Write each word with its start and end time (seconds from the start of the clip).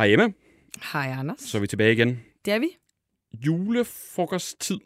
Hej 0.00 0.12
Emma, 0.12 0.28
Hej 0.92 1.14
Anders. 1.18 1.40
så 1.40 1.58
er 1.58 1.60
vi 1.60 1.66
tilbage 1.66 1.92
igen. 1.92 2.20
Det 2.44 2.52
er 2.52 2.58
vi. 2.58 2.68
Julefrokosttid. 3.46 4.78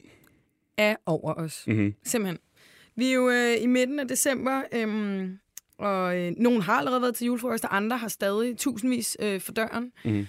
Er 0.77 0.97
over 1.07 1.35
os. 1.35 1.65
Mm-hmm. 1.67 1.95
Simpelthen. 2.05 2.39
Vi 2.97 3.09
er 3.09 3.15
jo 3.15 3.31
øh, 3.31 3.63
i 3.63 3.67
midten 3.67 3.99
af 3.99 4.09
december, 4.09 4.63
øhm, 4.73 5.39
og 5.79 6.19
øh, 6.19 6.33
nogen 6.37 6.63
har 6.63 6.73
allerede 6.73 7.03
været 7.03 7.15
til 7.15 7.27
julefrokost, 7.27 7.65
og 7.65 7.77
andre 7.77 7.97
har 7.99 8.09
stadig 8.09 8.57
tusindvis 8.59 9.17
øh, 9.21 9.41
for 9.41 9.53
døren. 9.53 9.93
Mhm. 10.05 10.27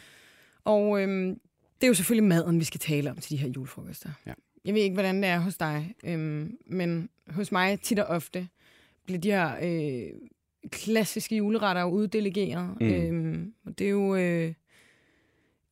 Og 0.66 1.02
øhm, 1.02 1.40
det 1.76 1.84
er 1.84 1.88
jo 1.88 1.94
selvfølgelig 1.94 2.28
maden, 2.28 2.60
vi 2.60 2.66
skal 2.66 2.80
tale 2.80 3.12
om 3.12 3.18
til 3.18 3.32
de 3.32 3.38
her 3.38 3.50
julefrokoster. 3.50 4.10
Ja. 4.26 4.34
Jeg 4.66 4.74
ved 4.74 4.82
ikke, 4.82 4.94
hvordan 4.94 5.16
det 5.16 5.26
er 5.26 5.40
hos 5.40 5.58
dig, 5.58 5.96
øhm, 6.04 6.58
men 6.68 7.10
hos 7.30 7.52
mig 7.52 7.82
tit 7.82 8.00
og 8.00 8.06
ofte 8.06 8.48
bliver 9.06 9.20
de 9.20 9.32
her 9.32 9.56
øh, 9.64 10.14
klassiske 10.72 11.36
juleretter 11.36 11.82
jo 11.82 11.88
uddelegeret. 11.88 12.78
Mm. 12.82 12.88
Øhm, 12.88 13.54
og 13.66 13.80
det 13.80 13.86
er 13.86 13.92
jo... 13.92 14.16
Øh, 14.16 14.54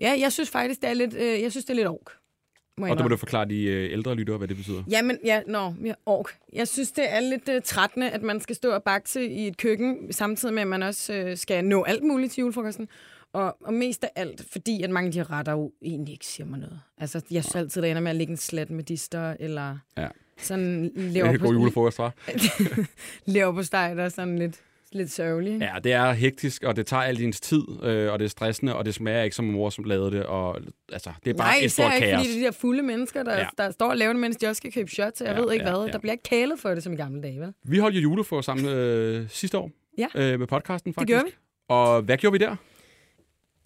ja, 0.03 0.15
jeg 0.19 0.31
synes 0.31 0.49
faktisk, 0.49 0.81
det 0.81 0.89
er 0.89 0.93
lidt, 0.93 1.13
øh, 1.13 1.41
jeg 1.41 1.51
synes, 1.51 1.65
det 1.65 1.69
er 1.73 1.75
lidt 1.75 1.87
ork. 1.87 2.11
må 2.77 2.87
Og 2.87 2.97
der 2.97 3.03
må 3.03 3.09
du 3.09 3.17
forklare 3.17 3.45
de 3.45 3.63
øh, 3.63 3.91
ældre 3.91 4.15
lyttere, 4.15 4.37
hvad 4.37 4.47
det 4.47 4.57
betyder. 4.57 4.83
Jamen, 4.89 5.17
ja, 5.25 5.41
nå, 5.47 5.73
ja, 5.85 5.93
ork. 6.05 6.37
Jeg 6.53 6.67
synes, 6.67 6.91
det 6.91 7.13
er 7.13 7.19
lidt 7.19 7.49
uh, 7.49 7.55
trættende, 7.63 8.09
at 8.09 8.21
man 8.21 8.41
skal 8.41 8.55
stå 8.55 8.71
og 8.71 8.83
bakse 8.83 9.25
i 9.25 9.47
et 9.47 9.57
køkken, 9.57 10.13
samtidig 10.13 10.53
med, 10.53 10.61
at 10.61 10.67
man 10.67 10.83
også 10.83 11.25
uh, 11.31 11.37
skal 11.37 11.65
nå 11.65 11.83
alt 11.83 12.03
muligt 12.03 12.31
til 12.33 12.41
julefrokosten. 12.41 12.87
Og, 13.33 13.57
og 13.61 13.73
mest 13.73 14.03
af 14.03 14.09
alt, 14.15 14.45
fordi 14.51 14.83
at 14.83 14.89
mange 14.89 15.07
af 15.07 15.13
de 15.13 15.23
retter 15.23 15.51
jo 15.51 15.71
egentlig 15.81 16.11
ikke 16.13 16.25
siger 16.25 16.47
mig 16.47 16.59
noget. 16.59 16.79
Altså, 16.97 17.21
jeg 17.31 17.43
synes 17.43 17.55
altid, 17.55 17.81
der 17.81 17.87
ender 17.87 18.01
med 18.01 18.09
at 18.11 18.15
lægge 18.15 18.31
en 18.31 18.37
slat 18.37 18.69
med 18.69 18.83
dister, 18.83 19.35
eller 19.39 19.77
Ja. 19.97 20.07
sådan 20.37 20.83
Det 20.83 21.07
er 21.07 21.11
lever 21.11 21.29
en 21.29 21.39
god 21.39 21.47
på, 21.47 21.53
julefrokost, 21.53 21.99
hva'? 21.99 22.11
lever 23.33 23.51
på 23.51 23.63
steg, 23.63 23.93
der 23.97 24.03
er 24.03 24.09
sådan 24.09 24.39
lidt, 24.39 24.61
lidt 24.95 25.11
sørgelig. 25.11 25.59
Ja, 25.61 25.73
det 25.83 25.93
er 25.93 26.11
hektisk, 26.11 26.63
og 26.63 26.75
det 26.75 26.85
tager 26.87 27.03
al 27.03 27.17
din 27.17 27.31
tid, 27.31 27.63
øh, 27.83 28.11
og 28.13 28.19
det 28.19 28.25
er 28.25 28.29
stressende, 28.29 28.75
og 28.75 28.85
det 28.85 28.93
smager 28.93 29.23
ikke 29.23 29.35
som 29.35 29.45
mor, 29.45 29.69
som 29.69 29.83
lavede 29.83 30.11
det. 30.11 30.25
Og, 30.25 30.59
altså, 30.91 31.11
det 31.25 31.29
er 31.29 31.37
bare 31.37 31.47
Nej, 31.47 31.57
et 31.59 31.65
især 31.65 31.83
stort 31.83 31.95
ikke, 31.95 32.07
kaos. 32.07 32.17
fordi 32.19 32.27
det 32.29 32.35
er 32.35 32.39
de 32.39 32.45
der 32.45 32.51
fulde 32.51 32.83
mennesker, 32.83 33.23
der, 33.23 33.37
Ja. 33.39 33.47
der 33.57 33.71
står 33.71 33.89
og 33.89 33.97
laver 33.97 34.13
det, 34.13 34.19
mens 34.19 34.35
de 34.35 34.47
også 34.47 34.57
skal 34.57 34.71
købe 34.71 34.91
shots. 34.91 35.21
Jeg 35.21 35.35
Ja, 35.35 35.41
ved 35.41 35.51
ikke 35.53 35.65
ja, 35.65 35.71
hvad. 35.71 35.85
ja. 35.85 35.91
Der 35.91 35.99
bliver 35.99 36.11
ikke 36.11 36.23
kælet 36.23 36.59
for 36.59 36.69
det, 36.69 36.83
som 36.83 36.93
i 36.93 36.95
gamle 36.95 37.21
dage, 37.21 37.39
vel? 37.39 37.53
Vi 37.63 37.77
holdt 37.77 37.95
jo 37.95 38.01
julefrokost 38.01 38.45
sammen 38.45 38.65
øh, 38.65 39.29
sidste 39.29 39.57
år 39.57 39.71
Ja. 39.97 40.07
øh, 40.15 40.39
med 40.39 40.47
podcasten, 40.47 40.93
faktisk. 40.93 41.07
gjorde 41.07 41.25
vi. 41.25 41.31
Og 41.67 42.01
hvad 42.01 42.17
gjorde 42.17 42.31
vi 42.31 42.37
der? 42.45 42.55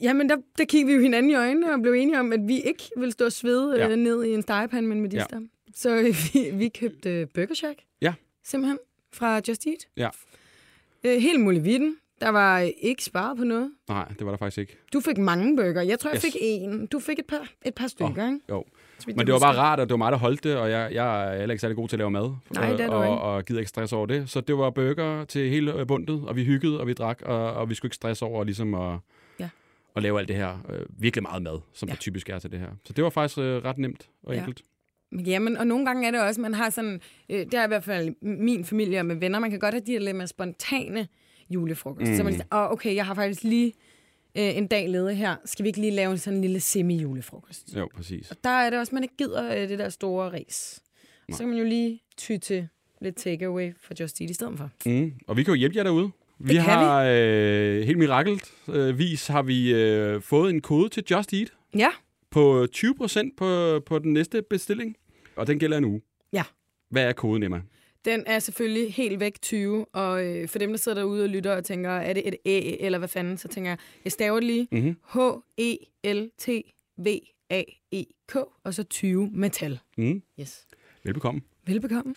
Jamen, 0.02 0.30
der, 0.30 0.36
der 0.58 0.66
kiggede 0.66 0.88
vi 0.88 0.94
jo 0.94 1.02
hinanden 1.02 1.32
i 1.32 1.36
øjnene 1.36 1.74
og 1.74 1.82
blev 1.82 1.94
enige 1.94 2.20
om, 2.20 2.34
at 2.34 2.40
vi 2.48 2.62
ikke 2.62 2.84
ville 2.98 3.12
stå 3.12 3.26
og 3.26 3.32
svede 3.32 3.76
Ja. 3.78 3.86
ja. 3.86 3.92
øh, 3.92 3.98
ned 3.98 4.24
i 4.24 4.34
en 4.34 4.42
stegepande 4.42 4.88
med 4.88 4.96
en 4.96 5.02
medister. 5.02 5.40
Ja. 5.40 5.46
Så 5.76 5.96
øh, 5.96 6.06
vi, 6.34 6.50
vi 6.54 6.70
købte 6.70 7.10
øh, 7.10 7.28
Burger 7.34 7.54
Shack. 7.54 7.80
Ja. 8.02 8.14
Simpelthen. 8.44 8.78
Fra 9.14 9.42
Just 9.48 9.68
Eat. 9.68 9.78
Ja. 9.98 10.10
Øh, 11.06 11.22
helt 11.22 11.40
muligvitten. 11.42 11.96
Der 12.22 12.30
var 12.30 12.60
ikke 12.82 13.04
sparet 13.04 13.38
på 13.38 13.44
noget. 13.44 13.72
Nej, 13.90 14.08
det 14.20 14.26
var 14.26 14.32
der 14.32 14.38
faktisk 14.38 14.58
ikke. 14.58 14.78
Du 14.94 15.00
fik 15.00 15.18
mange 15.18 15.56
burger. 15.58 15.82
Jeg 15.82 16.00
tror, 16.00 16.10
jeg 16.10 16.16
Yes. 16.16 16.22
fik 16.24 16.36
en. 16.42 16.86
Du 16.88 17.00
fik 17.00 17.20
et 17.20 17.26
par, 17.26 17.48
et 17.66 17.74
par 17.76 17.88
stykker, 17.88 18.24
oh. 18.24 18.34
ikke? 18.34 18.40
Jo. 18.50 18.64
Men 19.08 19.18
det 19.26 19.34
var 19.34 19.40
bare 19.40 19.56
rart, 19.58 19.80
og 19.80 19.86
det 19.88 19.92
var 19.94 19.98
mig, 19.98 20.12
der 20.12 20.18
holdt 20.18 20.44
det, 20.44 20.56
og 20.56 20.70
jeg, 20.72 20.90
jeg 20.94 21.28
er 21.34 21.38
heller 21.40 21.54
ikke 21.54 21.62
særlig 21.62 21.76
god 21.76 21.88
til 21.88 21.96
at 21.96 22.00
lave 22.00 22.12
mad. 22.12 22.36
Nej, 22.54 22.72
det 22.72 22.80
er 22.82 22.90
og, 22.90 23.06
ikke. 23.06 23.18
og 23.18 23.46
gider 23.46 23.60
ikke 23.60 23.70
stress 23.70 23.94
over 23.94 24.06
det. 24.06 24.30
Så 24.30 24.42
det 24.42 24.58
var 24.58 24.70
burger 24.70 25.26
til 25.26 25.50
hele 25.50 25.74
øh, 25.80 25.88
bundet, 25.88 26.24
og 26.28 26.36
vi 26.36 26.44
hyggede, 26.46 26.80
og 26.80 26.88
vi 26.88 26.94
drak, 26.94 27.22
og, 27.26 27.54
og 27.54 27.70
vi 27.70 27.76
skulle 27.76 27.90
ikke 27.90 27.96
stress 27.96 28.22
over 28.22 28.44
ligesom 28.44 28.74
at, 28.76 29.00
Ja. 29.40 29.50
at 29.96 30.04
lave 30.04 30.20
alt 30.20 30.28
det 30.28 30.36
her. 30.36 30.58
Øh, 30.70 30.86
virkelig 30.90 31.24
meget 31.24 31.42
mad, 31.44 31.60
som. 31.74 31.90
Ja. 31.90 31.92
det 31.94 32.00
typisk 32.00 32.30
er 32.30 32.40
til 32.40 32.52
det 32.52 32.60
her. 32.60 32.70
Så 32.86 32.94
det 32.94 33.04
var 33.04 33.10
faktisk 33.10 33.38
øh, 33.40 33.64
ret 33.66 33.78
nemt 33.78 34.10
og 34.24 34.34
Ja. 34.34 34.40
enkelt. 34.40 34.62
Jamen, 35.12 35.58
og 35.58 35.68
nogle 35.68 35.86
gange 35.86 36.08
er 36.08 36.12
det 36.12 36.22
også, 36.22 36.42
man 36.42 36.54
har 36.54 36.70
sådan, 36.70 37.02
øh, 37.30 37.40
det 37.40 37.54
er 37.54 37.64
i 37.64 37.68
hvert 37.68 37.84
fald 37.84 38.16
min 38.22 38.66
familie 38.66 39.00
og 39.00 39.06
med 39.06 39.16
venner, 39.16 39.40
man 39.40 39.50
kan 39.50 39.60
godt 39.60 39.74
have 39.74 39.84
de 39.86 39.92
her 39.92 40.00
lidt 40.00 40.16
mere 40.16 40.28
spontane 40.28 41.08
julefrokost. 41.50 42.12
Mm. 42.12 42.18
Så 42.18 42.24
man 42.24 42.34
siger, 42.34 42.46
oh, 42.52 42.72
okay, 42.72 42.96
jeg 42.96 43.06
har 43.06 43.14
faktisk 43.14 43.44
lige 43.44 43.74
øh, 44.38 44.58
en 44.58 44.68
dag 44.68 44.90
ledig 44.90 45.18
her. 45.18 45.36
Skal 45.46 45.64
vi 45.64 45.68
ikke 45.68 45.80
lige 45.80 45.92
lave 45.92 46.18
sådan 46.18 46.38
en 46.38 46.42
lille 46.42 46.60
semi-julefrokost? 46.60 47.76
Jo, 47.76 47.90
præcis. 47.96 48.32
Og 48.32 48.38
der 48.44 48.50
er 48.50 48.70
det 48.70 48.80
også, 48.80 48.96
man 48.96 49.04
ikke 49.04 49.18
gider 49.18 49.56
øh, 49.56 49.70
det 49.70 49.80
der 49.80 49.90
store 49.90 50.30
ræs. 50.30 50.82
Så 51.32 51.38
kan 51.38 51.48
man 51.48 51.58
jo 51.58 51.64
lige 51.64 52.02
ty 52.18 52.38
til 52.38 52.68
lidt 53.02 53.16
takeaway 53.16 53.74
for 53.82 53.94
Just 54.00 54.22
Eat 54.22 54.30
i 54.30 54.34
stedet 54.34 54.58
for. 54.58 54.70
Mm. 54.86 55.14
Og 55.28 55.38
vi 55.38 55.44
kan 55.44 55.54
jo 55.54 55.58
hjælpe 55.58 55.78
jer 55.78 55.84
derude. 55.84 56.12
Vi 56.40 56.54
kan 56.54 56.64
har 56.64 57.04
øh, 57.10 57.82
helt 57.82 57.98
mirakelt 57.98 58.54
øh, 58.70 58.98
vis 59.00 59.28
har 59.28 59.42
vi 59.42 59.74
øh, 59.74 60.22
fået 60.22 60.50
en 60.50 60.62
kode 60.62 60.90
til 60.90 61.04
Just 61.12 61.34
Eat 61.34 61.54
Ja, 61.76 61.90
på 62.38 62.68
20% 62.76 63.30
på, 63.38 63.80
på 63.86 64.00
den 64.00 64.14
næste 64.14 64.42
bestilling, 64.42 64.96
og 65.36 65.48
den 65.48 65.60
gælder 65.60 65.78
en 65.78 65.86
uge. 65.86 66.02
Ja. 66.34 66.44
Hvad 66.90 67.04
er 67.04 67.14
koden, 67.14 67.44
Emma? 67.44 67.62
den 68.06 68.24
er 68.26 68.40
selvfølgelig 68.40 68.94
helt 68.94 69.20
væk 69.20 69.42
20, 69.42 69.86
og 69.86 70.26
øh, 70.26 70.48
for 70.48 70.60
dem, 70.60 70.70
der 70.70 70.78
sidder 70.78 70.98
derude 71.02 71.24
og 71.24 71.30
lytter 71.30 71.56
og 71.56 71.66
tænker, 71.66 71.90
er 71.90 72.14
det 72.14 72.28
et 72.28 72.36
æ, 72.46 72.76
eller 72.80 72.98
hvad 72.98 73.08
fanden, 73.08 73.38
så 73.38 73.48
tænker 73.48 73.72
jeg, 73.72 73.78
jeg 74.06 74.12
staver 74.12 74.36
det 74.40 74.44
lige, 74.48 74.68
Mhm. 74.72 74.96
H-E-L-T-V-A-E-K, 77.08 78.36
og 78.64 78.74
så 78.74 78.84
20 78.84 79.30
metal. 79.34 79.80
Mm. 79.98 80.22
Yes. 80.40 80.68
Velbekomme. 81.04 81.42
Velbekomme. 81.66 82.16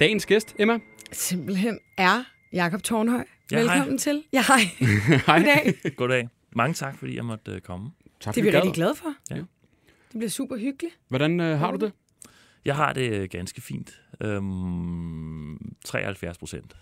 Dagens 0.00 0.26
gæst, 0.26 0.54
Emma. 0.58 0.78
Simpelthen 1.12 1.78
er 1.98 2.24
Jakob 2.52 2.82
Tornhøj. 2.82 3.24
Ja, 3.50 3.64
hej. 3.64 3.74
Velkommen 3.74 3.98
til. 3.98 4.24
Ja, 4.32 4.42
hej. 4.48 4.58
Hej. 5.26 5.38
Goddag. 5.38 5.74
Goddag. 5.96 6.28
Mange 6.52 6.74
tak, 6.74 6.98
fordi 6.98 7.16
jeg 7.16 7.24
måtte 7.24 7.52
øh, 7.52 7.60
komme. 7.60 7.90
Tak, 8.20 8.34
Det 8.34 8.40
er 8.40 8.44
vi 8.50 8.56
rigtig 8.56 8.72
glade 8.72 8.94
for. 8.94 9.14
Ja. 9.30 9.34
Det 9.36 9.46
bliver 10.14 10.30
super 10.30 10.56
hyggeligt. 10.56 10.98
Hvordan 11.08 11.40
øh, 11.40 11.58
har 11.58 11.70
du 11.72 11.76
det? 11.86 11.92
Jeg 12.64 12.76
har 12.76 12.92
det 12.92 13.12
øh, 13.12 13.28
ganske 13.30 13.60
fint. 13.60 14.00
Øhm, 14.20 15.74
73 15.84 16.38
procent 16.38 16.76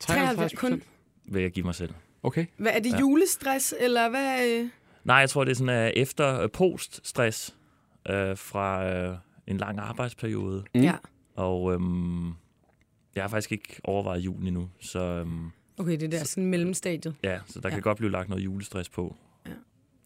73 0.00 0.52
kun. 0.52 0.82
vil 1.24 1.42
jeg 1.42 1.50
give 1.52 1.64
mig 1.66 1.74
selv. 1.74 1.94
Okay. 2.22 2.46
Hvad 2.56 2.72
er 2.74 2.78
det 2.80 2.92
Ja. 2.92 2.98
julestress, 2.98 3.74
eller 3.80 4.08
hvad? 4.10 4.48
øh? 4.48 4.68
Nej, 5.04 5.16
jeg 5.16 5.30
tror, 5.30 5.44
det 5.44 5.50
er 5.50 5.54
sådan 5.56 5.86
uh, 5.86 5.90
efter 6.02 6.40
øh, 6.40 6.50
post-stress 6.50 7.56
øh, 8.10 8.36
fra 8.36 8.86
øh, 8.86 9.16
en 9.46 9.56
lang 9.56 9.78
arbejdsperiode. 9.78 10.64
Mm. 10.74 10.80
Ja. 10.80 10.94
Og 11.36 11.72
øhm, 11.72 12.32
jeg 13.14 13.24
har 13.24 13.28
faktisk 13.28 13.52
ikke 13.52 13.80
overvejet 13.84 14.20
julen 14.20 14.46
endnu, 14.46 14.68
så, 14.80 14.98
øhm, 15.02 15.50
Okay, 15.78 16.00
det 16.00 16.12
der 16.12 16.24
sådan 16.24 16.46
mellemstadiet. 16.46 17.14
ja, 17.24 17.38
så 17.46 17.60
der 17.60 17.68
Ja. 17.68 17.74
kan 17.74 17.82
godt 17.82 17.98
blive 17.98 18.10
lagt 18.10 18.28
noget 18.28 18.44
julestress 18.44 18.88
på. 18.88 19.16
Ja. 19.46 19.50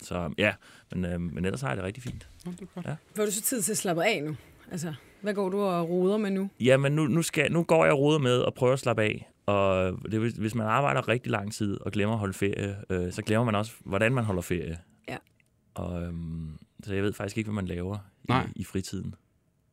Så 0.02 0.32
ja, 0.38 0.54
men, 0.94 1.04
øhm, 1.04 1.22
men 1.22 1.44
ellers 1.44 1.60
har 1.60 1.68
jeg 1.68 1.76
det 1.76 1.84
rigtig 1.84 2.02
fint. 2.02 2.28
Nå, 2.44 2.52
det 2.52 2.60
er 2.60 2.66
godt. 2.82 2.86
Får 3.16 3.24
du 3.24 3.30
så 3.30 3.42
tid 3.42 3.62
til 3.62 3.72
at 3.72 3.78
slappe 3.78 4.04
af 4.04 4.22
nu? 4.24 4.36
Altså, 4.70 4.94
hvad 5.20 5.34
går 5.34 5.48
du 5.48 5.60
og 5.60 5.88
roder 5.90 6.16
med 6.16 6.30
nu? 6.30 6.50
Ja, 6.60 6.76
men 6.76 6.92
nu, 6.92 7.06
nu, 7.06 7.22
skal, 7.22 7.52
nu 7.52 7.62
går 7.62 7.84
jeg 7.84 7.92
og 7.92 7.98
roder 8.00 8.18
med 8.18 8.44
at 8.46 8.54
prøve 8.54 8.72
at 8.72 8.78
slappe 8.78 9.02
af. 9.02 9.30
Og 9.46 9.98
det, 10.12 10.20
hvis- 10.20 10.32
hvis 10.34 10.54
man 10.54 10.66
arbejder 10.66 11.08
rigtig 11.08 11.32
lang 11.32 11.52
tid 11.52 11.80
og 11.80 11.92
glemmer 11.92 12.12
at 12.14 12.18
holde 12.18 12.32
ferie, 12.34 12.76
øh, 12.90 13.12
så 13.12 13.22
glemmer 13.22 13.44
man 13.44 13.54
også, 13.54 13.72
hvordan 13.84 14.14
man 14.14 14.24
holder 14.24 14.42
ferie. 14.42 14.78
Ja. 15.08 15.16
Og, 15.74 16.02
øhm, 16.02 16.58
så 16.84 16.94
jeg 16.94 17.02
ved 17.02 17.12
faktisk 17.12 17.38
ikke, 17.38 17.48
hvad 17.50 17.54
man 17.62 17.66
laver 17.66 17.98
Nej. 18.28 18.46
i, 18.56 18.60
i 18.60 18.64
fritiden. 18.64 19.14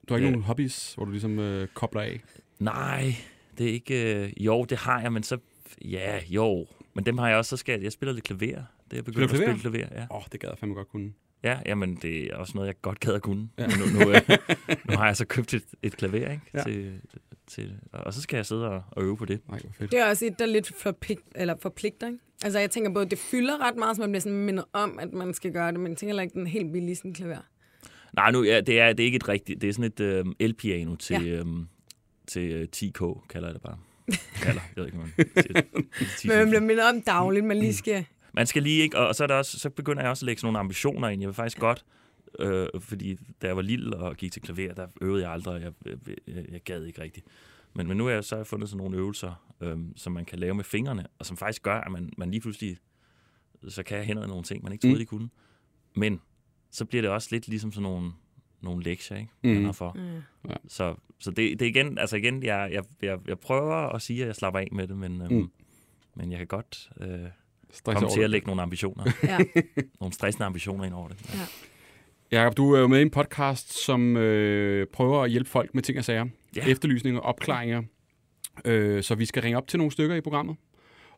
Du 0.09 0.13
har 0.13 0.17
ikke 0.17 0.25
Ja. 0.25 0.31
nogen 0.31 0.43
hobbies, 0.45 0.93
hvor 0.93 1.05
du 1.05 1.11
ligesom 1.11 1.39
øh, 1.39 1.67
kobler 1.67 2.01
af? 2.01 2.21
Nej, 2.63 3.15
det 3.57 3.69
er 3.69 3.73
ikke... 3.73 4.15
Øh, 4.23 4.45
jo, 4.45 4.63
det 4.63 4.77
har 4.77 5.01
jeg, 5.01 5.13
men 5.13 5.23
så... 5.23 5.37
Ja, 5.85 6.19
jo. 6.29 6.67
Men 6.93 7.05
dem 7.05 7.17
har 7.17 7.27
jeg 7.27 7.37
også, 7.37 7.49
så 7.49 7.57
skal 7.57 7.73
jeg... 7.73 7.83
Jeg 7.83 7.91
spiller 7.91 8.13
lidt 8.13 8.25
klaver. 8.25 8.63
Det 8.91 8.99
er 8.99 9.03
begyndt 9.03 9.31
at 9.31 9.37
spille 9.37 9.59
klaver, 9.59 9.87
ja. 9.91 10.01
Åh, 10.11 10.17
oh, 10.17 10.23
det 10.31 10.39
gad 10.39 10.49
jeg 10.49 10.57
fandme 10.57 10.75
godt 10.75 10.87
kunne. 10.89 11.13
Ja, 11.43 11.59
jamen, 11.65 11.95
det 11.95 12.25
er 12.25 12.35
også 12.35 12.51
noget, 12.55 12.67
jeg 12.67 12.75
godt 12.81 12.99
gad 12.99 13.13
at 13.13 13.21
kunne. 13.21 13.49
Ja. 13.57 13.67
Nu, 13.67 13.99
nu, 13.99 14.11
øh, 14.11 14.21
nu 14.89 14.97
har 14.97 15.05
jeg 15.05 15.17
så 15.17 15.25
købt 15.25 15.53
et, 15.53 15.63
et 15.83 15.97
klaver, 15.97 16.31
ikke? 16.31 16.41
Ja. 16.53 16.63
Til, 16.63 17.01
til, 17.47 17.73
og 17.91 18.13
så 18.13 18.21
skal 18.21 18.37
jeg 18.37 18.45
sidde 18.45 18.69
og, 18.69 18.83
og 18.91 19.03
øve 19.03 19.17
på 19.17 19.25
det. 19.25 19.39
Nej, 19.49 19.59
hvor 19.59 19.71
fedt. 19.77 19.91
Det 19.91 19.99
er 19.99 20.09
også 20.09 20.25
et, 20.25 20.39
der 20.39 20.45
lidt 20.45 20.71
forpligt, 20.81 21.21
eller 21.35 21.55
forpligter, 21.61 22.07
ikke? 22.07 22.19
Altså, 22.43 22.59
jeg 22.59 22.71
tænker 22.71 22.91
både, 22.93 23.09
det 23.09 23.19
fylder 23.19 23.67
ret 23.67 23.75
meget, 23.75 23.95
så 23.95 24.01
man 24.01 24.11
bliver 24.11 24.21
sådan 24.21 24.37
mindet 24.37 24.65
om, 24.73 24.99
at 24.99 25.13
man 25.13 25.33
skal 25.33 25.53
gøre 25.53 25.71
det, 25.71 25.79
men 25.79 25.89
jeg 25.91 25.97
tænker 25.97 26.11
heller 26.11 26.23
ikke, 26.23 26.33
den 26.33 26.47
helt 26.47 26.71
billig 26.71 26.97
sådan 26.97 27.13
klaver. 27.13 27.37
Nej, 28.13 28.31
nu, 28.31 28.43
ja, 28.43 28.61
det, 28.61 28.79
er, 28.79 28.93
det 28.93 29.03
er 29.03 29.05
ikke 29.05 29.15
et 29.15 29.29
rigtigt... 29.29 29.61
Det 29.61 29.69
er 29.69 29.73
sådan 29.73 29.85
et 29.85 29.99
øhm, 29.99 30.33
el-piano 30.39 30.95
til, 30.95 31.25
Ja. 31.25 31.35
ja. 31.35 31.43
Til 32.33 32.51
øh, 32.51 32.67
10K, 32.75 33.27
kalder 33.27 33.47
jeg 33.47 33.53
det 33.53 33.61
bare. 33.61 33.77
Kalder, 34.43 34.61
jeg 34.75 34.75
ved 34.75 34.85
ikke, 34.85 34.97
man 34.97 35.11
siger. 35.17 35.61
Men 36.37 36.37
man 36.37 36.47
bliver 36.47 36.59
10.000. 36.61 36.65
mindet 36.65 36.89
om 36.89 37.01
dagligt, 37.01 37.45
man 37.45 37.57
lige 37.57 37.73
skal... 37.73 38.05
Man 38.33 38.47
skal 38.47 38.63
lige 38.63 38.81
ikke... 38.81 38.97
Og, 38.97 39.07
og 39.07 39.15
så, 39.15 39.23
er 39.23 39.27
der 39.27 39.35
også, 39.35 39.59
så 39.59 39.69
begynder 39.69 40.01
jeg 40.01 40.09
også 40.09 40.23
at 40.23 40.25
lægge 40.25 40.39
sådan 40.39 40.47
nogle 40.47 40.59
ambitioner 40.59 41.09
ind. 41.09 41.21
Jeg 41.21 41.27
vil 41.27 41.33
faktisk 41.33 41.59
godt... 41.59 41.85
Øh, 42.39 42.67
fordi 42.79 43.15
da 43.41 43.47
jeg 43.47 43.55
var 43.55 43.61
lille 43.61 43.97
og 43.97 44.15
gik 44.15 44.31
til 44.31 44.41
klaver, 44.41 44.73
der 44.73 44.87
øvede 45.01 45.23
jeg 45.23 45.31
aldrig. 45.31 45.61
Jeg, 45.61 45.71
jeg, 45.85 46.15
jeg, 46.27 46.45
jeg 46.51 46.61
gad 46.61 46.83
ikke 46.85 47.01
rigtigt. 47.01 47.25
Men, 47.73 47.87
men 47.87 47.97
nu 47.97 48.05
har 48.05 48.11
jeg 48.11 48.23
så 48.23 48.43
fundet 48.43 48.69
sådan 48.69 48.77
nogle 48.77 48.97
øvelser, 48.97 49.53
øhm, 49.61 49.97
som 49.97 50.13
man 50.13 50.25
kan 50.25 50.39
lave 50.39 50.53
med 50.55 50.63
fingrene, 50.63 51.07
og 51.19 51.25
som 51.25 51.37
faktisk 51.37 51.63
gør, 51.63 51.81
at 51.81 51.91
man, 51.91 52.09
man 52.17 52.31
lige 52.31 52.41
pludselig... 52.41 52.77
Så 53.67 53.83
kan 53.83 53.97
jeg 53.97 54.05
hænderne 54.05 54.27
nogle 54.27 54.43
ting, 54.43 54.63
man 54.63 54.71
ikke 54.73 54.81
troede, 54.81 54.95
Mm. 54.95 54.99
de 54.99 55.05
kunne. 55.05 55.29
Men 55.95 56.21
så 56.71 56.85
bliver 56.85 57.01
det 57.01 57.11
også 57.11 57.27
lidt 57.31 57.47
ligesom 57.47 57.71
sådan 57.71 57.83
nogle, 57.83 58.11
nogle 58.63 58.83
lektier, 58.83 59.17
ikke? 59.17 59.29
Mm. 59.43 59.49
Man 59.49 59.65
har 59.65 59.71
for. 59.71 59.97
Ja. 60.49 60.53
Så, 60.67 60.95
så 61.19 61.31
det, 61.31 61.59
det 61.59 61.61
er 61.65 61.69
igen, 61.69 61.97
altså 61.97 62.15
igen, 62.15 62.43
jeg, 62.43 62.69
jeg, 62.71 62.83
jeg, 63.01 63.17
jeg 63.27 63.39
prøver 63.39 63.75
at 63.75 64.01
sige, 64.01 64.21
at 64.21 64.27
jeg 64.27 64.35
slapper 64.35 64.59
af 64.59 64.67
med 64.71 64.87
det, 64.87 64.97
men, 64.97 65.21
øhm, 65.21 65.33
Mm. 65.33 65.49
men 66.15 66.31
jeg 66.31 66.37
kan 66.37 66.47
godt 66.47 66.89
øh, 67.01 67.07
Stress 67.71 67.95
komme 67.95 67.99
over 68.07 68.13
til 68.15 68.19
at 68.19 68.23
det. 68.23 68.29
lægge 68.29 68.47
nogle 68.47 68.61
ambitioner, 68.61 69.03
Ja. 69.23 69.37
nogle 69.99 70.13
stressende 70.13 70.45
ambitioner 70.45 70.83
ind 70.85 70.93
over 70.93 71.07
det. 71.07 71.33
Ja. 71.33 71.39
Jakob, 72.39 72.57
du 72.57 72.71
er 72.73 72.79
jo 72.79 72.87
med 72.87 72.99
i 72.99 73.01
en 73.01 73.09
podcast, 73.09 73.73
som 73.85 74.17
øh, 74.17 74.87
prøver 74.87 75.23
at 75.23 75.29
hjælpe 75.31 75.49
folk 75.49 75.73
med 75.75 75.83
ting 75.83 75.97
og 75.97 76.05
sager. 76.05 76.25
Ja. 76.55 76.65
Efterlysninger, 76.67 77.19
opklaringer. 77.21 77.83
Øh, 78.65 79.03
så 79.03 79.15
vi 79.15 79.25
skal 79.25 79.41
ringe 79.41 79.57
op 79.57 79.67
til 79.67 79.77
nogle 79.77 79.91
stykker 79.91 80.15
i 80.15 80.21
programmet. 80.21 80.55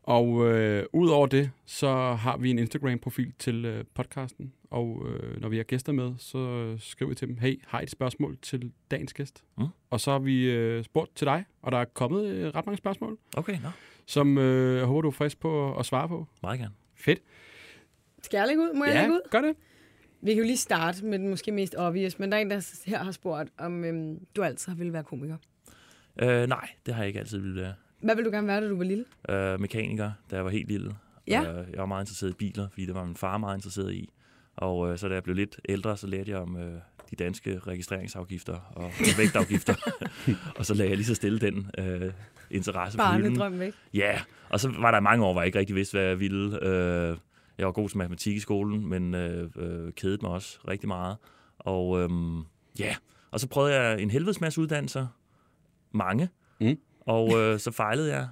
Og 0.08 0.46
øh, 0.52 0.86
ud 0.94 1.10
over 1.10 1.28
det, 1.28 1.52
så 1.66 1.88
har 2.14 2.38
vi 2.38 2.50
en 2.50 2.60
Instagram-profil 2.60 3.34
til 3.40 3.66
øh, 3.66 3.84
podcasten. 3.94 4.54
Og 4.70 5.06
øh, 5.10 5.42
når 5.42 5.50
vi 5.50 5.58
har 5.58 5.64
gæster 5.64 5.92
med, 5.94 6.14
så 6.18 6.38
øh, 6.38 6.80
skriver 6.80 7.10
vi 7.10 7.16
til 7.16 7.28
dem, 7.28 7.38
hey, 7.38 7.62
har 7.68 7.80
I 7.80 7.84
et 7.84 7.90
spørgsmål 7.92 8.38
til 8.42 8.72
dagens 8.92 9.14
gæst? 9.14 9.44
Mm. 9.58 9.66
Og 9.90 10.00
så 10.00 10.12
har 10.12 10.20
vi 10.20 10.52
øh, 10.52 10.84
spurgt 10.84 11.16
til 11.16 11.28
dig, 11.28 11.46
og 11.62 11.72
der 11.72 11.78
er 11.78 11.86
kommet 11.86 12.26
øh, 12.26 12.46
ret 12.56 12.66
mange 12.66 12.78
spørgsmål, 12.78 13.18
Okay, 13.38 13.54
nå. 13.64 13.70
som 14.06 14.38
øh, 14.38 14.78
jeg 14.78 14.86
håber, 14.86 15.02
du 15.02 15.08
er 15.08 15.12
frisk 15.12 15.40
på 15.40 15.72
at, 15.74 15.80
at 15.80 15.86
svare 15.86 16.08
på. 16.08 16.28
Meget 16.44 16.60
gerne. 16.60 16.74
Fedt. 16.96 17.20
Skal 18.24 18.38
jeg 18.38 18.48
lægge 18.48 18.62
ud? 18.64 18.74
Må 18.78 18.86
jeg 18.86 18.94
Ja, 18.94 19.00
lægge 19.02 19.14
ud? 19.14 19.22
gør 19.32 19.42
det. 19.42 19.56
Vi 20.22 20.32
kan 20.34 20.38
jo 20.44 20.46
lige 20.46 20.58
starte 20.58 21.06
med 21.06 21.20
den 21.20 21.30
måske 21.30 21.52
mest 21.52 21.76
obvious, 21.78 22.20
men 22.20 22.32
der 22.32 22.38
er 22.38 22.42
en, 22.42 22.50
der 22.50 22.80
her 22.86 23.04
har 23.04 23.12
spurgt, 23.12 23.50
om 23.58 23.84
øhm, 23.84 24.26
du 24.36 24.44
altid 24.44 24.72
har 24.72 24.78
ville 24.78 24.94
være 24.94 25.04
komiker. 25.04 25.38
Øh, 26.22 26.48
nej, 26.48 26.70
det 26.86 26.94
har 26.94 27.02
jeg 27.02 27.08
ikke 27.08 27.20
altid 27.20 27.40
ville 27.40 27.62
være. 27.62 27.74
Hvad 28.02 28.16
ville 28.16 28.30
du 28.32 28.36
gerne 28.36 28.48
være, 28.48 28.62
da 28.62 28.70
du 28.70 28.78
var 28.78 28.84
lille? 28.84 29.06
Øh, 29.30 29.60
mekaniker, 29.60 30.12
da 30.32 30.36
jeg 30.36 30.46
var 30.46 30.52
helt 30.52 30.68
lille. 30.68 30.96
Ja. 31.28 31.42
Øh, 31.42 31.68
jeg 31.72 31.80
var 31.80 31.86
meget 31.86 32.04
interesseret 32.04 32.32
i 32.32 32.34
biler, 32.34 32.70
fordi 32.70 32.86
det 32.86 32.96
var 32.96 33.06
min 33.06 33.16
far 33.16 33.38
meget 33.38 33.58
interesseret 33.58 33.94
i. 33.94 34.10
Og 34.56 34.92
øh, 34.92 34.98
så 34.98 35.08
da 35.08 35.14
jeg 35.14 35.24
blev 35.24 35.36
lidt 35.36 35.60
ældre, 35.70 35.98
så 35.98 36.08
lærte 36.08 36.32
jeg 36.32 36.40
om 36.40 36.58
øh, 36.58 36.74
de 37.12 37.16
danske 37.16 37.60
registreringsafgifter 37.60 38.74
og 38.76 38.92
vægtafgifter. 39.18 39.76
og 40.60 40.66
så 40.66 40.74
lagde 40.74 40.90
jeg 40.90 40.98
lige 40.98 41.06
så 41.06 41.16
stille 41.16 41.40
den 41.40 41.72
øh, 41.78 42.12
interesse 42.52 42.98
på 42.98 43.04
hylden. 43.04 43.38
Barnedrøm 43.38 43.60
væk. 43.60 43.74
Ja, 43.94 44.22
og 44.50 44.60
så 44.60 44.74
var 44.80 44.92
der 44.92 45.00
mange 45.00 45.26
år, 45.26 45.32
hvor 45.34 45.42
jeg 45.42 45.46
ikke 45.46 45.60
rigtig 45.60 45.76
vidste, 45.76 45.98
hvad 45.98 46.08
jeg 46.08 46.20
ville. 46.20 46.64
Øh, 46.64 47.18
jeg 47.58 47.66
var 47.66 47.72
god 47.72 47.90
til 47.90 47.98
matematik 47.98 48.36
i 48.36 48.40
skolen, 48.40 48.88
men 48.88 49.14
øh, 49.16 49.50
øh, 49.56 49.94
kedede 49.94 50.18
mig 50.22 50.32
også 50.32 50.60
rigtig 50.68 50.88
meget. 50.88 51.18
Og 51.60 52.02
øh, 52.02 52.10
ja, 52.80 52.96
og 53.32 53.40
så 53.40 53.48
prøvede 53.48 53.76
jeg 53.76 54.02
en 54.02 54.10
helvedes 54.10 54.42
masse 54.42 54.62
uddannelser. 54.62 55.08
Mange. 55.92 56.30
Mm. 56.62 56.78
Og 57.06 57.38
øh, 57.40 57.60
så 57.60 57.72
fejlede 57.72 58.16
jeg. 58.16 58.28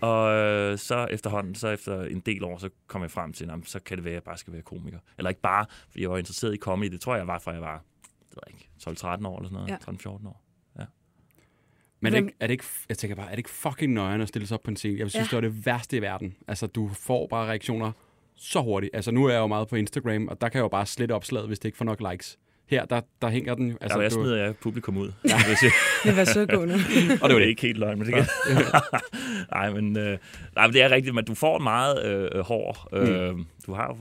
Og 0.00 0.32
øh, 0.32 0.78
så 0.78 1.06
efterhånden, 1.10 1.54
så 1.54 1.68
efter 1.68 2.02
en 2.02 2.20
del 2.20 2.44
år, 2.44 2.58
så 2.58 2.70
kom 2.86 3.02
jeg 3.02 3.10
frem 3.10 3.32
til, 3.32 3.50
at 3.50 3.58
så 3.64 3.80
kan 3.80 3.96
det 3.96 4.04
være, 4.04 4.12
at 4.12 4.14
jeg 4.14 4.22
bare 4.22 4.38
skal 4.38 4.52
være 4.52 4.62
komiker. 4.62 4.98
Eller 5.18 5.28
ikke 5.28 5.40
bare, 5.40 5.66
fordi 5.90 6.02
jeg 6.02 6.10
var 6.10 6.18
interesseret 6.18 6.54
i 6.54 6.58
comedy. 6.58 6.90
Det 6.90 7.00
tror 7.00 7.16
jeg 7.16 7.26
var, 7.26 7.38
fra 7.38 7.52
jeg 7.52 7.60
var 7.60 7.82
det 8.30 8.36
ved 8.36 8.42
jeg 8.46 8.54
ikke, 8.54 8.68
12-13 9.00 9.26
år 9.26 9.38
eller 9.38 9.48
sådan 9.48 9.50
noget. 9.52 9.68
Ja. 9.68 10.10
13-14 10.10 10.28
år. 10.28 10.42
Men 12.00 12.14
er 12.14 12.20
det, 12.20 12.26
ikke, 12.26 12.36
er 12.40 12.46
det 12.46 12.52
ikke, 12.52 12.64
jeg 12.88 12.98
tænker 12.98 13.16
bare, 13.16 13.26
er 13.26 13.30
det 13.30 13.38
ikke 13.38 13.50
fucking 13.50 13.92
nøjeren 13.92 14.20
at 14.20 14.28
stille 14.28 14.46
sig 14.48 14.54
op 14.54 14.62
på 14.62 14.70
en 14.70 14.76
scene? 14.76 14.98
Jeg 14.98 15.10
synes, 15.10 15.32
Ja. 15.32 15.36
ja. 15.36 15.40
det 15.40 15.50
var 15.52 15.54
det 15.54 15.66
værste 15.66 15.96
i 15.96 16.02
verden. 16.02 16.36
Altså, 16.48 16.66
du 16.66 16.88
får 16.88 17.26
bare 17.26 17.46
reaktioner 17.48 17.92
så 18.34 18.62
hurtigt. 18.62 18.96
Altså, 18.96 19.10
nu 19.10 19.24
er 19.24 19.32
jeg 19.32 19.38
jo 19.38 19.46
meget 19.46 19.68
på 19.68 19.76
Instagram, 19.76 20.28
og 20.28 20.40
der 20.40 20.48
kan 20.48 20.58
jeg 20.58 20.62
jo 20.62 20.68
bare 20.68 20.86
slette 20.86 21.12
opslaget, 21.12 21.46
hvis 21.48 21.58
det 21.58 21.68
ikke 21.68 21.78
får 21.78 21.84
nok 21.84 22.02
likes. 22.12 22.38
Her, 22.66 22.84
der, 22.84 23.00
der 23.22 23.28
hænger 23.28 23.54
den 23.54 23.70
jo. 23.70 23.76
Altså, 23.80 23.96
der 23.98 24.02
jeg 24.02 24.10
du, 24.10 24.14
smider 24.14 24.36
jeg 24.36 24.56
publikum 24.56 24.96
ud. 24.96 25.12
Ja. 25.24 25.36
Hvis 25.46 25.62
jeg, 25.62 25.70
Det 26.04 26.16
var 26.16 26.24
så 26.24 26.46
gående. 26.46 26.74
og 27.22 27.28
det 27.28 27.34
var 27.34 27.38
det 27.40 27.46
ikke 27.48 27.62
helt 27.62 27.78
løgn, 27.78 27.98
men 27.98 28.06
det 28.06 28.14
kan... 28.14 28.24
nej, 29.52 29.70
men, 29.72 29.96
øh, 29.96 30.18
nej, 30.54 30.66
men 30.66 30.74
det 30.74 30.82
er 30.82 30.90
rigtigt, 30.90 31.14
men 31.14 31.24
du 31.24 31.34
får 31.34 31.58
meget 31.58 32.04
øh, 32.06 32.40
hård. 32.40 32.88
Øh, 32.92 33.34
Du 33.66 33.72
har 33.74 33.96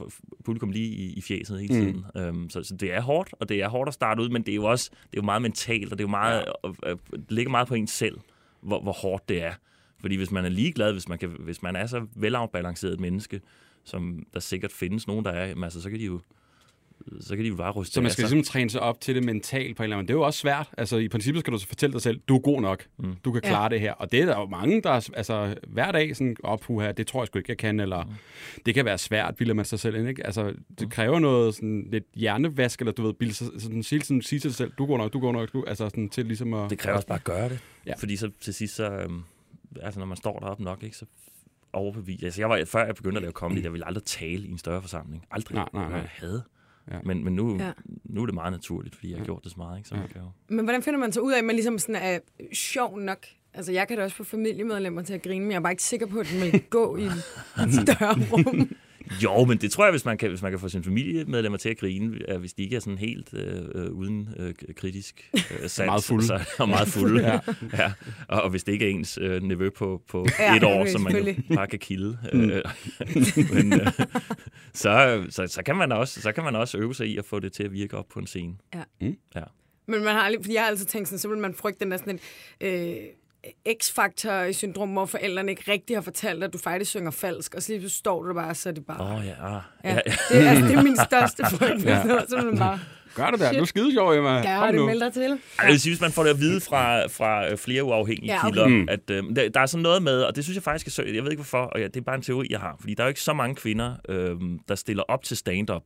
publikum 0.45 0.71
lige 0.71 0.85
i, 0.87 1.13
i 1.13 1.21
fjeset 1.21 1.59
hele 1.59 1.73
Mm. 1.73 1.81
tiden. 1.81 2.05
Øh, 2.43 2.49
så, 2.49 2.63
så 2.63 2.75
det 2.75 2.93
er 2.93 3.01
hårdt, 3.01 3.29
og 3.39 3.49
det 3.49 3.61
er 3.63 3.67
hårdt 3.69 3.87
at 3.87 3.93
starte 3.93 4.21
ud, 4.21 4.29
men 4.29 4.41
det 4.41 4.51
er 4.51 4.55
jo 4.55 4.63
også 4.65 4.89
det 4.91 5.17
er 5.17 5.21
jo 5.21 5.25
meget 5.25 5.41
mentalt, 5.41 5.91
og 5.91 5.97
det, 5.97 6.03
er 6.03 6.07
jo 6.07 6.11
meget, 6.11 6.45
ja. 6.83 6.89
øh, 6.89 6.97
det 7.11 7.31
ligger 7.31 7.51
meget 7.51 7.67
på 7.67 7.75
en 7.75 7.87
selv, 7.87 8.17
hvor, 8.61 8.81
hvor 8.81 8.91
hårdt 8.91 9.29
det 9.29 9.43
er. 9.43 9.53
Fordi 10.01 10.15
hvis 10.15 10.31
man 10.31 10.45
er 10.45 10.49
ligeglad, 10.49 10.91
hvis 10.93 11.07
man, 11.09 11.17
kan, 11.17 11.29
hvis 11.39 11.61
man 11.63 11.75
er 11.75 11.85
så 11.85 12.05
velafbalanceret 12.15 12.93
et 12.93 12.99
menneske, 12.99 13.41
som 13.83 14.23
der 14.33 14.39
sikkert 14.39 14.71
findes 14.71 15.07
nogen, 15.07 15.25
der 15.25 15.31
er, 15.31 15.63
altså, 15.63 15.81
så 15.81 15.89
kan 15.89 15.99
de 15.99 16.05
jo 16.05 16.19
så 17.21 17.35
kan 17.35 17.43
de 17.45 17.49
jo 17.49 17.55
bare 17.55 17.71
ryste 17.71 17.93
så 17.93 18.01
man 18.01 18.11
skal 18.11 18.21
sig. 18.27 18.35
ligesom 18.35 18.51
træne 18.51 18.69
sig 18.69 18.81
op 18.81 19.01
til 19.01 19.15
det 19.15 19.23
mentalt 19.23 19.77
på 19.77 19.83
en 19.83 19.85
eller 19.85 19.97
anden 19.97 20.03
måde. 20.03 20.07
Det 20.07 20.13
er 20.13 20.17
jo 20.17 20.25
også 20.25 20.39
svært. 20.39 20.69
Altså, 20.77 20.97
i 20.97 21.07
princippet 21.07 21.39
skal 21.41 21.53
du 21.53 21.57
så 21.57 21.67
fortælle 21.67 21.93
dig 21.93 22.01
selv, 22.01 22.19
du 22.27 22.35
er 22.35 22.39
god 22.39 22.61
nok. 22.61 22.85
Mm. 22.97 23.15
Du 23.25 23.31
kan 23.31 23.41
Ja. 23.43 23.49
klare 23.49 23.69
det 23.69 23.79
her. 23.79 23.93
Og 23.93 24.11
det 24.11 24.21
er 24.21 24.25
der 24.25 24.39
jo 24.39 24.45
mange, 24.45 24.81
der 24.81 24.89
er, 24.89 25.09
altså, 25.13 25.55
hver 25.67 25.91
dag 25.91 26.15
sådan, 26.15 26.35
op, 26.43 26.65
her, 26.67 26.91
det 26.91 27.07
tror 27.07 27.21
jeg 27.21 27.27
sgu 27.27 27.39
ikke, 27.39 27.49
jeg 27.51 27.57
kan, 27.57 27.79
eller 27.79 28.03
Mm. 28.03 28.11
det 28.65 28.73
kan 28.73 28.85
være 28.85 28.97
svært, 28.97 29.35
bilder 29.35 29.53
man 29.53 29.65
sig 29.65 29.79
selv 29.79 29.95
ind, 29.95 30.07
ikke? 30.09 30.25
Altså, 30.25 30.53
det 30.79 30.91
kræver 30.91 31.19
noget 31.19 31.55
sådan 31.55 31.87
lidt 31.91 32.03
hjernevask, 32.15 32.79
eller 32.79 32.91
du 32.91 33.03
ved, 33.05 33.13
bilde 33.13 33.33
sig, 33.33 33.47
sådan, 33.57 33.83
sige, 33.83 34.01
sådan, 34.01 34.21
sige 34.21 34.39
til 34.39 34.49
dig 34.49 34.55
selv, 34.55 34.71
du 34.77 34.83
er 34.83 34.87
god 34.87 34.97
nok, 34.97 35.13
du 35.13 35.17
er 35.17 35.21
god 35.21 35.33
nok, 35.33 35.53
du, 35.53 35.63
altså 35.67 35.89
sådan 35.89 36.09
til 36.09 36.25
ligesom 36.25 36.53
at... 36.53 36.69
Det 36.69 36.77
kræver 36.79 36.95
også 36.95 37.07
bare 37.07 37.17
at 37.17 37.23
gøre 37.23 37.49
det. 37.49 37.59
Ja. 37.85 37.89
Ja. 37.91 37.95
Fordi 37.97 38.15
så 38.15 38.31
til 38.41 38.53
sidst, 38.53 38.75
så, 38.75 38.91
øhm, 38.91 39.21
altså 39.81 39.99
når 39.99 40.07
man 40.07 40.17
står 40.17 40.39
deroppe 40.39 40.63
nok, 40.63 40.83
ikke, 40.83 40.97
så 40.97 41.05
overbeviser. 41.73 42.25
Altså 42.27 42.41
jeg 42.41 42.49
var, 42.49 42.63
før 42.67 42.85
jeg 42.85 42.95
begyndte 42.95 43.17
at 43.17 43.21
lave 43.21 43.31
comedy, 43.31 43.63
jeg 43.63 43.71
ville 43.73 43.87
aldrig 43.87 44.03
tale 44.03 44.47
i 44.47 44.51
en 44.51 44.57
større 44.57 44.81
forsamling. 44.81 45.25
Aldrig. 45.31 45.55
Nej, 45.55 45.69
nej, 45.73 45.89
nej. 45.89 45.97
Jeg 45.97 46.09
havde. 46.11 46.43
Ja. 46.91 46.97
Men, 47.05 47.23
men 47.23 47.33
nu, 47.35 47.57
Ja. 47.59 47.71
nu 48.03 48.21
er 48.21 48.25
det 48.25 48.35
meget 48.35 48.51
naturligt, 48.51 48.95
fordi 48.95 49.09
jeg 49.09 49.15
har 49.17 49.21
Ja. 49.21 49.25
gjort 49.25 49.43
det 49.43 49.51
så 49.51 49.57
meget. 49.57 49.77
Ikke? 49.77 49.89
Så 49.89 49.95
Ja. 49.95 50.07
kan 50.07 50.21
jo... 50.21 50.27
Men 50.55 50.65
hvordan 50.65 50.83
finder 50.83 50.99
man 50.99 51.11
så 51.11 51.19
ud 51.19 51.33
af, 51.33 51.37
at 51.37 51.43
man 51.45 51.55
ligesom 51.55 51.79
sådan 51.79 51.95
er 51.95 52.19
sjov 52.53 52.99
nok? 52.99 53.25
Altså, 53.53 53.71
jeg 53.71 53.87
kan 53.87 53.97
da 53.97 54.03
også 54.03 54.15
få 54.15 54.23
familiemedlemmer 54.23 55.01
til 55.01 55.13
at 55.13 55.21
grine, 55.21 55.41
men 55.45 55.51
jeg 55.51 55.57
er 55.57 55.61
bare 55.61 55.73
ikke 55.73 55.83
sikker 55.83 56.05
på, 56.07 56.19
at 56.19 56.27
den 56.33 56.41
vil 56.41 56.61
gå 56.69 56.97
i 56.97 57.03
et 57.63 57.73
større 57.87 58.15
rum. 58.31 58.69
Jo, 59.23 59.45
men 59.45 59.57
det 59.57 59.71
tror 59.71 59.83
jeg, 59.85 59.91
hvis 59.91 60.05
man 60.05 60.17
kan, 60.17 60.29
hvis 60.29 60.41
man 60.41 60.51
kan 60.51 60.59
få 60.59 60.69
sine 60.69 60.83
familiemedlemmer 60.83 61.57
til 61.57 61.69
at 61.69 61.77
grine, 61.77 62.37
hvis 62.39 62.53
de 62.53 62.63
ikke 62.63 62.75
er 62.75 62.79
sådan 62.79 62.97
helt 62.97 63.33
øh, 63.33 63.61
øh, 63.75 63.91
uden 63.91 64.29
øh, 64.37 64.53
kritisk 64.75 65.29
øh, 65.33 65.41
sans. 65.69 65.85
Meget 65.85 66.03
fulde. 66.03 66.25
Så, 66.27 66.39
og 66.59 66.69
meget 66.69 66.87
fulde. 66.87 67.21
Ja. 67.27 67.31
ja. 67.31 67.39
ja. 67.77 67.91
Og, 68.27 68.41
og 68.41 68.49
hvis 68.49 68.63
det 68.63 68.71
ikke 68.73 68.85
er 68.85 68.89
ens 68.89 69.19
øh, 69.21 69.43
nevø 69.43 69.69
på, 69.69 70.01
på 70.09 70.25
Ja, 70.39 70.51
ja, 70.51 70.57
et 70.57 70.63
år, 70.63 70.85
som 70.85 71.01
man 71.01 71.15
jo 71.27 71.33
bare 71.55 71.67
kan 71.67 71.79
kilde, 71.79 72.17
Mm. 72.33 72.49
øh, 72.49 72.61
men, 73.53 73.73
øh, 73.73 73.87
så, 74.73 75.23
så, 75.29 75.47
så, 75.47 75.61
kan 75.65 75.75
man 75.75 75.91
også, 75.91 76.21
så 76.21 76.31
kan 76.31 76.43
man 76.43 76.55
også 76.55 76.77
øve 76.77 76.95
sig 76.95 77.07
i 77.07 77.17
at 77.17 77.25
få 77.25 77.39
det 77.39 77.53
til 77.53 77.63
at 77.63 77.71
virke 77.71 77.97
op 77.97 78.05
på 78.13 78.19
en 78.19 78.27
scene. 78.27 78.53
Men 79.87 80.03
man 80.03 80.13
har 80.15 80.33
fordi 80.41 80.53
jeg 80.53 80.61
har 80.61 80.69
altid 80.69 80.85
tænkt 80.85 81.07
sådan, 81.07 81.19
så 81.19 81.27
vil 81.27 81.37
man 81.37 81.53
frygte 81.53 81.97
sådan 81.97 82.19
en 82.61 82.67
øh, 82.67 82.95
X-faktor-syndrom, 83.81 84.89
hvor 84.89 85.05
forældrene 85.05 85.51
ikke 85.51 85.71
rigtig 85.71 85.95
har 85.95 86.01
fortalt, 86.01 86.43
at 86.43 86.53
du 86.53 86.57
faktisk 86.57 86.89
synger 86.91 87.11
falsk, 87.11 87.55
og 87.55 87.61
så 87.63 87.71
lige 87.71 87.79
pludselig 87.79 87.99
står 87.99 88.21
du 88.21 88.27
der 88.27 88.33
bare, 88.33 88.55
så 88.55 88.69
er 88.69 88.73
det 88.73 88.85
bare... 88.85 89.01
Åh 89.01 89.15
oh, 89.19 89.25
ja, 89.25 89.55
ah. 89.55 89.61
Ja, 89.83 89.89
ja. 89.93 89.99
det, 90.29 90.45
er, 90.45 90.49
altså, 90.49 90.65
det 90.67 90.75
er 90.75 90.81
min 90.83 90.97
største 91.09 91.43
frygt, 91.57 91.85
Ja. 91.85 92.03
så 92.29 92.35
er 92.37 92.45
man 92.45 92.57
bare, 92.57 92.79
Gør 93.15 93.31
det 93.31 93.39
der, 93.39 93.47
Shit. 93.47 93.57
du 93.57 93.61
er 93.61 93.65
skide 93.67 93.91
sjov, 93.93 94.11
Emma. 94.11 94.29
gør 94.59 94.71
det, 94.71 94.85
meld 94.85 94.99
dig 94.99 95.13
til. 95.13 95.21
Ej, 95.31 95.37
jeg 95.63 95.71
vil 95.71 95.79
sige, 95.79 95.91
hvis 95.93 96.01
man 96.01 96.11
får 96.11 96.23
det 96.23 96.29
at 96.29 96.39
vide 96.39 96.61
fra, 96.61 97.05
fra 97.07 97.51
øh, 97.51 97.57
flere 97.57 97.83
uafhængige 97.83 98.33
Ja, 98.33 98.39
okay. 98.39 98.47
kilder, 98.49 98.67
Mm. 98.67 98.87
at 98.89 99.09
øh, 99.09 99.23
der, 99.35 99.49
der 99.49 99.59
er 99.59 99.65
sådan 99.65 99.81
noget 99.83 100.03
med, 100.03 100.21
og 100.23 100.35
det 100.35 100.43
synes 100.43 100.55
jeg 100.55 100.63
faktisk 100.63 100.87
er 100.87 100.91
sødt, 100.91 101.15
jeg 101.15 101.23
ved 101.23 101.31
ikke 101.31 101.41
hvorfor, 101.41 101.61
og 101.63 101.79
ja, 101.79 101.87
det 101.87 101.97
er 101.97 102.01
bare 102.01 102.15
en 102.15 102.21
teori, 102.21 102.47
jeg 102.49 102.59
har, 102.59 102.75
fordi 102.79 102.93
der 102.93 103.03
er 103.03 103.07
jo 103.07 103.09
ikke 103.09 103.21
så 103.21 103.33
mange 103.33 103.55
kvinder, 103.55 103.95
øh, 104.09 104.35
der 104.67 104.75
stiller 104.75 105.03
op 105.03 105.23
til 105.23 105.37
stand-up, 105.37 105.83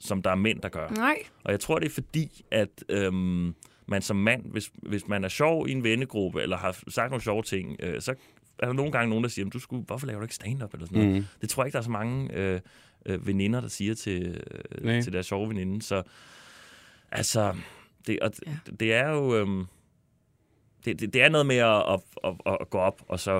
som 0.00 0.22
der 0.22 0.30
er 0.30 0.34
mænd, 0.34 0.60
der 0.60 0.68
gør. 0.68 0.88
Nej. 0.88 1.16
Og 1.44 1.52
jeg 1.52 1.60
tror, 1.60 1.78
det 1.78 1.86
er 1.88 1.94
fordi, 1.94 2.44
at 2.50 2.68
øhm, 2.88 3.54
man 3.88 4.02
som 4.02 4.16
mand, 4.16 4.50
hvis, 4.50 4.70
hvis 4.82 5.08
man 5.08 5.24
er 5.24 5.28
sjov 5.28 5.68
i 5.68 5.72
en 5.72 5.84
vennegruppe, 5.84 6.42
eller 6.42 6.56
har 6.56 6.78
sagt 6.88 7.10
nogle 7.10 7.22
sjove 7.22 7.42
ting, 7.42 7.76
øh, 7.80 8.00
så 8.02 8.14
er 8.58 8.66
der 8.66 8.72
nogle 8.72 8.92
gange 8.92 9.08
nogen, 9.10 9.24
der 9.24 9.30
siger, 9.30 9.44
"Men 9.44 9.50
du 9.52 9.58
skulle, 9.58 9.84
hvorfor 9.84 10.06
laver 10.06 10.18
du 10.20 10.24
ikke 10.24 10.34
stand-up? 10.34 10.74
Eller 10.74 10.86
sådan 10.86 11.02
noget. 11.04 11.16
Mm. 11.16 11.24
Det 11.40 11.48
tror 11.50 11.62
jeg 11.62 11.66
ikke, 11.66 11.72
der 11.72 11.78
er 11.78 11.84
så 11.84 11.90
mange 11.90 12.32
øh, 12.34 12.60
øh, 13.06 13.26
veninder, 13.26 13.60
der 13.60 13.68
siger 13.68 13.94
til, 13.94 14.44
Nej. 14.82 14.96
øh, 14.96 15.02
til 15.02 15.12
deres 15.12 15.26
sjove 15.26 15.48
veninde. 15.48 15.82
Så 15.82 16.02
altså, 17.12 17.54
det, 18.06 18.20
og, 18.20 18.30
Ja. 18.46 18.56
det 18.80 18.92
er 18.94 19.08
jo... 19.10 19.36
Øhm, 19.36 19.64
det, 20.84 21.00
det, 21.00 21.12
det 21.14 21.22
er 21.22 21.28
noget 21.28 21.46
med 21.46 21.56
at, 21.56 22.00
at, 22.24 22.34
at, 22.46 22.56
at 22.60 22.70
gå 22.70 22.78
op, 22.78 23.02
og 23.08 23.20
så 23.20 23.36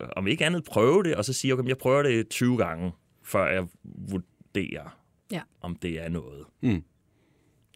øh, 0.00 0.08
om 0.16 0.26
ikke 0.26 0.46
andet 0.46 0.64
prøve 0.64 1.02
det, 1.02 1.14
og 1.16 1.24
så 1.24 1.32
sige, 1.32 1.52
okay, 1.54 1.68
jeg 1.68 1.78
prøver 1.78 2.02
det 2.02 2.28
20 2.28 2.56
gange, 2.56 2.92
før 3.22 3.46
jeg 3.52 3.66
vurderer, 3.84 4.98
Ja. 5.32 5.40
om 5.60 5.76
det 5.76 6.00
er 6.04 6.08
noget. 6.08 6.44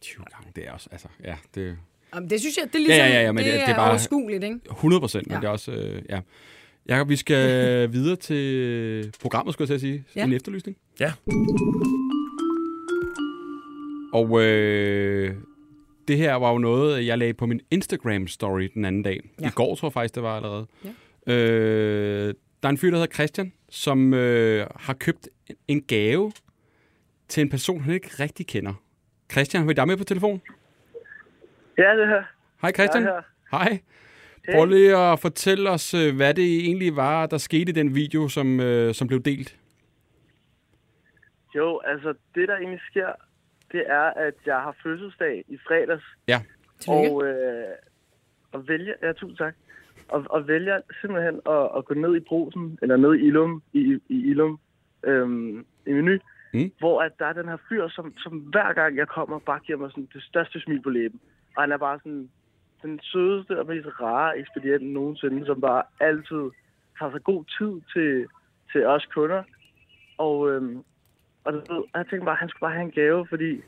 20 0.01 0.25
gange, 0.31 0.51
det 0.55 0.67
er 0.67 0.71
også, 0.71 0.89
altså, 0.91 1.07
ja, 1.23 1.37
det 1.55 1.77
Jamen, 2.15 2.29
det 2.29 2.39
synes 2.39 2.57
jeg, 2.57 2.65
det 2.67 2.75
er 2.75 2.79
ligesom, 2.79 2.95
Ja, 2.97 3.07
ja, 3.07 3.21
ja, 3.21 3.31
men 3.31 3.37
det, 3.37 3.45
det- 3.53 3.61
er, 3.61 3.65
det 3.65 3.71
er 3.71 3.75
bare- 3.75 3.89
overskueligt, 3.89 4.43
ikke? 4.43 4.59
100 4.71 4.99
procent, 4.99 5.27
men 5.27 5.33
Ja. 5.33 5.39
det 5.41 5.45
er 5.47 5.49
også, 5.51 5.71
øh, 5.71 6.01
ja. 6.09 6.19
Jakob, 6.87 7.09
vi 7.09 7.15
skal 7.15 7.47
videre 7.93 8.15
til 8.15 9.13
programmet, 9.21 9.53
skulle 9.53 9.65
jeg 9.73 9.79
til 9.79 9.87
at 9.87 9.93
sige. 9.93 10.05
Ja. 10.15 10.23
En 10.25 10.33
efterlysning. 10.33 10.77
Ja. 10.99 11.13
Og 14.13 14.41
øh, 14.43 15.35
det 16.07 16.17
her 16.17 16.35
var 16.35 16.51
jo 16.51 16.57
noget, 16.57 17.05
jeg 17.05 17.17
lagde 17.17 17.33
på 17.33 17.45
min 17.45 17.61
Instagram-story 17.75 18.67
den 18.73 18.85
anden 18.85 19.03
dag. 19.03 19.19
Ja. 19.39 19.43
Ja. 19.43 19.47
I 19.47 19.51
går 19.55 19.75
tror 19.75 19.87
jeg 19.87 19.93
faktisk, 19.93 20.15
det 20.15 20.23
var 20.23 20.35
allerede. 20.35 20.67
Ja. 21.27 21.33
Øh, 21.33 22.33
der 22.63 22.67
er 22.67 22.71
en 22.71 22.77
fyr, 22.77 22.89
der 22.89 22.97
hedder 22.97 23.13
Christian, 23.13 23.53
som 23.69 24.13
øh, 24.13 24.67
har 24.75 24.93
købt 24.93 25.29
en 25.67 25.81
gave 25.81 26.31
til 27.27 27.41
en 27.41 27.49
person, 27.49 27.81
han 27.81 27.93
ikke 27.93 28.09
rigtig 28.19 28.47
kender. 28.47 28.73
Christian, 29.31 29.61
har 29.63 29.67
vi 29.67 29.73
dig 29.73 29.87
med 29.87 29.97
på 29.97 30.03
telefon? 30.03 30.41
Ja, 31.83 31.97
det 31.99 32.07
her. 32.07 32.23
Hej 32.61 32.71
Christian. 32.71 33.03
Jeg 33.03 33.09
er 33.09 33.15
her. 33.15 33.57
Hej. 33.57 33.81
Prøv 34.51 34.65
lige 34.65 34.97
at 34.97 35.19
fortælle 35.19 35.69
os, 35.69 35.93
øh, 35.93 36.15
hvad 36.15 36.33
det 36.33 36.59
egentlig 36.67 36.95
var, 36.95 37.25
der 37.25 37.37
skete 37.37 37.69
i 37.69 37.73
den 37.81 37.95
video, 37.95 38.27
som, 38.27 38.59
øh, 38.59 38.93
som 38.93 39.07
blev 39.07 39.19
delt. 39.21 39.57
Jo, 41.55 41.81
altså 41.85 42.13
det, 42.35 42.47
der 42.47 42.55
egentlig 42.57 42.81
sker, 42.89 43.09
det 43.71 43.83
er, 43.87 44.01
at 44.27 44.33
jeg 44.45 44.55
har 44.55 44.75
fødselsdag 44.83 45.43
i 45.47 45.57
fredags. 45.67 46.03
Ja. 46.27 46.41
Og, 46.87 47.25
øh, 47.27 47.63
og 48.51 48.67
vælger, 48.67 48.93
ja, 49.01 49.11
tusind 49.13 49.37
tak. 49.37 49.55
Og, 50.07 50.25
og 50.29 50.47
vælger 50.47 50.79
simpelthen 51.01 51.39
at, 51.49 51.69
at 51.77 51.85
gå 51.85 51.93
ned 51.93 52.15
i 52.15 52.19
brusen, 52.19 52.79
eller 52.81 52.97
ned 52.97 53.13
i 53.15 53.25
Ilum, 53.27 53.63
i, 53.73 53.99
i 54.09 54.29
Ilum, 54.29 54.59
øhm, 55.03 55.65
i 55.87 55.91
menu, 55.93 56.17
Mm. 56.53 56.71
hvor 56.79 57.01
at 57.01 57.11
der 57.19 57.25
er 57.25 57.33
den 57.33 57.47
her 57.47 57.57
fyr, 57.69 57.87
som, 57.89 58.13
som 58.17 58.37
hver 58.37 58.73
gang 58.73 58.97
jeg 58.97 59.07
kommer, 59.07 59.39
bare 59.39 59.59
giver 59.59 59.77
mig 59.79 59.91
sådan 59.91 60.09
det 60.13 60.23
største 60.23 60.59
smil 60.59 60.81
på 60.81 60.89
læben. 60.89 61.19
Og 61.55 61.63
han 61.63 61.71
er 61.71 61.77
bare 61.77 61.99
sådan 61.99 62.29
den 62.81 62.99
sødeste 63.03 63.59
og 63.59 63.65
mest 63.67 63.87
rare 64.01 64.37
ekspedient 64.37 64.83
nogensinde, 64.83 65.45
som 65.45 65.61
bare 65.61 65.83
altid 65.99 66.51
tager 66.99 67.11
sig 67.11 67.23
god 67.23 67.43
tid 67.57 67.81
til, 67.93 68.27
til 68.71 68.85
os 68.85 69.05
kunder. 69.05 69.43
Og, 70.17 70.51
øhm, 70.51 70.83
og 71.43 71.53
jeg 71.95 72.05
tænkte 72.09 72.25
bare, 72.25 72.31
at 72.31 72.39
han 72.39 72.49
skulle 72.49 72.67
bare 72.67 72.73
have 72.73 72.85
en 72.85 72.91
gave, 72.91 73.27
fordi 73.27 73.61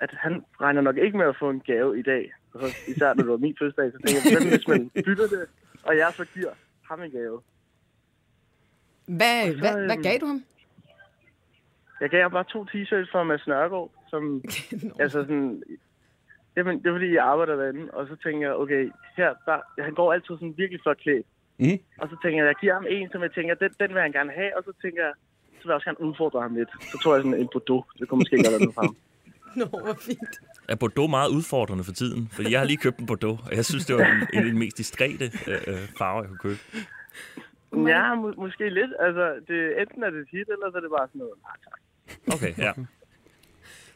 at 0.00 0.10
han 0.12 0.44
regner 0.60 0.80
nok 0.80 0.96
ikke 0.96 1.18
med 1.18 1.26
at 1.26 1.36
få 1.36 1.50
en 1.50 1.60
gave 1.60 1.98
i 1.98 2.02
dag. 2.02 2.32
Og 2.54 2.60
så, 2.60 2.76
især 2.88 3.14
når 3.14 3.22
det 3.22 3.30
var 3.30 3.36
min 3.36 3.56
fødselsdag, 3.58 3.92
så 3.92 3.98
tænkte 3.98 4.28
jeg, 4.30 4.38
hvad 4.38 4.50
hvis 4.50 4.68
man 4.68 4.90
bytter 5.04 5.26
det, 5.26 5.46
og 5.82 5.96
jeg 5.96 6.12
så 6.16 6.24
giver 6.34 6.50
ham 6.88 7.02
en 7.02 7.10
gave. 7.10 7.40
Hvad, 9.06 9.52
så, 9.52 9.58
hvad, 9.58 9.72
hvad 9.72 9.96
øhm, 9.96 10.02
gav 10.02 10.18
du 10.20 10.26
ham? 10.26 10.44
Jeg 12.00 12.10
gav 12.10 12.22
ham 12.22 12.30
bare 12.30 12.44
to 12.44 12.64
t-shirts 12.64 13.10
fra 13.12 13.24
Mads 13.24 13.46
Nørgaard, 13.46 13.90
som 14.10 14.42
altså 15.02 15.22
sådan... 15.22 15.62
Jamen, 16.60 16.78
det 16.78 16.86
er 16.86 16.94
fordi, 16.98 17.14
jeg 17.14 17.24
arbejder 17.24 17.56
derinde, 17.56 17.84
og 17.96 18.02
så 18.10 18.16
tænker 18.24 18.42
jeg, 18.48 18.56
okay, 18.62 18.82
her, 19.16 19.30
der, 19.46 19.82
han 19.86 19.94
går 19.94 20.12
altid 20.12 20.34
sådan 20.34 20.54
virkelig 20.56 20.80
flot 20.82 21.00
klædt. 21.04 21.26
Mm. 21.58 21.78
Og 22.00 22.06
så 22.10 22.16
tænker 22.22 22.38
jeg, 22.40 22.46
jeg 22.52 22.58
giver 22.60 22.74
ham 22.74 22.86
en, 22.88 23.08
som 23.12 23.22
jeg 23.22 23.32
tænker, 23.32 23.54
den, 23.54 23.70
den 23.80 23.88
vil 23.94 24.02
han 24.02 24.12
gerne 24.12 24.32
have, 24.40 24.52
og 24.58 24.62
så 24.64 24.72
tænker 24.82 25.02
jeg, 25.06 25.12
så 25.58 25.62
vil 25.62 25.70
jeg 25.70 25.74
også 25.74 25.88
gerne 25.90 26.00
udfordre 26.08 26.40
ham 26.46 26.54
lidt. 26.54 26.70
Så 26.90 26.96
tror 27.02 27.14
jeg 27.14 27.22
sådan 27.22 27.40
en 27.40 27.48
Bordeaux, 27.52 27.84
det 27.98 28.08
kunne 28.08 28.18
måske 28.22 28.36
godt 28.36 28.54
være 28.54 28.64
noget 28.66 28.74
for 28.74 28.82
ham. 28.88 28.96
Nå, 29.60 29.64
hvor 29.84 29.96
fint. 30.08 30.34
Er 30.68 30.76
Bordeaux 30.82 31.10
meget 31.10 31.30
udfordrende 31.36 31.84
for 31.84 31.92
tiden? 31.92 32.28
Fordi 32.36 32.52
jeg 32.52 32.60
har 32.60 32.66
lige 32.66 32.82
købt 32.86 32.98
en 32.98 33.06
Bordeaux, 33.06 33.38
og 33.48 33.52
jeg 33.58 33.64
synes, 33.64 33.86
det 33.86 33.96
var 33.96 34.04
en, 34.04 34.20
en 34.34 34.38
af 34.44 34.50
de 34.52 34.58
mest 34.64 34.78
diskrete 34.78 35.24
øh, 35.52 35.82
farver, 35.98 36.20
jeg 36.22 36.28
kunne 36.28 36.44
købe. 36.48 36.60
Ja, 37.92 38.14
må, 38.14 38.32
måske 38.36 38.64
lidt. 38.68 38.92
Altså, 39.06 39.24
det, 39.48 39.80
enten 39.80 40.02
er 40.02 40.10
det 40.10 40.20
et 40.20 40.28
hit, 40.34 40.48
eller 40.54 40.66
så 40.70 40.76
er 40.76 40.84
det 40.86 40.92
bare 40.98 41.08
sådan 41.08 41.18
noget, 41.24 41.36
nej 41.46 41.56
tak. 41.66 41.80
Okay, 42.34 42.52
ja. 42.66 42.72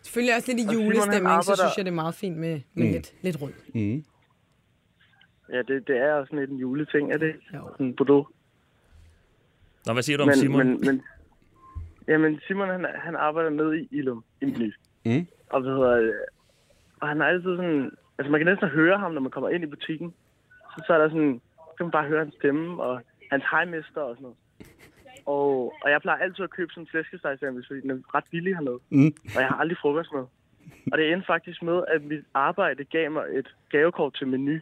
Selvfølgelig 0.04 0.36
også 0.36 0.52
lidt 0.52 0.60
i 0.60 0.66
Og 0.68 0.74
julestemning, 0.74 1.44
så 1.44 1.56
synes 1.56 1.76
jeg, 1.76 1.84
det 1.84 1.90
er 1.90 1.94
meget 1.94 2.14
fint 2.14 2.36
med, 2.36 2.60
med 2.74 2.86
Mm. 2.86 2.92
lidt, 2.92 3.14
lidt 3.22 3.42
rød. 3.42 3.52
Mm. 3.74 4.04
Ja, 5.52 5.58
det, 5.58 5.88
det 5.88 5.96
er 5.96 6.12
også 6.12 6.30
sådan 6.30 6.38
lidt 6.38 6.50
en 6.50 6.56
juleting, 6.56 7.12
er 7.12 7.18
det 7.18 7.26
ikke? 7.26 7.40
Sådan 7.50 7.86
en 7.86 7.96
Bordeaux. 7.96 8.28
Nå, 9.86 9.92
hvad 9.92 10.02
siger 10.02 10.16
du 10.16 10.22
om 10.22 10.28
men, 10.28 10.36
Simon? 10.36 10.66
Men, 10.66 10.80
men, 10.80 11.02
jamen, 12.08 12.40
Simon, 12.46 12.68
han, 12.68 12.86
han 12.94 13.16
arbejder 13.16 13.50
nede 13.50 13.80
i 13.80 13.88
Ilum, 13.90 14.24
i. 14.40 14.46
Mm. 15.04 15.26
Og 15.50 15.60
hvad 15.60 15.72
hedder 15.72 15.96
det? 15.96 16.14
Og 17.00 17.08
han 17.08 17.20
er 17.20 17.24
altid 17.26 17.56
sådan... 17.56 17.90
Altså, 18.18 18.30
man 18.30 18.40
kan 18.40 18.46
næsten 18.46 18.68
høre 18.68 18.98
ham, 18.98 19.12
når 19.12 19.20
man 19.20 19.30
kommer 19.30 19.48
ind 19.50 19.64
i 19.64 19.66
butikken. 19.66 20.14
Så, 20.70 20.84
så 20.86 20.92
er 20.92 20.98
der 20.98 21.08
sådan... 21.08 21.40
Så 21.56 21.74
kan 21.76 21.86
man 21.86 21.90
bare 21.90 22.08
høre 22.08 22.18
hans 22.18 22.34
stemme, 22.34 22.82
og 22.82 23.00
hans 23.30 23.44
hejmester 23.50 24.00
og 24.00 24.16
sådan 24.16 24.22
noget. 24.22 24.36
Og, 25.26 25.74
og 25.82 25.90
jeg 25.90 26.00
plejer 26.02 26.18
altid 26.18 26.44
at 26.44 26.50
købe 26.50 26.72
sådan 26.72 26.82
en 26.82 26.88
flæskestegsandwich, 26.90 27.68
fordi 27.68 27.80
den 27.80 27.90
er 27.90 28.14
ret 28.14 28.24
billig 28.30 28.54
hernede. 28.56 28.78
Mm. 28.90 29.12
Og 29.34 29.40
jeg 29.40 29.48
har 29.48 29.56
aldrig 29.56 29.78
frokost 29.78 30.12
med. 30.12 30.24
Og 30.92 30.98
det 30.98 31.12
endte 31.12 31.26
faktisk 31.26 31.62
med, 31.62 31.84
at 31.88 32.02
mit 32.02 32.24
arbejde 32.34 32.84
gav 32.84 33.10
mig 33.10 33.24
et 33.32 33.54
gavekort 33.70 34.14
til 34.14 34.28
menu 34.28 34.58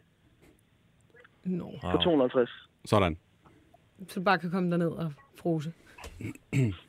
Nå, 1.45 1.65
på 1.83 1.87
Wow. 1.87 2.01
250. 2.03 2.51
Sådan. 2.85 3.19
så 4.09 4.21
du 4.21 4.25
bare 4.25 4.39
kan 4.39 4.51
komme 4.51 4.71
derned 4.71 4.89
og 4.91 5.13
frose. 5.39 5.73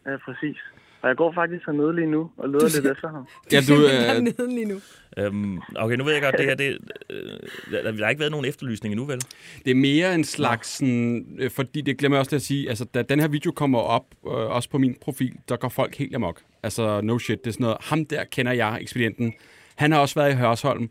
Ja, 0.05 0.17
præcis. 0.25 0.57
Og 1.03 1.10
jeg 1.10 1.17
går 1.17 1.31
faktisk 1.31 1.65
hernede 1.65 1.95
lige 1.95 2.07
nu 2.07 2.31
og 2.38 2.50
leder 2.50 2.81
lidt 2.81 2.91
efter 2.91 3.07
ham. 3.10 3.27
Ja, 3.51 3.60
du, 3.67 3.74
er 3.74 4.15
øh, 4.15 4.48
lige 4.57 4.65
nu. 4.65 4.79
Øhm, 5.17 5.60
okay, 5.75 5.95
nu 5.95 6.03
ved 6.03 6.13
jeg 6.13 6.22
godt, 6.22 6.36
det 6.38 6.45
her, 6.45 6.55
det, 6.55 6.77
øh, 7.10 7.39
der, 7.72 7.91
der 7.91 8.03
har 8.03 8.10
ikke 8.10 8.19
været 8.19 8.31
nogen 8.31 8.45
efterlysning 8.45 8.91
endnu, 8.93 9.05
vel? 9.05 9.22
det 9.65 9.72
er 9.72 9.75
mere 9.75 10.15
en 10.15 10.24
slags, 10.24 10.67
sådan, 10.67 11.25
øh, 11.39 11.51
fordi 11.51 11.81
det 11.81 11.98
glemmer 11.98 12.17
jeg 12.17 12.19
også 12.19 12.29
til 12.29 12.36
at 12.36 12.41
sige, 12.41 12.69
altså 12.69 12.86
da 12.86 13.01
den 13.01 13.19
her 13.19 13.27
video 13.27 13.51
kommer 13.51 13.79
op, 13.79 14.05
øh, 14.25 14.31
også 14.31 14.69
på 14.69 14.77
min 14.77 14.95
profil, 15.01 15.33
der 15.50 15.55
går 15.55 15.69
folk 15.69 15.95
helt 15.95 16.15
amok. 16.15 16.41
Altså 16.63 17.01
no 17.01 17.19
shit, 17.19 17.43
det 17.43 17.48
er 17.48 17.53
sådan 17.53 17.63
noget, 17.63 17.77
ham 17.81 18.05
der 18.05 18.24
kender 18.24 18.51
jeg, 18.51 18.77
ekspedienten. 18.81 19.33
Han 19.75 19.91
har 19.91 19.99
også 19.99 20.15
været 20.15 20.31
i 20.31 20.35
Hørsholm. 20.35 20.89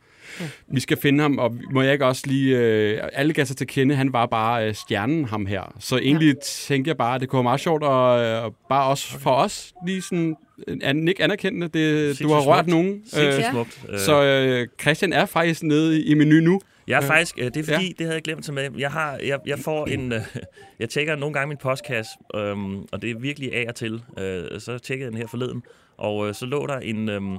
Vi 0.69 0.81
skal 0.81 0.97
finde 0.97 1.23
ham, 1.23 1.39
og 1.39 1.57
må 1.73 1.83
jeg 1.83 1.93
ikke 1.93 2.07
også 2.07 2.23
lige... 2.27 2.57
Øh, 2.59 3.01
alle 3.13 3.33
gav 3.33 3.45
sig 3.45 3.57
til 3.57 3.67
kende, 3.67 3.95
han 3.95 4.13
var 4.13 4.27
bare 4.27 4.69
øh, 4.69 4.75
stjernen, 4.75 5.25
ham 5.25 5.47
her. 5.47 5.75
Så 5.81 5.97
egentlig 5.99 6.29
ja. 6.29 6.41
tænker 6.43 6.91
jeg 6.91 6.97
bare, 6.97 7.15
at 7.15 7.21
det 7.21 7.29
kunne 7.29 7.37
være 7.39 7.43
meget 7.43 7.61
sjovt, 7.61 7.83
og 7.83 8.21
øh, 8.25 8.51
bare 8.69 8.87
også 8.91 9.19
for 9.19 9.31
os, 9.31 9.73
lige 9.87 10.03
sådan... 10.03 10.37
An, 10.83 11.09
ikke 11.09 11.25
anerkendende, 11.25 11.69
det, 11.69 12.21
du 12.23 12.29
har 12.33 12.41
rørt 12.41 12.57
smukt. 12.65 12.69
nogen. 12.69 13.03
Sindssygt 13.07 13.39
Ja. 13.47 13.51
smukt. 13.51 13.85
Øh, 13.89 13.99
så 13.99 14.23
øh, 14.25 14.69
Christian 14.81 15.13
er 15.13 15.27
faktisk 15.27 15.63
nede 15.63 16.01
i, 16.01 16.05
i 16.11 16.15
menu 16.15 16.35
nu. 16.41 16.61
Jeg 16.89 16.97
er 16.97 17.03
Øh, 17.03 17.07
faktisk, 17.07 17.35
øh, 17.39 17.45
det 17.45 17.57
er 17.57 17.65
fordi, 17.75 17.87
ja. 17.87 17.93
det 17.99 18.01
havde 18.01 18.15
jeg 18.15 18.23
glemt 18.23 18.53
med. 18.55 18.69
Jeg, 18.79 18.91
har, 18.91 19.19
jeg, 19.27 19.39
jeg 19.47 19.59
får 19.59 19.87
en, 19.87 20.13
øh, 20.13 20.21
jeg 20.81 20.89
tjekker 20.89 21.17
nogle 21.17 21.33
gange 21.35 21.49
min 21.49 21.57
postkasse, 21.63 22.11
øhm, 22.37 22.77
og 22.93 23.03
det 23.03 23.11
er 23.11 23.19
virkelig 23.19 23.55
af 23.55 23.65
og 23.69 23.75
til. 23.75 24.03
Øh, 24.19 24.61
så 24.61 24.79
tjekkede 24.79 25.05
jeg 25.07 25.13
den 25.13 25.19
her 25.21 25.27
forleden, 25.27 25.63
og 25.99 26.29
øh, 26.29 26.35
så 26.35 26.47
lå 26.47 26.67
der 26.67 26.79
en, 26.79 27.09
øhm, 27.09 27.37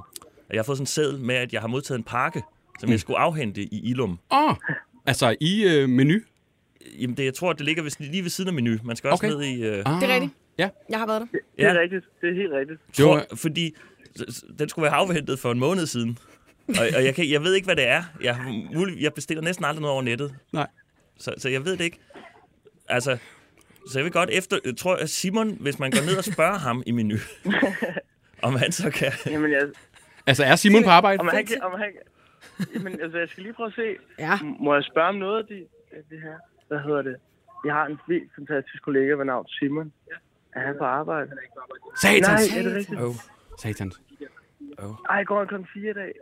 jeg 0.54 0.58
har 0.60 0.64
fået 0.64 0.78
sådan 0.78 0.82
en 0.82 0.86
seddel 0.86 1.18
med, 1.20 1.34
at 1.34 1.52
jeg 1.52 1.60
har 1.60 1.68
modtaget 1.68 1.98
en 1.98 2.04
pakke, 2.04 2.42
som 2.80 2.88
Mm. 2.88 2.90
jeg 2.92 3.00
skulle 3.00 3.18
afhente 3.18 3.62
i 3.62 3.80
Ilum. 3.90 4.18
Åh, 4.32 4.44
oh, 4.50 4.54
altså 5.06 5.36
i 5.40 5.64
øh, 5.64 5.88
menu. 5.88 6.14
Jamen, 6.98 7.16
det, 7.16 7.24
jeg 7.24 7.34
tror, 7.34 7.52
det 7.52 7.66
ligger 7.66 7.82
ved, 7.82 7.90
lige 8.10 8.22
ved 8.22 8.30
siden 8.30 8.48
af 8.48 8.54
menu. 8.54 8.76
Man 8.84 8.96
skal 8.96 9.10
også 9.10 9.26
Okay. 9.26 9.34
ned 9.36 9.42
i... 9.44 9.62
Øh, 9.62 9.82
Ah, 9.86 10.00
Det 10.00 10.10
er 10.10 10.14
rigtigt. 10.14 10.32
Ja. 10.58 10.68
Jeg 10.90 10.98
har 10.98 11.06
været 11.06 11.20
der. 11.20 11.26
Det 11.56 11.64
er 11.66 11.74
Ja. 11.74 11.80
rigtigt. 11.80 12.04
Det 12.20 12.28
er 12.30 12.34
helt 12.34 12.52
rigtigt. 12.52 12.80
Det 12.86 12.94
tror, 12.94 13.22
fordi 13.34 13.74
den 14.58 14.68
skulle 14.68 14.82
være 14.82 14.92
afhentet 14.94 15.38
for 15.38 15.52
en 15.52 15.58
måned 15.58 15.86
siden. 15.86 16.18
og, 16.68 16.74
og 16.96 17.04
jeg, 17.04 17.14
kan, 17.14 17.30
jeg 17.30 17.42
ved 17.42 17.54
ikke, 17.54 17.64
hvad 17.64 17.76
det 17.76 17.88
er. 17.88 18.02
Jeg, 18.22 18.36
jeg 19.00 19.14
bestiller 19.14 19.42
næsten 19.42 19.64
aldrig 19.64 19.80
noget 19.80 19.92
over 19.92 20.02
nettet. 20.02 20.34
Nej. 20.52 20.66
Så, 21.18 21.34
så 21.38 21.48
jeg 21.48 21.64
ved 21.64 21.72
det 21.76 21.84
ikke. 21.84 21.98
Altså, 22.88 23.16
så 23.90 23.98
jeg 23.98 24.04
vil 24.04 24.12
godt 24.12 24.30
efter... 24.30 24.58
Jeg 24.64 24.76
tror, 24.76 24.94
at 24.96 25.10
Simon, 25.10 25.56
hvis 25.60 25.78
man 25.78 25.90
går 25.90 26.00
ned 26.06 26.16
og 26.16 26.24
spørger 26.24 26.58
ham 26.58 26.82
i 26.86 26.90
menu, 26.90 27.16
om 28.42 28.54
han 28.56 28.72
så 28.72 28.90
kan... 28.90 29.12
Jamen, 29.26 29.50
jeg, 29.52 29.62
Altså 30.26 30.44
er 30.44 30.56
Simon 30.56 30.84
på 30.84 30.90
arbejde? 30.90 31.20
om 31.20 31.28
han, 31.28 31.46
kan- 31.46 31.62
om 31.62 31.72
han, 31.80 31.92
jamen, 32.74 33.00
altså, 33.00 33.18
jeg 33.18 33.28
skal 33.28 33.42
lige 33.42 33.52
prøve 33.52 33.66
at 33.66 33.72
se. 33.74 33.96
Ja. 34.18 34.38
Må 34.60 34.74
jeg 34.74 34.84
spørge 34.84 35.08
om 35.08 35.14
noget 35.14 35.38
af 35.42 35.46
det, 35.46 35.66
det 36.10 36.20
her? 36.22 36.36
Hvad 36.68 36.78
hedder 36.78 37.02
det? 37.02 37.16
Jeg 37.64 37.74
har 37.74 37.86
en 37.86 37.98
vildt 38.08 38.30
fantastisk 38.38 38.82
kollega 38.82 39.12
ved 39.14 39.24
navn 39.24 39.46
Simon. 39.48 39.92
Er 40.52 40.60
han 40.60 40.74
på 40.78 40.84
arbejde? 40.84 41.30
Satans! 42.02 42.26
Nej, 42.52 42.58
er 42.58 42.62
det 42.62 42.74
rigtigt? 42.76 43.00
Oh. 43.00 43.14
Satans. 43.58 44.00
Ej, 45.10 45.24
går 45.24 45.38
han 45.38 45.48
kun 45.48 45.66
fire 45.74 45.90
i 45.90 45.94
dag? 45.94 46.12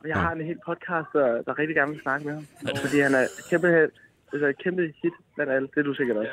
Og 0.00 0.08
Jeg 0.08 0.16
har 0.20 0.32
en 0.32 0.44
helt 0.44 0.60
podcast, 0.66 1.08
der, 1.12 1.42
der 1.42 1.58
rigtig 1.58 1.76
gerne 1.76 1.92
vil 1.92 2.00
snakke 2.02 2.26
med 2.26 2.34
ham. 2.34 2.46
Fordi 2.80 3.00
han 3.00 3.14
er 3.14 3.26
kæmpe, 3.50 3.66
held- 3.68 3.92
altså 4.32 4.46
et 4.46 4.58
kæmpe 4.58 4.82
hit 5.02 5.12
blandt 5.34 5.52
alle. 5.52 5.68
Det 5.74 5.76
er 5.80 5.82
du 5.82 5.94
sikkert 5.94 6.16
også. 6.16 6.32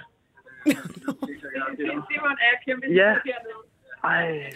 Simon 2.09 2.37
er 2.47 2.53
kæmpe 2.65 2.87
Ja. 2.87 3.13
hit 3.13 3.21
hernede. 3.33 3.59
Ej, 4.03 4.51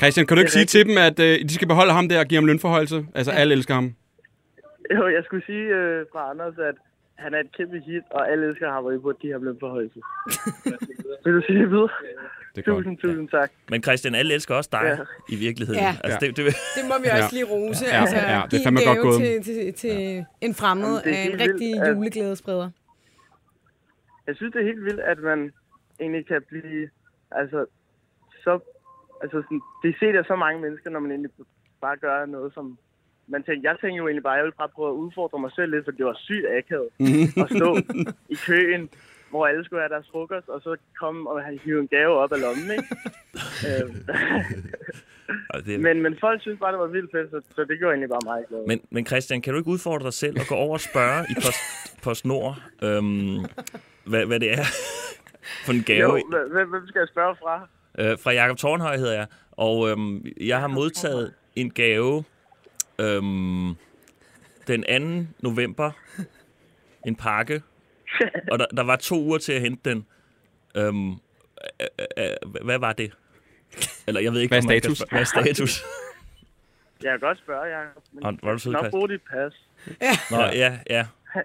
Christian, 0.00 0.26
kan 0.26 0.36
du 0.36 0.40
ikke 0.40 0.46
Det 0.46 0.52
sige 0.52 0.64
til 0.64 0.86
dem, 0.88 0.96
at 0.98 1.18
øh, 1.20 1.38
de 1.48 1.54
skal 1.54 1.68
beholde 1.68 1.92
ham 1.92 2.08
der 2.08 2.18
og 2.20 2.26
give 2.26 2.36
ham 2.40 2.46
lønforhøjelse? 2.46 3.06
Altså, 3.14 3.32
alle 3.32 3.54
elsker 3.54 3.74
ham. 3.74 3.94
jo, 4.96 5.08
jeg 5.08 5.22
skulle 5.24 5.44
sige 5.46 5.66
øh, 5.78 6.06
fra 6.12 6.30
Anders, 6.30 6.54
at 6.58 6.74
han 7.14 7.34
er 7.34 7.40
et 7.40 7.50
kæmpe 7.56 7.78
hit, 7.86 8.02
og 8.10 8.30
alle 8.30 8.46
elsker 8.48 8.72
ham, 8.72 8.84
og 8.84 8.94
I 8.94 8.98
burde 8.98 9.18
give 9.20 9.32
ham 9.32 9.42
løn 9.42 9.56
forhøjelse. 9.60 10.00
Vil 11.24 11.32
du 11.34 11.42
sige 11.46 11.58
det 11.58 11.70
videre? 11.70 11.88
Det 12.54 12.66
er 12.66 12.70
godt. 12.72 12.84
Tusind, 12.84 12.98
tusind 12.98 13.28
tak. 13.28 13.50
Men 13.70 13.82
Christian, 13.82 14.14
alle 14.14 14.34
elsker 14.34 14.54
også 14.54 14.70
dig 14.72 14.80
Ja. 14.84 14.96
i 15.34 15.36
virkeligheden. 15.36 15.80
Ja. 15.82 15.96
Altså, 16.04 16.18
Ja. 16.22 16.26
det, 16.26 16.36
det, 16.36 16.44
Det 16.76 16.84
må 16.90 16.94
vi 17.02 17.06
Ja. 17.08 17.16
også 17.16 17.34
lige 17.36 17.44
rose. 17.44 17.84
Ja, 17.92 18.00
altså, 18.00 18.16
ja, 18.16 18.42
det 18.50 18.56
er 18.60 18.64
fandme 18.64 18.80
godt 18.86 18.98
gået. 18.98 19.20
til, 19.20 19.42
til, 19.44 19.74
til 19.74 20.24
en 20.40 20.54
fremmed 20.54 20.94
Jamen, 21.04 21.04
det 21.04 21.10
af 21.18 21.24
en 21.32 21.40
rigtig 21.40 21.68
vildt, 21.72 21.82
at- 21.88 21.96
juleglædespreder. 21.96 22.70
Jeg 24.26 24.36
synes, 24.36 24.52
det 24.52 24.60
er 24.62 24.66
helt 24.66 24.84
vildt, 24.84 25.00
at 25.00 25.18
man 25.18 25.52
egentlig 26.00 26.26
kan 26.26 26.42
blive... 26.48 26.88
Altså, 27.30 27.66
så... 28.44 28.52
Altså, 29.22 29.42
sådan, 29.42 29.62
det 29.82 29.96
ser 30.00 30.12
der 30.12 30.22
så 30.22 30.36
mange 30.36 30.60
mennesker, 30.60 30.90
når 30.90 31.00
man 31.00 31.10
egentlig 31.10 31.30
bare 31.80 31.96
gør 31.96 32.26
noget, 32.26 32.54
som... 32.54 32.78
Man 33.28 33.42
tænker, 33.42 33.70
jeg 33.70 33.76
tænker 33.80 33.96
jo 33.96 34.06
egentlig 34.06 34.22
bare, 34.22 34.34
at 34.34 34.38
jeg 34.38 34.44
vil 34.44 34.60
bare 34.62 34.68
prøve 34.68 34.88
at 34.88 35.00
udfordre 35.04 35.38
mig 35.38 35.52
selv 35.52 35.70
lidt, 35.70 35.84
for 35.84 35.92
det 35.92 36.06
var 36.06 36.16
sygt 36.28 36.46
akavet 36.58 36.88
at 37.44 37.50
stå 37.58 37.68
i 38.34 38.36
køen, 38.46 38.90
hvor 39.30 39.46
alle 39.46 39.64
skulle 39.64 39.82
have 39.82 39.94
deres 39.94 40.08
frokost, 40.12 40.48
og 40.48 40.60
så 40.60 40.76
komme 41.00 41.30
og 41.30 41.42
hivet 41.64 41.80
en 41.80 41.88
gave 41.88 42.14
op 42.22 42.32
af 42.32 42.40
lommen, 42.40 42.70
ikke? 42.70 42.88
Det, 45.66 45.80
men, 45.80 46.02
men 46.02 46.16
folk 46.20 46.40
synes 46.40 46.58
bare, 46.60 46.72
det 46.72 46.78
var 46.78 46.86
vildt 46.86 47.10
fedt, 47.12 47.30
så, 47.30 47.40
så 47.54 47.64
det 47.64 47.78
gjorde 47.78 47.92
egentlig 47.92 48.08
bare 48.08 48.20
mig 48.24 48.44
glad. 48.48 48.66
Men, 48.66 48.80
men 48.90 49.06
Christian, 49.06 49.42
kan 49.42 49.52
du 49.52 49.58
ikke 49.58 49.70
udfordre 49.70 50.04
dig 50.04 50.12
selv 50.12 50.40
og 50.40 50.46
gå 50.48 50.54
over 50.54 50.72
og 50.72 50.80
spørge 50.80 51.24
i 51.30 51.34
Post, 51.34 51.62
PostNord, 52.04 52.56
øhm, 52.82 53.38
hvad, 54.04 54.26
hvad 54.26 54.40
det 54.40 54.52
er 54.52 54.64
for 55.66 55.72
en 55.72 55.82
gave? 55.82 56.00
jo, 56.02 56.66
hvem 56.70 56.86
skal 56.86 56.98
jeg 56.98 57.08
spørge 57.08 57.36
fra? 57.42 57.68
Øh, 57.98 58.18
fra 58.18 58.30
Jakob 58.32 58.56
Tornhøj 58.56 58.96
hedder 58.96 59.14
jeg, 59.14 59.26
og 59.52 59.90
øhm, 59.90 60.26
jeg 60.40 60.60
har 60.60 60.66
modtaget 60.66 61.34
en 61.56 61.70
gave 61.70 62.24
øhm, 62.98 63.74
den 64.66 65.26
2. 65.26 65.48
november. 65.48 65.90
En 67.06 67.16
pakke, 67.16 67.62
og 68.52 68.58
der, 68.58 68.66
der 68.66 68.82
var 68.82 68.96
to 68.96 69.22
uger 69.22 69.38
til 69.38 69.52
at 69.52 69.60
hente 69.60 69.90
den. 69.90 70.06
Øhm, 70.76 71.10
øh, 71.10 71.16
øh, 72.18 72.30
øh, 72.44 72.64
hvad 72.64 72.78
var 72.78 72.92
det? 72.92 73.12
Eller 74.06 74.20
jeg 74.20 74.32
ved 74.32 74.40
ikke, 74.40 74.50
Hvad 74.50 74.58
er 74.58 74.80
status? 74.80 74.98
Hvad 74.98 75.20
er 75.20 75.24
status? 75.24 75.82
Jeg 77.02 77.10
kan 77.10 77.20
godt 77.20 77.38
spørge, 77.38 77.76
Jacob. 77.76 78.02
Men 78.12 78.22
Nå, 78.22 78.38
var 78.42 78.52
du 78.52 78.58
sød, 78.58 78.72
nok 78.72 78.90
bruge 78.90 79.08
dit 79.08 79.20
pas. 79.30 79.52
Nå, 80.30 80.36
ja, 80.36 80.78
ja. 80.90 81.06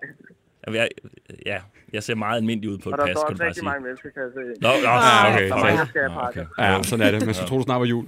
Jeg, 0.67 0.87
ja, 1.45 1.57
jeg 1.93 2.03
ser 2.03 2.15
meget 2.15 2.37
almindelig 2.37 2.69
ud 2.69 2.77
på 2.77 2.89
et 2.89 2.93
Og 2.93 2.97
der 2.99 3.05
pas, 3.05 3.11
står 3.17 3.27
kan 3.27 3.31
også 3.31 3.33
du 3.33 3.37
bare 3.37 3.47
rigtig 3.47 3.55
sige. 3.59 3.65
mange 3.65 3.83
mennesker, 3.83 4.09
kan 4.09 4.21
jeg 4.21 4.31
se. 4.33 4.61
Nå, 4.61 4.67
nå, 4.83 4.89
Ah, 4.89 5.33
okay. 5.33 5.47
skal 5.89 5.99
jeg 5.99 6.09
Nå, 6.09 6.19
pakke. 6.21 6.47
okay. 6.59 6.63
Ja, 6.63 6.83
sådan 6.83 7.05
er 7.07 7.11
det. 7.11 7.25
Man 7.25 7.33
skulle 7.35 7.47
tro, 7.49 7.57
du 7.57 7.63
snart 7.63 7.79
var 7.79 7.85
jul. 7.85 8.05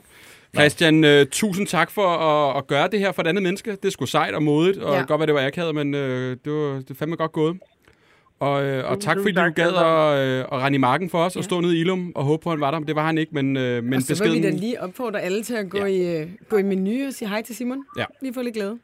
Christian, 0.56 1.04
øh, 1.04 1.26
tusind 1.32 1.68
tak 1.68 1.92
for 1.92 2.08
at, 2.08 2.58
at 2.58 2.68
gøre 2.68 2.88
det 2.88 3.00
her 3.00 3.12
for 3.12 3.22
et 3.22 3.28
andet 3.28 3.44
menneske. 3.44 3.72
Det 3.72 3.86
er 3.86 3.90
sgu 3.90 4.06
sejt 4.06 4.34
og 4.36 4.44
modigt, 4.44 4.78
og 4.78 4.94
Ja. 4.94 5.00
ja. 5.00 5.06
godt 5.06 5.20
være, 5.20 5.28
det 5.28 5.36
var 5.36 5.46
akavet, 5.48 5.76
men 5.76 5.94
øh, 5.96 6.38
det, 6.46 6.54
var, 6.54 6.74
det 6.80 6.90
er 6.90 6.96
fandme 6.96 7.16
godt 7.16 7.32
gået. 7.32 7.58
Og, 8.40 8.64
øh, 8.64 8.92
og 8.92 9.00
tak, 9.02 9.18
fordi 9.18 9.32
du 9.32 9.42
gad 9.56 9.68
at, 9.76 10.28
øh, 10.28 10.40
at 10.40 10.52
rende 10.52 10.76
i 10.76 10.80
marken 10.80 11.10
for 11.10 11.18
os 11.26 11.36
ja. 11.36 11.40
og 11.40 11.44
stå 11.44 11.60
nede 11.62 11.78
i 11.78 11.80
Ilum 11.80 12.12
og 12.16 12.24
håbe 12.24 12.44
på, 12.44 12.50
at 12.50 12.54
han 12.56 12.62
var 12.62 12.72
der. 12.72 12.80
Men 12.80 12.88
det 12.88 12.96
var 12.96 13.06
han 13.06 13.18
ikke, 13.18 13.32
men, 13.36 13.58
øh, 13.58 13.84
men 13.84 13.94
og 13.94 14.02
så 14.02 14.24
vil 14.24 14.32
vi 14.32 14.36
da 14.38 14.42
beskeden... 14.42 14.60
lige 14.60 14.82
opfordre 14.82 15.22
alle 15.22 15.44
til 15.44 15.54
at 15.56 15.70
gå, 15.70 15.78
Ja. 15.78 15.86
i, 15.86 16.22
øh, 16.22 16.28
gå 16.50 16.58
i 16.58 16.64
menu 16.64 17.08
og 17.08 17.14
sige 17.14 17.30
hej 17.30 17.42
til 17.42 17.56
Simon. 17.56 17.84
Ja. 17.98 18.06
Lige 18.22 18.34
få 18.34 18.42
lidt 18.42 18.56
glæde. 18.56 18.78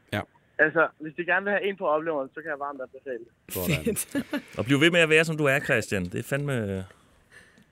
Altså, 0.64 0.88
hvis 1.00 1.14
de 1.16 1.24
gerne 1.24 1.44
vil 1.44 1.50
have 1.50 1.64
en 1.68 1.76
på 1.76 1.86
opleveren, 1.86 2.28
så 2.34 2.40
kan 2.42 2.50
jeg 2.50 2.58
varmt 2.58 2.80
anbefale 2.86 3.24
det. 3.26 4.28
Og 4.58 4.64
bliv 4.64 4.80
ved 4.80 4.90
med 4.90 5.00
at 5.00 5.08
være, 5.08 5.24
som 5.24 5.36
du 5.36 5.44
er, 5.44 5.58
Christian. 5.60 6.04
Det 6.04 6.18
er 6.18 6.22
fandme... 6.22 6.76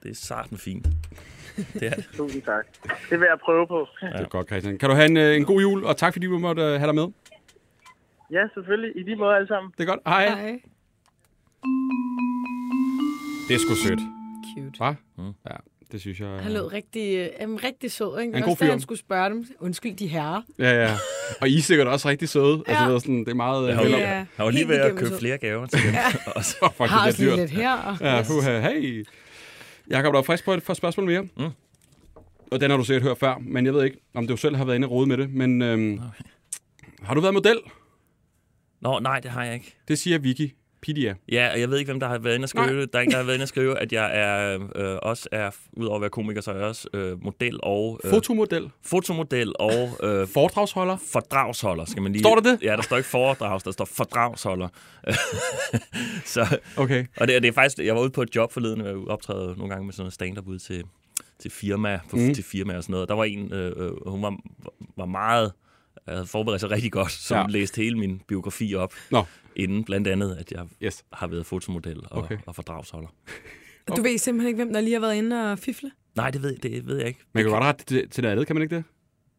Det 0.02 0.10
er 0.10 0.14
sarten 0.14 0.58
fint. 0.58 0.86
Det 1.74 1.82
er 1.82 1.90
det. 1.90 2.08
Tusind 2.16 2.42
tak. 2.42 2.66
Det 3.10 3.20
vil 3.20 3.26
jeg 3.30 3.38
prøve 3.44 3.66
på. 3.66 3.86
Det 4.00 4.20
er 4.20 4.28
godt, 4.28 4.46
Christian. 4.46 4.78
Kan 4.78 4.88
du 4.88 4.94
have 4.94 5.06
en, 5.06 5.16
øh, 5.16 5.36
en 5.36 5.44
god 5.44 5.60
jul, 5.60 5.84
og 5.84 5.96
tak 5.96 6.12
fordi 6.12 6.26
du 6.26 6.38
måtte 6.38 6.62
øh, 6.62 6.68
have 6.80 6.86
dig 6.86 6.94
med. 6.94 7.08
Ja, 8.30 8.48
selvfølgelig. 8.54 8.96
I 8.96 9.02
lige 9.02 9.16
måde 9.16 9.34
alle 9.36 9.48
sammen. 9.48 9.72
Det 9.78 9.82
er 9.84 9.88
godt. 9.92 10.00
Hej. 10.06 10.28
Hej. 10.28 10.60
Det 13.48 13.54
er 13.54 13.58
sgu 13.58 13.74
sødt. 13.74 14.00
Cute. 14.54 14.76
Hva? 14.78 14.94
Mm. 15.16 15.32
Ja, 15.50 15.56
det 15.92 16.00
synes 16.00 16.20
jeg... 16.20 16.28
Han 16.28 16.52
lød 16.52 16.72
rigtig, 16.72 17.16
øh, 17.40 17.54
rigtig 17.64 17.90
sød, 17.92 18.20
ikke? 18.20 18.36
en 18.36 18.42
god 18.42 18.50
Også 18.52 18.64
fyr. 18.64 18.70
han 18.70 18.80
skulle 18.80 18.98
spørge 18.98 19.30
dem. 19.30 19.46
Undskyld, 19.60 19.96
de 19.96 20.06
herrer. 20.06 20.42
Ja, 20.58 20.82
ja. 20.84 20.96
Og 21.40 21.48
I 21.48 21.58
er 21.58 21.62
sikkert 21.62 21.86
også 21.86 22.08
rigtig 22.08 22.28
søde. 22.28 22.62
Ja. 22.66 22.70
Altså, 22.72 22.84
Ja. 22.84 22.90
ved, 22.90 23.00
sådan, 23.00 23.18
det 23.18 23.28
er 23.28 23.34
meget... 23.34 23.62
Jeg 23.68 23.72
Øh, 23.72 23.76
har 23.78 23.84
jo, 23.84 23.90
vel- 23.90 24.00
Ja. 24.00 24.08
jeg 24.14 24.26
jo 24.40 24.48
lige 24.48 24.68
ved 24.68 24.76
at 24.76 24.96
købe 24.96 25.18
flere 25.18 25.38
gaver 25.38 25.66
til 25.66 25.78
dem. 25.86 25.94
Og 26.36 26.44
så- 26.44 26.72
fuck, 26.76 26.90
Har 26.90 26.98
det 26.98 27.06
også 27.08 27.22
er 27.22 27.26
lige 27.26 27.36
lidt 27.36 27.50
her. 27.50 27.72
Og... 27.76 27.96
Ja, 28.00 28.22
puha, 28.26 28.60
hey. 28.60 29.06
Jakob, 29.90 30.12
der 30.12 30.18
er 30.18 30.22
frisk 30.24 30.44
på 30.44 30.54
et 30.54 30.62
spørgsmål 30.76 31.06
mere. 31.06 31.22
Mm. 31.22 31.44
Og 32.52 32.60
den 32.60 32.70
har 32.70 32.76
du 32.78 32.84
sikkert 32.84 33.02
hørt 33.02 33.18
før, 33.18 33.34
men 33.40 33.66
jeg 33.66 33.74
ved 33.74 33.84
ikke, 33.84 33.96
om 34.14 34.26
du 34.26 34.36
selv 34.36 34.56
har 34.56 34.64
været 34.64 34.76
inde 34.76 34.86
og 34.86 34.90
rode 34.90 35.06
med 35.06 35.16
det. 35.16 35.30
Men 35.34 35.62
øhm, 35.62 36.00
har 37.02 37.14
du 37.14 37.20
været 37.20 37.34
model? 37.34 37.58
Nå, 38.80 38.98
nej, 38.98 39.20
det 39.20 39.30
har 39.30 39.44
jeg 39.44 39.54
ikke. 39.54 39.76
Det 39.88 39.98
siger 39.98 40.18
Vicky 40.18 40.54
Pidia. 40.82 41.14
Ja, 41.32 41.50
og 41.52 41.60
jeg 41.60 41.70
ved 41.70 41.78
ikke, 41.78 41.88
hvem 41.88 42.00
der 42.00 42.08
har 42.08 42.18
været 42.18 42.34
inde 42.34 42.44
og 42.44 42.48
skrive 42.48 42.66
Nej. 42.66 42.74
det. 42.74 42.92
Der 42.92 42.98
er 42.98 43.02
ingen, 43.02 43.12
der 43.12 43.18
har 43.18 43.24
været 43.24 43.34
inde 43.36 43.44
og 43.44 43.48
skrive, 43.48 43.78
at 43.78 43.92
jeg 43.92 44.10
er, 44.18 44.58
øh, 44.76 44.98
også 45.02 45.28
er, 45.32 45.50
udover 45.72 45.96
at 45.96 46.00
være 46.00 46.10
komiker, 46.10 46.40
så 46.40 46.50
er 46.50 46.56
jeg 46.56 46.64
også 46.64 46.88
øh, 46.94 47.24
model 47.24 47.58
og... 47.62 48.00
Øh, 48.04 48.10
Fotomodel. 48.10 48.70
fotomodel 48.82 49.52
og 49.58 49.88
øh, 50.02 50.28
Foredragsholder. 50.34 50.96
fordragsholder, 51.12 51.84
skal 51.84 52.02
man 52.02 52.12
lige... 52.12 52.22
Står 52.22 52.34
der 52.34 52.42
det? 52.50 52.62
Ja, 52.62 52.76
der 52.76 52.82
står 52.82 52.96
ikke 52.96 53.08
foredrags, 53.08 53.62
der 53.64 53.70
står 53.70 53.84
fordragsholder. 53.84 54.68
så, 56.34 56.58
Okay. 56.76 57.06
og 57.16 57.28
det, 57.28 57.36
og 57.36 57.42
det 57.42 57.48
er 57.48 57.52
faktisk... 57.52 57.78
Jeg 57.86 57.94
var 57.94 58.00
ude 58.00 58.10
på 58.10 58.22
et 58.22 58.36
job 58.36 58.52
forleden, 58.52 58.80
og 58.80 58.86
jeg 58.86 58.96
optræde 59.08 59.54
nogle 59.56 59.68
gange 59.68 59.84
med 59.84 59.92
sådan 59.92 60.02
noget 60.02 60.12
stand-up 60.14 60.46
ude 60.48 60.58
til, 60.58 60.84
til 61.38 61.50
firma, 61.50 62.00
på, 62.10 62.16
Mm. 62.16 62.22
mm. 62.22 62.34
til 62.34 62.44
firma 62.44 62.76
og 62.76 62.82
sådan 62.82 62.92
noget. 62.92 63.08
Der 63.08 63.14
var 63.14 63.24
en, 63.24 63.52
øh, 63.52 63.72
øh, 63.76 64.08
hun 64.08 64.22
var, 64.22 64.36
var 64.96 65.06
meget... 65.06 65.52
Jeg 66.06 66.14
havde 66.14 66.26
forberedt 66.26 66.60
sig 66.60 66.70
rigtig 66.70 66.92
godt, 66.92 67.12
som 67.12 67.34
Ja. 67.36 67.40
ja. 67.40 67.46
læste 67.48 67.82
hele 67.82 67.98
min 67.98 68.20
biografi 68.28 68.74
op. 68.74 68.92
Nå. 69.10 69.24
Inden 69.56 69.84
blandt 69.84 70.08
andet, 70.08 70.36
at 70.36 70.52
jeg 70.52 70.66
Yes. 70.82 71.04
har 71.12 71.26
været 71.26 71.46
fotomodel 71.46 72.00
og, 72.10 72.22
Okay. 72.22 72.38
og 72.46 72.54
fordragsholder. 72.54 73.08
Du 73.96 74.02
ved 74.02 74.18
simpelthen 74.18 74.48
ikke, 74.48 74.64
hvem 74.64 74.72
der 74.72 74.80
lige 74.80 74.92
har 74.92 75.00
været 75.00 75.14
inde 75.14 75.52
og 75.52 75.58
fifle? 75.58 75.90
Nej, 76.16 76.30
det 76.30 76.42
ved, 76.42 76.56
det 76.56 76.86
ved 76.86 76.96
jeg 76.98 77.06
ikke. 77.08 77.20
Man 77.32 77.44
kan 77.44 77.50
godt 77.52 77.64
rette 77.64 77.84
til, 77.84 78.08
til 78.10 78.22
det 78.24 78.28
andet, 78.28 78.46
kan 78.46 78.56
man 78.56 78.62
ikke 78.62 78.76
det? 78.76 78.84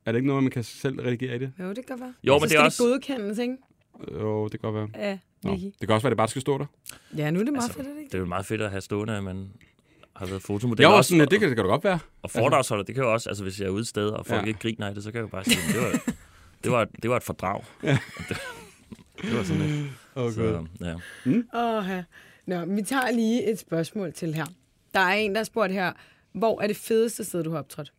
Er 0.05 0.11
det 0.11 0.17
ikke 0.19 0.27
noget, 0.27 0.43
man 0.43 0.51
kan 0.51 0.63
selv 0.63 0.99
redigere 1.01 1.35
i 1.35 1.39
det? 1.39 1.51
Jo, 1.59 1.69
det 1.69 1.75
kan 1.75 1.83
godt 1.87 1.99
være. 2.01 2.13
Jo, 2.23 2.33
Og 2.33 2.41
men 2.41 2.49
så 2.49 2.53
det 2.53 2.65
er 2.65 2.69
skal 2.69 2.83
også- 2.83 2.83
godkendes, 2.83 3.37
ikke? 3.37 3.55
Jo, 4.13 4.43
det 4.47 4.51
kan 4.61 4.71
godt 4.73 4.75
være. 4.75 5.07
Ja, 5.09 5.17
Nå. 5.43 5.51
Det 5.51 5.73
kan 5.81 5.89
også 5.89 6.03
være, 6.03 6.09
at 6.09 6.11
det 6.11 6.17
bare 6.17 6.27
skal 6.27 6.41
stå 6.41 6.57
der. 6.57 6.65
Ja, 7.17 7.31
nu 7.31 7.39
er 7.39 7.43
det 7.43 7.53
meget 7.53 7.63
Altså, 7.63 7.77
fedt, 7.77 7.87
er 7.87 7.91
det 7.91 7.99
ikke? 7.99 8.09
Det 8.09 8.15
er 8.15 8.19
jo 8.19 8.25
meget 8.25 8.45
fedt 8.45 8.61
at 8.61 8.71
have 8.71 8.81
stående, 8.81 9.17
at 9.17 9.23
man 9.23 9.51
har 10.15 10.25
været 10.25 10.41
fotomodel. 10.41 10.85
Var 10.85 10.91
også, 10.93 11.09
sådan, 11.09 11.21
at 11.21 11.31
det 11.31 11.39
kan 11.39 11.49
det 11.49 11.57
kan 11.57 11.65
godt 11.65 11.83
være. 11.83 11.99
Og 12.21 12.31
foredragsholder, 12.31 12.83
det 12.83 12.95
kan 12.95 13.03
jo 13.03 13.13
også, 13.13 13.29
altså 13.29 13.43
hvis 13.43 13.59
jeg 13.59 13.65
er 13.65 13.69
ude 13.69 13.81
et 13.81 13.87
sted, 13.87 14.09
og 14.09 14.25
folk 14.25 14.37
Ja. 14.37 14.41
ja. 14.41 14.47
ikke 14.47 14.59
griner 14.59 14.87
af 14.87 14.93
det, 14.95 15.03
så 15.03 15.11
kan 15.11 15.17
jeg 15.17 15.23
jo 15.23 15.27
bare 15.27 15.43
sige, 15.43 15.57
det 15.73 15.81
var, 15.81 16.13
det 16.63 16.71
var, 16.71 16.87
det 17.01 17.09
var 17.09 17.17
et 17.17 17.23
fordrag. 17.23 17.63
Ja. 17.83 17.97
Det, 18.29 18.37
det 19.21 19.37
var 19.37 19.43
sådan 19.43 19.61
lidt. 19.61 19.87
Okay. 20.15 20.31
Så, 20.33 20.65
ja. 20.81 20.93
Åh, 21.59 21.85
ja. 21.89 22.03
Nå, 22.45 22.65
vi 22.75 22.81
tager 22.81 23.11
lige 23.11 23.51
et 23.51 23.59
spørgsmål 23.59 24.13
til 24.13 24.33
her. 24.33 24.45
Der 24.93 24.99
er 24.99 25.13
en, 25.13 25.31
der 25.31 25.37
har 25.39 25.43
spurgt 25.43 25.71
her, 25.73 25.93
hvor 26.33 26.61
er 26.61 26.67
det 26.67 26.75
fedeste 26.77 27.23
sted, 27.23 27.43
du 27.43 27.51
har 27.51 27.59
optrådt? 27.59 27.93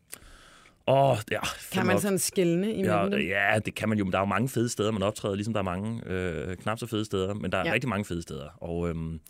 Åh, 0.86 1.16
ja. 1.30 1.40
Kan 1.72 1.86
man 1.86 2.00
sådan 2.00 2.18
skælne 2.18 2.72
imellem 2.74 2.96
Ja, 2.96 3.04
dem? 3.04 3.20
ja, 3.28 3.58
det 3.64 3.74
kan 3.74 3.88
man 3.88 3.98
jo, 3.98 4.04
men 4.04 4.12
der 4.12 4.18
er 4.18 4.22
jo 4.22 4.26
mange 4.26 4.48
fede 4.48 4.68
steder, 4.68 4.90
man 4.90 5.02
optræder, 5.02 5.34
ligesom 5.34 5.54
der 5.54 5.60
er 5.60 5.64
mange 5.64 6.02
øh, 6.06 6.56
knap 6.56 6.78
så 6.78 6.86
fede 6.86 7.04
steder, 7.04 7.34
men 7.34 7.52
der 7.52 7.58
er 7.58 7.62
Ja. 7.62 7.68
ja. 7.68 7.74
rigtig 7.74 7.88
mange 7.88 8.04
fede 8.04 8.22
steder. 8.22 8.48
Og 8.62 8.88
øhm, 8.88 9.20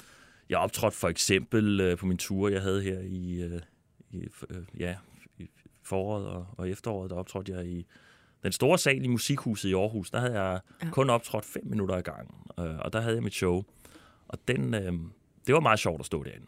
jeg 0.49 0.59
optrådte 0.59 0.97
for 0.97 1.09
eksempel 1.09 1.81
øh, 1.81 1.97
på 1.97 2.07
min 2.07 2.19
tur, 2.19 2.49
jeg 2.49 2.63
havde 2.63 2.83
her 2.83 2.99
i, 3.01 3.43
øh, 3.43 3.61
i 4.11 4.23
øh, 4.51 4.57
ja, 4.79 4.97
i 5.39 5.51
foråret 5.83 6.27
og, 6.27 6.47
og 6.59 6.71
efteråret, 6.71 7.11
der 7.11 7.17
optrådte 7.17 7.53
jeg 7.53 7.67
i 7.67 7.87
den 8.43 8.53
store 8.53 8.79
sal 8.79 9.05
i 9.05 9.09
Musikhuset 9.09 9.69
i 9.69 9.75
Aarhus. 9.75 10.11
Der 10.11 10.21
havde 10.21 10.43
jeg 10.43 10.61
Ja. 10.83 10.87
ja. 10.87 10.91
kun 10.93 11.11
optrådt 11.11 11.45
fem 11.45 11.63
minutter 11.67 11.97
i 11.99 12.03
gang, 12.03 12.53
øh, 12.59 12.79
og 12.79 12.93
der 12.93 13.01
havde 13.01 13.15
jeg 13.15 13.23
mit 13.23 13.35
show. 13.35 13.63
Og 14.29 14.39
den, 14.49 14.75
øh, 14.75 14.93
det 15.47 15.55
var 15.55 15.61
meget 15.61 15.79
sjovt 15.79 16.01
at 16.01 16.07
stå 16.07 16.23
derinde. 16.23 16.47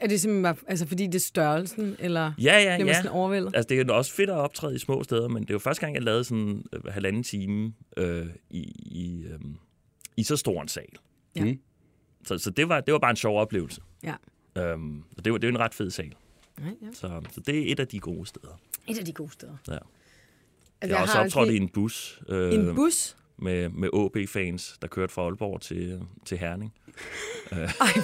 Er 0.00 0.06
det 0.06 0.20
simpelthen 0.20 0.42
bare, 0.42 0.56
altså 0.66 0.86
fordi 0.86 1.06
det 1.06 1.14
er 1.14 1.18
størrelsen, 1.20 1.96
eller 1.98 2.32
Ja, 2.38 2.58
ja, 2.58 2.62
bliver 2.62 2.78
man 2.78 2.86
ja. 2.86 2.94
sådan 2.94 3.10
overvældet? 3.10 3.56
Altså, 3.56 3.68
det 3.68 3.90
er 3.90 3.92
også 3.94 4.12
fedt 4.14 4.30
at 4.30 4.36
optræde 4.36 4.74
i 4.74 4.78
små 4.78 5.02
steder, 5.02 5.28
men 5.28 5.42
det 5.42 5.50
er 5.50 5.54
jo 5.54 5.58
første 5.58 5.80
gang, 5.80 5.94
jeg 5.94 6.02
lavede 6.02 6.24
sådan 6.24 6.64
øh, 6.72 6.84
halvanden 6.92 7.22
time 7.22 7.72
øh, 7.96 8.26
i, 8.50 8.60
i, 8.76 9.24
øh, 9.26 9.38
i 10.16 10.22
så 10.22 10.36
stor 10.36 10.62
en 10.62 10.68
sal. 10.68 10.84
Ja. 11.36 11.44
Mm. 11.44 11.58
Så, 12.24 12.38
så 12.38 12.50
det, 12.50 12.68
var, 12.68 12.80
det 12.80 12.92
var 12.92 12.98
bare 12.98 13.10
en 13.10 13.16
sjov 13.16 13.40
oplevelse. 13.40 13.80
Ja. 14.02 14.14
Øhm, 14.62 15.02
og 15.16 15.24
det 15.24 15.32
var, 15.32 15.38
det 15.38 15.46
var 15.46 15.58
en 15.58 15.60
ret 15.60 15.74
fed 15.74 15.90
sal. 15.90 16.14
Nej, 16.60 16.74
ja. 16.82 16.86
Så, 16.92 17.22
så 17.32 17.40
det 17.40 17.68
er 17.68 17.72
et 17.72 17.80
af 17.80 17.88
de 17.88 18.00
gode 18.00 18.26
steder. 18.26 18.60
Et 18.88 18.98
af 18.98 19.04
de 19.04 19.12
gode 19.12 19.30
steder. 19.32 19.56
Ja. 19.68 19.78
Altså, 20.84 20.96
Jeg 20.96 20.96
har 20.96 21.22
også 21.22 21.38
optrådt 21.38 21.48
lige- 21.48 21.58
i 21.58 21.62
en 21.62 21.68
bus, 21.68 22.20
øh, 22.28 22.54
en 22.54 22.74
bus? 22.74 23.16
med, 23.38 23.68
med 23.68 23.88
AB-fans, 23.94 24.78
der 24.82 24.88
kørte 24.88 25.12
fra 25.12 25.22
Aalborg 25.22 25.60
til, 25.60 26.00
til 26.24 26.38
Herning. 26.38 26.72
Ej, 27.52 27.58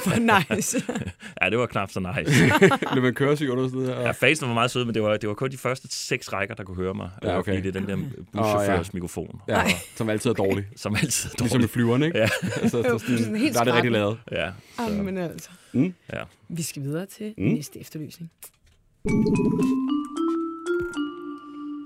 hvor 0.05 0.55
nice. 0.55 0.83
Ja, 1.43 1.51
det 1.51 1.59
var 1.59 1.67
knap 1.67 1.91
så 1.91 2.01
nice. 2.01 2.33
Blev 2.93 3.03
man 3.03 3.15
køresyg 3.15 3.51
under 3.51 3.69
sådan 3.69 3.87
her? 3.87 4.01
Ja, 4.01 4.11
fansene 4.11 4.49
var 4.49 4.55
meget 4.55 4.71
søde, 4.71 4.85
men 4.87 4.95
det 4.95 5.03
var, 5.03 5.17
det 5.17 5.29
var 5.29 5.35
kun 5.35 5.51
de 5.51 5.57
første 5.59 5.89
seks 5.91 6.33
rækker, 6.33 6.55
der 6.55 6.65
kunne 6.65 6.77
høre 6.77 6.95
mig. 6.95 7.11
Ja, 7.23 7.39
okay. 7.39 7.55
Fordi 7.57 7.71
det 7.71 7.77
er 7.77 7.81
den 7.81 7.89
der 7.89 7.97
buschaufførs 8.33 8.89
oh, 8.89 8.95
mikrofon, 8.95 9.41
Ja, 9.49 9.63
som 9.97 10.09
altid 10.09 10.31
er 10.31 10.35
dårlig. 10.35 10.65
som 10.77 10.95
altid 10.95 11.31
er 11.31 11.35
Ligesom 11.39 11.47
i 11.47 11.63
dårlig. 11.63 11.71
flyverne, 11.71 12.07
ikke? 12.07 12.19
Ja. 12.19 12.29
altså, 12.43 12.69
så 12.83 12.99
Sådan 12.99 13.19
sådan, 13.19 13.37
helt 13.37 13.55
der 13.55 13.61
er 13.61 13.65
det 13.65 13.75
rigtig 13.75 13.93
lavet. 13.93 14.19
Ja, 14.33 14.51
så, 14.77 14.83
Jamen 14.83 15.19
altså. 15.19 15.51
Mm. 15.73 15.95
ja. 16.13 16.23
Vi 16.49 16.63
skal 16.63 16.83
videre 16.83 17.07
til 17.07 17.35
Mm. 17.39 17.45
næste 17.45 17.81
efterlysning. 17.81 18.31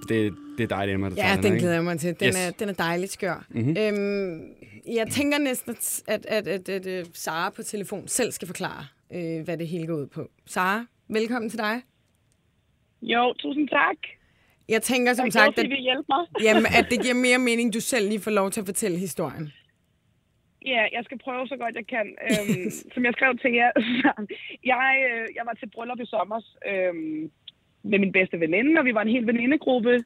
Det, 0.08 0.34
det 0.58 0.72
er 0.72 0.76
dig, 0.84 0.92
Emma, 0.92 1.08
der 1.10 1.14
Ja, 1.16 1.36
den 1.36 1.44
ikke? 1.44 1.58
glæder 1.58 1.74
jeg 1.74 1.84
mig 1.84 1.98
til. 1.98 2.20
Den, 2.20 2.28
Yes. 2.28 2.46
er, 2.46 2.50
den 2.50 2.68
er 2.68 2.72
dejligt 2.72 3.12
skør. 3.12 3.46
Mhm. 3.50 3.76
Øhm, 3.78 4.52
jeg 4.94 5.06
tænker 5.10 5.38
næsten, 5.38 5.70
at, 5.72 6.02
at, 6.08 6.26
at, 6.26 6.48
at, 6.48 6.68
at, 6.68 6.86
at 6.86 7.06
Sara 7.12 7.50
på 7.50 7.62
telefon 7.62 8.08
selv 8.08 8.32
skal 8.32 8.46
forklare, 8.48 8.86
øh, 9.14 9.44
hvad 9.44 9.56
det 9.58 9.68
hele 9.68 9.86
går 9.86 9.94
ud 9.94 10.06
på. 10.06 10.30
Sara, 10.46 10.86
velkommen 11.08 11.50
til 11.50 11.58
dig. 11.58 11.82
Jo, 13.02 13.32
tusind 13.38 13.68
tak. 13.68 13.96
Jeg 14.68 14.82
tænker 14.82 15.14
som 15.14 15.24
Jeg 15.24 15.32
sagt, 15.32 15.58
at, 15.58 15.58
at 15.58 15.64
I 15.64 15.68
vil 15.68 15.78
hjælpe 15.88 16.04
mig. 16.08 16.22
jamen, 16.46 16.66
at 16.78 16.86
det 16.90 17.02
giver 17.02 17.14
mere 17.14 17.38
mening, 17.38 17.74
du 17.74 17.80
selv 17.80 18.08
lige 18.08 18.20
får 18.20 18.30
lov 18.30 18.50
til 18.50 18.60
at 18.60 18.66
fortælle 18.66 18.98
historien. 18.98 19.52
Ja, 20.66 20.82
jeg 20.96 21.02
skal 21.04 21.18
prøve 21.18 21.46
så 21.48 21.56
godt 21.56 21.74
jeg 21.74 21.86
kan. 21.86 22.06
Øhm, 22.30 22.70
som 22.94 23.04
jeg 23.04 23.12
skrev 23.16 23.38
til 23.38 23.52
jer, 23.60 23.70
jeg, 24.72 24.86
øh, 25.10 25.26
jeg 25.36 25.42
var 25.48 25.54
til 25.60 25.68
bryllup 25.74 26.00
i 26.00 26.06
sommer 26.06 26.40
øhm, 26.70 27.30
med 27.90 27.98
min 27.98 28.12
bedste 28.12 28.40
veninde, 28.40 28.78
og 28.80 28.84
vi 28.84 28.94
var 28.94 29.02
en 29.02 29.14
hel 29.16 29.26
venindegruppe, 29.26 30.04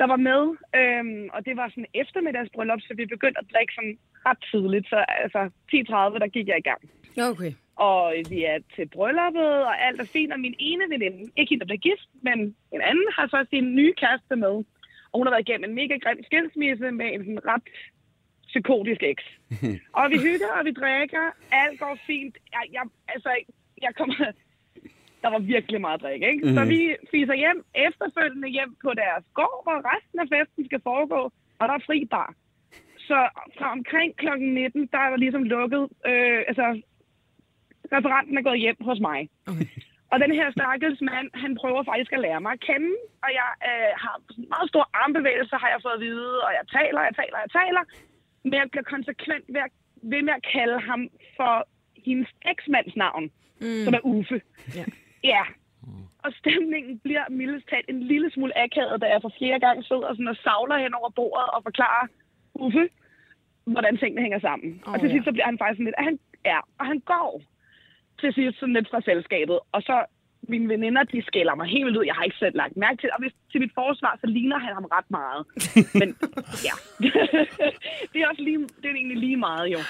der 0.00 0.06
var 0.12 0.20
med. 0.30 0.42
Øhm, 0.80 1.28
og 1.34 1.40
det 1.46 1.54
var 1.60 1.68
sådan 1.68 1.92
eftermiddagsbryllup, 2.02 2.80
så 2.80 2.92
vi 3.00 3.06
begyndte 3.14 3.40
at 3.40 3.50
drikke 3.52 3.72
sådan 3.74 3.98
ret 4.26 4.40
tidligt. 4.50 4.86
Så 4.88 4.98
altså 5.22 5.40
10.30, 5.72 6.18
der 6.22 6.34
gik 6.36 6.48
jeg 6.48 6.58
i 6.58 6.68
gang. 6.70 6.82
Okay. 7.30 7.52
Og 7.76 8.14
vi 8.32 8.38
er 8.52 8.58
til 8.74 8.86
brylluppet, 8.94 9.52
og 9.68 9.74
alt 9.86 10.00
er 10.00 10.04
fint. 10.16 10.32
Og 10.32 10.40
min 10.40 10.56
ene 10.58 10.84
veninde, 10.92 11.30
ikke 11.36 11.50
hende, 11.50 11.62
der 11.62 11.70
blev 11.72 11.78
gift, 11.88 12.08
men 12.22 12.38
en 12.74 12.82
anden, 12.90 13.08
har 13.16 13.26
så 13.26 13.46
sin 13.50 13.74
nye 13.74 13.94
kæreste 14.02 14.36
med. 14.36 14.54
Og 15.10 15.16
hun 15.18 15.26
har 15.26 15.34
været 15.34 15.48
igennem 15.48 15.70
en 15.70 15.78
mega 15.80 15.96
grim 16.04 16.20
skilsmisse 16.28 16.90
med 16.90 17.08
en 17.14 17.20
sådan 17.24 17.46
ret 17.52 17.66
psykotisk 18.52 19.02
eks. 19.02 19.26
og 19.98 20.04
vi 20.12 20.16
hygger, 20.26 20.50
og 20.58 20.64
vi 20.68 20.72
drikker. 20.82 21.26
Alt 21.62 21.80
går 21.80 21.98
fint. 22.06 22.34
Jeg, 22.54 22.64
jeg, 22.76 22.84
altså, 23.14 23.30
jeg 23.82 23.92
kommer... 23.98 24.14
Der 25.22 25.28
var 25.34 25.38
virkelig 25.38 25.80
meget 25.80 26.02
drik, 26.02 26.22
ikke? 26.22 26.46
Mm. 26.46 26.54
Så 26.54 26.64
vi 26.64 26.96
fiser 27.10 27.34
hjem 27.34 27.64
efterfølgende 27.74 28.48
hjem 28.48 28.72
på 28.84 28.90
deres 29.02 29.24
gård, 29.34 29.60
hvor 29.64 29.78
resten 29.92 30.18
af 30.24 30.28
festen 30.34 30.64
skal 30.64 30.80
foregå, 30.82 31.20
og 31.58 31.64
der 31.68 31.74
er 31.74 31.86
fri 31.86 31.98
bar. 32.10 32.34
Så 33.08 33.18
fra 33.58 33.72
omkring 33.72 34.16
klokken 34.16 34.54
19, 34.54 34.88
der 34.92 34.98
er 34.98 35.10
der 35.10 35.16
ligesom 35.16 35.42
lukket... 35.42 35.82
Øh, 36.06 36.40
altså, 36.50 36.66
referenten 37.96 38.38
er 38.38 38.42
gået 38.48 38.60
hjem 38.64 38.76
hos 38.80 39.00
mig. 39.00 39.20
Okay. 39.50 39.66
Og 40.12 40.16
den 40.24 40.32
her 40.38 40.48
stakkels 40.56 41.00
mand, 41.10 41.28
han 41.42 41.52
prøver 41.60 41.82
faktisk 41.90 42.12
at 42.12 42.20
lære 42.26 42.40
mig 42.40 42.52
at 42.52 42.64
kende. 42.68 42.92
Og 43.24 43.30
jeg 43.40 43.50
øh, 43.70 43.92
har 44.04 44.16
meget 44.54 44.68
stor 44.72 44.84
armbevægelse, 45.02 45.54
har 45.62 45.68
jeg 45.74 45.80
fået 45.84 45.98
at 45.98 46.04
vide. 46.08 46.34
Og 46.46 46.50
jeg 46.58 46.64
taler, 46.76 47.00
jeg 47.08 47.14
taler, 47.20 47.38
jeg 47.44 47.52
taler. 47.60 47.82
Men 48.44 48.54
jeg 48.60 48.66
bliver 48.72 48.86
konsekvent 48.94 49.46
ved, 49.54 49.60
at, 49.68 49.72
ved 50.12 50.22
med 50.28 50.34
at 50.38 50.46
kalde 50.54 50.78
ham 50.88 51.00
for 51.38 51.54
hendes 52.06 52.28
eksmands 52.52 52.94
navn, 52.96 53.24
mm. 53.60 53.84
som 53.84 53.92
er 53.98 54.02
Uffe. 54.14 54.38
Ja. 54.78 54.84
Ja. 55.24 55.42
og 56.24 56.32
stemningen 56.32 56.98
bliver 56.98 57.24
mildest 57.30 57.68
talt 57.68 57.88
en 57.88 58.02
lille 58.02 58.30
smule 58.30 58.58
akavet, 58.58 59.00
da 59.02 59.06
jeg 59.06 59.22
for 59.22 59.32
flere 59.38 59.60
gange 59.60 59.84
sidder 59.84 60.08
sådan 60.12 60.28
og 60.28 60.36
savler 60.36 60.78
hen 60.78 60.94
over 60.94 61.10
bordet 61.10 61.48
og 61.54 61.62
forklarer 61.62 62.06
Uffe, 62.54 62.88
hvordan 63.64 63.96
tingene 63.98 64.22
hænger 64.22 64.40
sammen. 64.40 64.82
Åh, 64.86 64.92
og 64.92 65.00
til 65.00 65.08
ja. 65.08 65.14
sidst 65.14 65.24
så 65.24 65.32
bliver 65.32 65.46
han 65.46 65.58
faktisk 65.58 65.76
sådan 65.76 65.84
lidt, 65.84 65.98
at 65.98 66.04
han 66.04 66.18
er, 66.44 66.60
og 66.78 66.86
han 66.86 67.00
går 67.00 67.42
til 68.20 68.34
sidst 68.34 68.58
sådan 68.58 68.74
lidt 68.74 68.90
fra 68.90 69.00
selskabet. 69.00 69.58
Og 69.72 69.82
så 69.82 70.04
mine 70.48 70.68
veninder, 70.68 71.02
de 71.04 71.22
skælder 71.22 71.54
mig 71.54 71.66
helt 71.66 71.84
vildt 71.86 71.98
ud. 71.98 72.04
Jeg 72.04 72.14
har 72.14 72.24
ikke 72.24 72.42
selv 72.44 72.56
lagt 72.56 72.76
mærke 72.76 72.98
til, 73.00 73.10
og 73.14 73.20
hvis 73.22 73.34
til 73.52 73.60
mit 73.60 73.74
forsvar, 73.74 74.18
så 74.20 74.26
ligner 74.26 74.58
han 74.58 74.72
ham 74.74 74.86
ret 74.96 75.10
meget. 75.18 75.42
Men 76.00 76.08
ja, 76.68 76.74
det 78.12 78.18
er 78.20 78.28
også 78.32 78.42
lige, 78.48 78.58
det 78.80 78.88
er 78.90 78.98
egentlig 79.00 79.20
lige 79.26 79.36
meget 79.48 79.66
jo. 79.74 79.80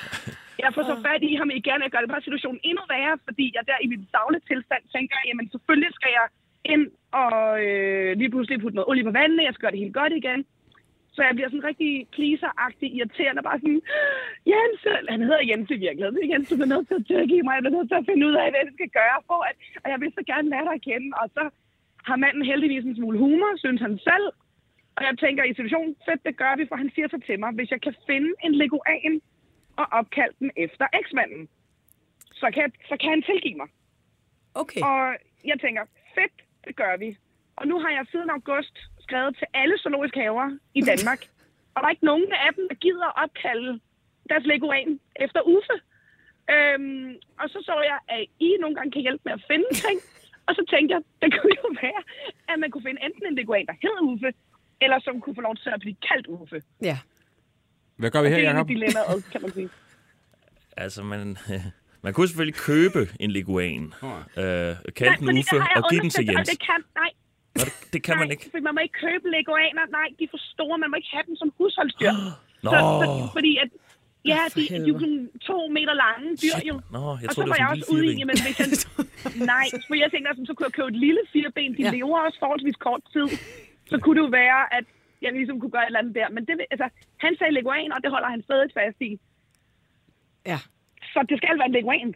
Jeg 0.63 0.71
får 0.75 0.83
så 0.93 0.97
fat 1.07 1.23
i 1.31 1.33
ham 1.41 1.51
igen, 1.61 1.83
jeg 1.85 1.91
gør 1.93 2.03
det 2.03 2.13
bare 2.15 2.27
situationen 2.27 2.61
endnu 2.69 2.83
værre, 2.95 3.19
fordi 3.27 3.47
jeg 3.57 3.63
der 3.71 3.79
i 3.85 3.87
min 3.93 4.05
savle 4.13 4.41
tilstand 4.51 4.83
tænker, 4.97 5.17
jamen 5.29 5.47
selvfølgelig 5.51 5.93
skal 5.99 6.13
jeg 6.19 6.27
ind 6.75 6.85
og 7.23 7.37
øh, 7.65 8.11
lige 8.21 8.31
pludselig 8.31 8.61
putte 8.61 8.77
noget 8.77 8.89
olie 8.91 9.05
på 9.05 9.15
vandet, 9.21 9.47
jeg 9.47 9.55
skal 9.55 9.65
gøre 9.65 9.75
det 9.75 9.85
helt 9.85 9.99
godt 10.01 10.13
igen. 10.23 10.41
Så 11.15 11.21
jeg 11.27 11.35
bliver 11.35 11.51
sådan 11.51 11.69
rigtig 11.71 11.93
pleaser-agtig, 12.15 12.89
irriterende, 12.97 13.43
bare 13.49 13.59
sådan, 13.63 13.83
Jens, 14.51 14.81
han 15.13 15.23
hedder 15.29 15.49
Jens 15.51 15.71
i 15.71 15.79
virkeligheden, 15.87 16.19
ikke? 16.23 16.33
Jens, 16.35 16.49
du 16.49 16.55
bliver 16.57 16.75
nødt 16.75 16.89
til 16.89 17.01
at 17.01 17.07
tilgive 17.13 17.43
mig, 17.45 17.55
jeg 17.55 17.63
bliver 17.63 17.79
nødt 17.79 17.89
til 17.91 18.01
at 18.01 18.09
finde 18.11 18.27
ud 18.29 18.37
af, 18.43 18.47
hvad 18.51 18.61
jeg 18.65 18.73
skal 18.79 18.91
gøre 19.01 19.19
for, 19.31 19.41
at, 19.51 19.57
og 19.85 19.89
jeg 19.93 19.99
vil 20.01 20.13
så 20.19 20.23
gerne 20.33 20.51
lære 20.53 20.67
dig 20.69 20.77
at 20.79 20.87
kende, 20.89 21.09
og 21.21 21.27
så 21.37 21.45
har 22.09 22.17
manden 22.25 22.45
heldigvis 22.51 22.85
en 22.85 22.97
smule 22.97 23.19
humor, 23.25 23.51
synes 23.65 23.81
han 23.87 23.95
selv, 24.11 24.27
og 24.97 25.03
jeg 25.07 25.19
tænker 25.19 25.43
i 25.45 25.55
situationen, 25.55 25.97
fedt, 26.07 26.23
det 26.29 26.37
gør 26.43 26.57
vi, 26.57 26.65
for 26.69 26.77
han 26.77 26.91
siger 26.95 27.09
så 27.09 27.19
til 27.27 27.41
mig, 27.41 27.51
hvis 27.53 27.71
jeg 27.71 27.81
kan 27.87 27.95
finde 28.07 28.31
en 28.45 28.55
leguan 28.55 29.15
og 29.77 29.87
opkalde 29.99 30.37
den 30.39 30.51
efter 30.57 30.87
eksmanden, 31.01 31.49
så 32.41 32.47
kan, 32.55 32.63
jeg, 32.63 32.73
så 32.91 32.97
kan 33.01 33.11
han 33.11 33.23
tilgive 33.23 33.57
mig. 33.57 33.69
Okay. 34.55 34.81
Og 34.81 35.17
jeg 35.45 35.61
tænker, 35.61 35.83
fedt, 36.15 36.37
det 36.67 36.77
gør 36.77 36.97
vi. 36.97 37.17
Og 37.57 37.67
nu 37.67 37.79
har 37.79 37.91
jeg 37.91 38.07
siden 38.11 38.31
august 38.31 38.77
skrevet 39.11 39.33
til 39.41 39.47
alle 39.61 39.77
zoologiske 39.83 40.21
haver 40.25 40.49
i 40.79 40.83
Danmark. 40.91 41.21
og 41.75 41.77
der 41.81 41.87
er 41.87 41.95
ikke 41.97 42.11
nogen 42.13 42.31
af 42.47 42.51
dem, 42.57 42.65
der 42.71 42.77
gider 42.85 43.07
at 43.11 43.17
opkalde 43.25 43.73
deres 44.31 44.45
leguan 44.53 44.91
efter 45.25 45.41
Uffe. 45.55 45.77
Øhm, 46.55 47.11
og 47.41 47.47
så 47.53 47.59
så 47.69 47.75
jeg, 47.91 47.99
at 48.15 48.23
I 48.47 48.49
nogle 48.63 48.75
gange 48.77 48.91
kan 48.97 49.03
hjælpe 49.07 49.23
med 49.27 49.33
at 49.39 49.45
finde 49.51 49.71
ting. 49.85 49.99
Og 50.49 50.57
så 50.59 50.63
tænkte 50.73 50.91
jeg, 50.95 51.03
det 51.23 51.31
kunne 51.37 51.57
jo 51.65 51.69
være, 51.83 52.03
at 52.51 52.57
man 52.63 52.71
kunne 52.71 52.87
finde 52.89 53.01
enten 53.07 53.25
en 53.27 53.35
leguan, 53.41 53.67
der 53.67 53.77
hedder 53.83 54.03
Uffe, 54.13 54.31
eller 54.85 54.99
som 55.07 55.21
kunne 55.21 55.35
få 55.35 55.41
lov 55.41 55.57
til 55.57 55.71
at 55.77 55.81
blive 55.81 55.97
kaldt 56.09 56.27
Uffe. 56.27 56.63
Ja. 56.83 56.99
Hvad 57.97 58.11
gør 58.11 58.23
vi 58.23 58.29
her, 58.29 58.37
det 58.37 58.47
er 58.47 58.51
Jacob? 58.51 58.69
dilemmaet, 58.69 59.25
kan 59.33 59.43
man 59.43 59.51
sige. 59.53 59.69
Altså, 60.85 61.03
man, 61.03 61.37
man 62.03 62.13
kunne 62.15 62.29
selvfølgelig 62.29 62.61
købe 62.71 63.01
en 63.21 63.31
leguan, 63.31 63.85
øh, 64.43 64.77
kalde 64.97 65.17
den 65.21 65.39
Uffe 65.39 65.57
og 65.77 65.83
give 65.91 66.01
den 66.01 66.11
til 66.11 66.29
og 66.29 66.35
Jens. 66.35 66.49
Det 66.49 66.61
kan, 66.69 66.81
nej, 66.95 67.11
Nå, 67.57 67.63
det, 67.67 67.73
det 67.93 68.01
kan 68.07 68.15
nej, 68.17 68.21
man 68.23 68.31
ikke. 68.35 68.61
man 68.67 68.73
må 68.77 68.81
ikke 68.87 68.99
købe 69.07 69.25
leguaner. 69.37 69.85
Nej, 69.99 70.09
de 70.19 70.23
er 70.27 70.31
for 70.35 70.43
store. 70.55 70.77
Man 70.83 70.89
må 70.91 70.97
ikke 71.01 71.13
have 71.17 71.27
dem 71.31 71.37
som 71.43 71.49
husholdsdyr. 71.59 72.13
Nå, 72.65 72.71
Så, 72.73 72.79
så, 72.81 73.29
fordi 73.37 73.53
at, 73.63 73.69
ja, 74.33 74.41
de, 74.57 74.61
de 74.69 74.75
er 74.77 74.87
jo 74.93 74.97
to 75.51 75.59
meter 75.77 75.95
lange 76.05 76.29
dyr 76.43 76.57
jo. 76.71 76.75
Nå, 76.97 77.05
jeg 77.23 77.29
og 77.29 77.35
så 77.39 77.43
var 77.53 77.57
jeg 77.63 77.69
også 77.73 77.87
ude 77.95 78.05
i, 78.13 78.15
jamen 78.21 78.37
hvis 78.45 78.59
jeg... 78.61 78.69
Nej, 79.53 79.67
for 79.89 79.95
jeg 80.03 80.09
tænkte 80.11 80.29
sådan, 80.33 80.47
så 80.51 80.55
kunne 80.55 80.67
jeg 80.69 80.77
købe 80.79 80.89
et 80.95 81.01
lille 81.07 81.23
fireben. 81.33 81.73
De 81.79 81.83
Ja. 81.83 81.91
lever 81.97 82.19
også 82.27 82.39
forholdsvis 82.45 82.77
kort 82.87 83.03
tid. 83.15 83.27
Så 83.91 83.97
kunne 84.03 84.17
det 84.19 84.25
jo 84.27 84.31
være, 84.43 84.61
at 84.79 84.85
jeg 85.25 85.33
ligesom 85.33 85.57
kunne 85.61 85.71
gøre 85.77 85.83
et 85.83 85.87
eller 85.87 85.99
andet 86.03 86.15
der. 86.15 86.29
Men 86.37 86.43
det, 86.49 86.55
altså, 86.75 86.89
han 87.25 87.33
sagde 87.39 87.53
leguan, 87.59 87.93
og 87.93 87.99
det 88.03 88.11
holder 88.15 88.29
han 88.35 88.43
stadig 88.49 88.69
fast 88.79 88.99
i. 89.09 89.11
Ja. 90.47 90.59
Så 91.13 91.19
det 91.29 91.37
skal 91.43 91.55
være 91.59 91.67
en 91.73 91.73
leguan. 91.79 92.15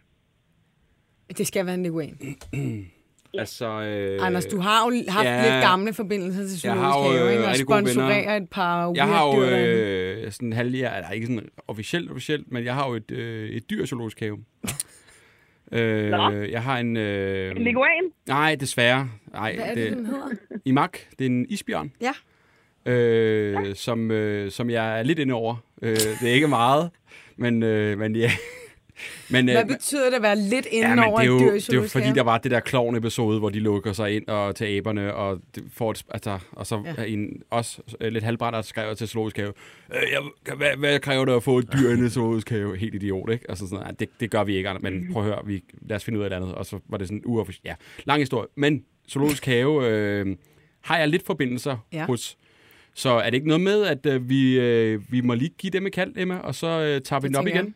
Det 1.38 1.46
skal 1.46 1.66
være 1.66 1.74
en 1.74 1.82
leguan. 1.82 2.14
Altså, 3.38 3.66
øh, 3.66 4.26
Anders, 4.26 4.46
du 4.46 4.60
har 4.60 4.86
jo 4.90 5.02
haft 5.08 5.26
ja. 5.26 5.42
lidt 5.42 5.62
gamle 5.64 5.94
forbindelser 5.94 6.48
til 6.48 6.60
Zoologisk 6.60 6.84
Have, 6.84 7.26
øh, 7.26 7.32
ikke? 7.32 7.44
Og 7.44 7.54
gode 7.66 7.76
venner. 7.76 7.90
sponsorerer 7.90 8.36
et 8.36 8.48
par 8.50 8.92
Jeg 8.94 9.06
har 9.06 9.26
jo 9.26 9.42
øh, 9.42 10.32
sådan 10.32 10.52
halv, 10.52 10.74
ja, 10.74 10.96
eller 10.96 11.10
ikke 11.10 11.26
sådan 11.26 11.48
officielt 11.68 12.10
officielt, 12.10 12.52
men 12.52 12.64
jeg 12.64 12.74
har 12.74 12.88
jo 12.88 12.94
et, 12.94 13.10
øh, 13.10 13.48
et 13.50 13.70
dyr 13.70 13.86
zoologisk 13.86 14.20
have. 14.20 14.38
øh, 15.72 16.10
Nå. 16.10 16.30
jeg 16.30 16.62
har 16.62 16.78
en... 16.78 16.96
Øh, 16.96 17.50
En 17.56 17.62
leguan. 17.62 18.02
nej, 18.28 18.54
desværre. 18.60 19.08
Nej, 19.32 19.54
Hvad 19.56 19.64
er 19.64 19.74
det, 19.74 19.92
den 19.92 20.06
hedder? 20.06 20.28
Imak, 20.64 20.98
det 21.18 21.24
er 21.24 21.30
en 21.30 21.46
isbjørn. 21.48 21.92
Ja. 22.00 22.12
Øh, 22.92 23.74
som, 23.74 24.10
øh, 24.10 24.50
som 24.50 24.70
jeg 24.70 24.98
er 24.98 25.02
lidt 25.02 25.18
inde 25.18 25.34
over. 25.34 25.56
Øh, 25.82 25.96
det 25.96 26.22
er 26.22 26.32
ikke 26.32 26.48
meget, 26.48 26.90
men, 27.36 27.62
øh, 27.62 27.98
men 27.98 28.16
ja. 28.16 28.30
Men, 29.30 29.44
Hvad 29.44 29.64
betyder 29.66 30.04
det 30.10 30.16
at 30.16 30.22
være 30.22 30.36
lidt 30.36 30.66
inde 30.70 30.88
Ja, 30.88 31.08
over 31.08 31.18
det 31.18 31.24
er, 31.26 31.30
jo, 31.30 31.36
et 31.36 31.40
dyr 31.40 31.52
i 31.52 31.58
det 31.58 31.68
er 31.72 31.76
jo 31.76 31.88
fordi, 31.88 32.12
der 32.14 32.22
var 32.22 32.38
det 32.38 32.50
der 32.50 32.60
klovn-episode, 32.60 33.38
hvor 33.38 33.50
de 33.50 33.60
lukker 33.60 33.92
sig 33.92 34.16
ind 34.16 34.28
og 34.28 34.56
til 34.56 34.64
aberne, 34.64 35.14
og 35.14 35.40
det 35.54 35.64
får 35.72 35.90
et, 35.90 36.02
altså, 36.10 36.38
og 36.52 36.66
så 36.66 36.82
Ja. 36.98 37.04
en, 37.04 37.42
også 37.50 37.82
øh, 38.00 38.12
lidt 38.12 38.24
halvbræt, 38.24 38.52
der 38.52 38.62
skrev 38.62 38.96
til 38.96 39.08
Zoologisk 39.08 39.36
Have, 39.36 39.52
øh, 39.94 40.02
jeg, 40.12 40.20
hvad, 40.56 40.76
hvad, 40.78 40.98
kræver 41.00 41.24
det 41.24 41.32
at 41.32 41.42
få 41.42 41.58
et 41.58 41.72
dyr 41.72 41.90
ind 41.90 42.06
i 42.06 42.10
Zoologisk 42.10 42.50
Have? 42.50 42.76
Helt 42.76 42.94
idiot, 42.94 43.30
ikke? 43.32 43.44
Altså 43.48 43.66
sådan, 43.66 43.78
nej, 43.82 43.90
det, 43.98 44.08
det 44.20 44.30
gør 44.30 44.44
vi 44.44 44.56
ikke, 44.56 44.68
Anders, 44.68 44.82
men 44.82 45.12
prøv 45.12 45.22
at 45.22 45.28
høre, 45.28 45.38
vi, 45.46 45.62
lad 45.88 45.96
os 45.96 46.04
finde 46.04 46.18
ud 46.18 46.24
af 46.24 46.28
et 46.28 46.32
andet. 46.32 46.52
Og 46.52 46.66
så 46.66 46.78
var 46.88 46.98
det 46.98 47.08
sådan 47.08 47.22
uofficielt. 47.26 47.64
Ja, 47.66 47.74
lang 48.04 48.20
historie. 48.20 48.48
Men 48.56 48.82
Zoologisk 49.10 49.46
Have 49.46 49.88
øh, 49.88 50.36
har 50.84 50.98
jeg 50.98 51.08
lidt 51.08 51.26
forbindelser 51.26 51.76
Ja. 51.92 52.06
hos. 52.06 52.36
Så 52.94 53.10
er 53.10 53.24
det 53.30 53.34
ikke 53.34 53.48
noget 53.48 53.60
med, 53.60 53.82
at 53.84 54.06
øh, 54.06 54.28
vi, 54.28 54.60
øh, 54.60 55.00
vi 55.12 55.20
må 55.20 55.34
lige 55.34 55.50
give 55.58 55.70
dem 55.70 55.86
et 55.86 55.92
kald, 55.92 56.12
Emma, 56.16 56.38
og 56.38 56.54
så 56.54 56.66
øh, 56.66 57.00
tager 57.00 57.20
vi 57.20 57.28
den 57.28 57.36
op 57.36 57.46
igen? 57.46 57.56
jeg. 57.56 57.72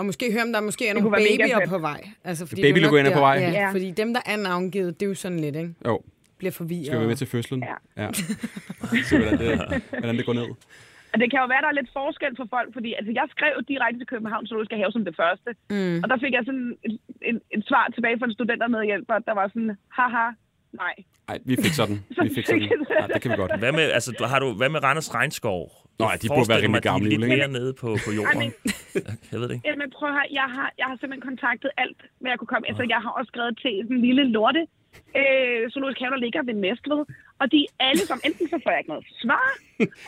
Og 0.00 0.06
måske 0.10 0.24
høre, 0.34 0.42
om 0.48 0.52
der 0.56 0.60
måske 0.60 0.84
er 0.88 0.94
Det 0.94 1.02
nogle 1.02 1.16
være 1.16 1.26
babyer 1.38 1.66
på 1.74 1.78
vej. 1.78 2.00
Altså, 2.30 2.42
fordi 2.50 2.60
Baby 2.62 2.78
det 2.80 3.06
er 3.10 3.14
på 3.20 3.24
vej. 3.28 3.36
Ja, 3.46 3.50
Ja. 3.50 3.68
fordi 3.76 3.88
dem, 3.90 4.08
der 4.16 4.22
er 4.32 4.36
navngivet, 4.48 4.90
det 5.00 5.06
er 5.06 5.10
jo 5.14 5.18
sådan 5.24 5.40
lidt, 5.46 5.56
ikke? 5.56 5.74
Jo, 5.88 5.94
Bliver 6.38 6.52
forvirret. 6.60 6.86
skal 6.86 7.00
vi 7.00 7.06
med 7.06 7.16
til 7.22 7.26
fødslen? 7.34 7.60
Ja. 7.70 7.76
ja. 8.02 8.08
Se, 9.08 9.18
hvordan 9.18 9.38
det, 9.38 9.82
hvordan 9.98 10.16
det 10.18 10.26
går 10.26 10.32
ned. 10.40 10.48
Og 11.12 11.16
det 11.20 11.26
kan 11.30 11.38
jo 11.42 11.46
være, 11.52 11.62
der 11.64 11.70
er 11.74 11.76
lidt 11.80 11.90
forskel 12.00 12.32
for 12.40 12.46
folk, 12.56 12.68
fordi 12.76 12.90
altså, 12.98 13.12
jeg 13.20 13.26
skrev 13.34 13.54
direkte 13.72 13.96
til 14.00 14.06
København 14.12 14.46
Zoologiske 14.46 14.76
Have 14.80 14.92
som 14.96 15.04
det 15.08 15.14
første. 15.22 15.50
Mm. 15.74 15.96
Og 16.02 16.06
der 16.12 16.18
fik 16.24 16.32
jeg 16.38 16.42
sådan 16.48 16.68
et, 16.86 16.94
et, 17.30 17.36
et 17.56 17.62
svar 17.70 17.84
tilbage 17.94 18.16
fra 18.18 18.26
en 18.30 18.32
studentermedhjælper, 18.38 19.16
der 19.28 19.34
var 19.40 19.46
sådan, 19.54 19.72
haha, 19.98 20.26
nej. 20.82 20.94
Nej, 21.28 21.38
vi 21.50 21.54
fik 21.64 21.74
sådan. 21.80 21.96
Vi 22.24 22.28
fik 22.36 22.46
sådan. 22.46 22.62
Ja, 23.00 23.06
det 23.14 23.20
kan 23.22 23.30
vi 23.32 23.36
godt. 23.36 23.52
Hvad 23.62 23.72
med, 23.78 23.84
altså, 23.98 24.10
har 24.32 24.38
du, 24.44 24.48
hvad 24.60 24.68
med 24.74 24.80
Randers 24.86 25.14
Regnskov? 25.14 25.62
Nå, 26.02 26.06
Jeg 26.12 26.22
de 26.22 26.28
burde 26.36 26.48
være 26.52 26.62
rimelig 26.64 26.70
mig, 26.70 26.80
at 26.82 26.84
de 26.84 26.88
er 26.88 26.92
gamle 26.92 27.08
lidt 27.12 27.32
mere 27.34 27.48
nede 27.58 27.72
på, 27.82 27.88
på 28.06 28.10
jorden. 28.18 28.42
Ej, 28.42 28.50
Jeg 29.30 29.36
ved 29.40 29.46
det 29.48 29.54
ikke. 29.56 29.68
Jamen 29.68 29.88
prøv 29.96 30.06
at 30.10 30.14
høre, 30.18 30.28
jeg 30.40 30.48
har, 30.56 30.68
jeg 30.80 30.86
har 30.90 30.96
simpelthen 31.00 31.24
kontaktet 31.30 31.70
alt, 31.84 32.00
hvad 32.20 32.28
jeg 32.32 32.38
kunne 32.40 32.52
komme. 32.54 32.64
Altså, 32.70 32.84
jeg 32.94 33.00
har 33.04 33.12
også 33.18 33.30
skrevet 33.32 33.54
til 33.64 33.74
en 33.92 34.00
lille 34.06 34.24
lorte 34.36 34.62
øh, 35.20 35.60
zoologisk 35.72 35.98
have, 36.02 36.12
der 36.14 36.20
ligger 36.26 36.40
ved 36.48 36.54
Næstved. 36.64 37.00
Og 37.40 37.46
de 37.52 37.58
er 37.62 37.70
alle 37.88 38.02
som, 38.10 38.18
enten 38.28 38.44
så 38.52 38.56
får 38.62 38.70
jeg 38.72 38.80
ikke 38.82 38.92
noget 38.94 39.06
svar, 39.22 39.46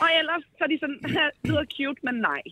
og 0.03 0.07
ellers 0.19 0.43
så 0.57 0.61
er 0.65 0.69
de 0.73 0.77
sådan, 0.83 0.99
lyder 1.49 1.65
cute, 1.75 2.01
men 2.07 2.15
nej. 2.31 2.43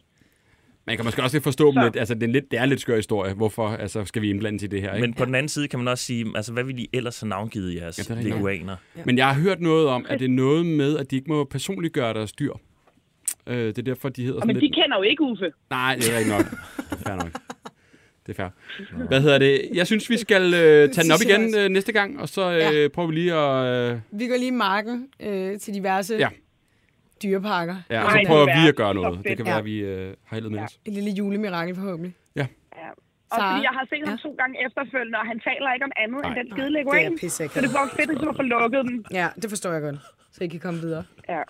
Man 0.85 0.95
kan 0.95 1.05
måske 1.05 1.23
også 1.23 1.35
lidt 1.35 1.43
forstå 1.43 1.71
dem 1.71 1.83
lidt. 1.83 1.95
Altså, 1.95 2.13
det 2.13 2.23
er, 2.23 2.27
lidt, 2.27 2.51
det 2.51 2.59
er 2.59 2.63
en 2.63 2.69
lidt 2.69 2.81
skør 2.81 2.95
historie. 2.95 3.33
Hvorfor 3.33 3.67
altså, 3.67 4.05
skal 4.05 4.21
vi 4.21 4.29
indblande 4.29 4.65
i 4.65 4.67
det 4.67 4.81
her? 4.81 4.93
Ikke? 4.93 5.07
Men 5.07 5.13
på 5.13 5.25
den 5.25 5.35
anden 5.35 5.49
side 5.49 5.67
kan 5.67 5.79
man 5.79 5.87
også 5.87 6.05
sige, 6.05 6.25
altså, 6.35 6.53
hvad 6.53 6.63
vil 6.63 6.79
I 6.79 6.89
ellers 6.93 7.19
have 7.19 7.29
navngivet 7.29 7.75
jeres 7.75 8.09
Ja, 8.09 8.15
ja, 8.15 8.19
er 8.19 8.23
leguaner? 8.23 8.75
Men 9.05 9.17
jeg 9.17 9.27
har 9.27 9.41
hørt 9.41 9.61
noget 9.61 9.87
om, 9.87 10.05
at 10.09 10.19
det 10.19 10.25
er 10.25 10.29
noget 10.29 10.65
med, 10.65 10.97
at 10.97 11.11
de 11.11 11.15
ikke 11.15 11.29
må 11.29 11.43
personligt 11.43 11.93
gøre 11.93 12.13
deres 12.13 12.31
dyr. 12.33 12.53
Øh, 13.51 13.67
det 13.67 13.77
er 13.77 13.81
derfor, 13.81 14.09
de 14.09 14.21
hedder 14.23 14.35
Og 14.35 14.41
sådan 14.41 14.55
men 14.55 14.61
lidt... 14.61 14.75
de 14.75 14.81
kender 14.81 14.97
jo 14.97 15.03
ikke 15.03 15.23
Uffe. 15.23 15.51
Nej, 15.69 15.95
det 15.95 16.13
er 16.13 16.17
ikke 16.17 16.31
nok. 16.31 16.45
Det 16.89 16.91
er 16.91 16.95
fair 17.07 17.15
nok. 17.15 17.31
Det 18.25 18.39
er 18.39 18.43
fair. 18.43 18.49
Hvad 19.07 19.21
hedder 19.21 19.37
det? 19.37 19.61
Jeg 19.73 19.87
synes, 19.87 20.09
vi 20.09 20.17
skal 20.17 20.41
øh, 20.53 20.89
tage 20.93 21.03
den 21.03 21.11
op 21.11 21.21
igen 21.29 21.55
øh, 21.59 21.69
næste 21.69 21.91
gang, 21.91 22.19
og 22.21 22.29
så 22.29 22.51
øh, 22.51 22.57
Ja. 22.59 22.87
prøver 22.93 23.07
vi 23.07 23.13
lige 23.13 23.33
at... 23.33 23.91
Øh, 23.91 23.99
Vi 24.11 24.27
går 24.27 24.35
lige 24.35 24.47
i 24.47 24.51
marken 24.51 25.07
øh, 25.19 25.59
til 25.59 25.73
diverse 25.73 26.15
Ja. 26.15 26.29
dyreparker. 27.23 27.75
ja, 27.89 27.99
og 28.03 28.11
Nej, 28.13 28.23
så 28.23 28.27
prøver 28.27 28.47
er 28.47 28.61
vi 28.63 28.67
at 28.67 28.75
gøre 28.75 28.93
noget. 28.93 29.19
Det 29.23 29.37
kan 29.37 29.45
Ja. 29.45 29.51
være, 29.51 29.59
at 29.59 29.65
vi 29.65 29.77
øh, 29.79 30.13
har 30.25 30.35
heldet 30.35 30.51
med 30.51 30.59
Ja. 30.59 30.65
os. 30.65 30.79
Et 30.85 30.93
lille 30.93 31.11
julemirakel 31.11 31.75
forhåbentlig. 31.75 32.13
Ja. 32.35 32.47
Og 33.31 33.37
Sara? 33.37 33.51
fordi 33.51 33.63
jeg 33.67 33.73
har 33.79 33.85
set 33.89 34.07
ham 34.07 34.17
Ja. 34.17 34.21
to 34.29 34.35
gange 34.41 34.55
efterfølgende, 34.65 35.17
og 35.19 35.25
han 35.31 35.39
taler 35.39 35.73
ikke 35.73 35.85
om 35.85 35.91
andet 36.03 36.19
end 36.25 36.33
Nej. 36.33 36.41
den 36.43 36.47
skide 36.51 36.65
Det 36.65 36.75
er 36.75 36.79
leguan. 36.79 37.17
Så 37.29 37.43
det 37.65 37.73
var 37.73 37.93
fedt, 37.99 38.09
at 38.11 38.17
du 38.21 38.33
får 38.39 38.43
lukket 38.55 38.81
den. 38.85 39.05
Ja, 39.19 39.27
det 39.41 39.49
forstår 39.49 39.71
jeg 39.71 39.81
godt. 39.81 39.95
Så 40.31 40.43
I 40.43 40.47
kan 40.47 40.59
komme 40.59 40.79
videre. 40.79 41.03
Ja. 41.29 41.41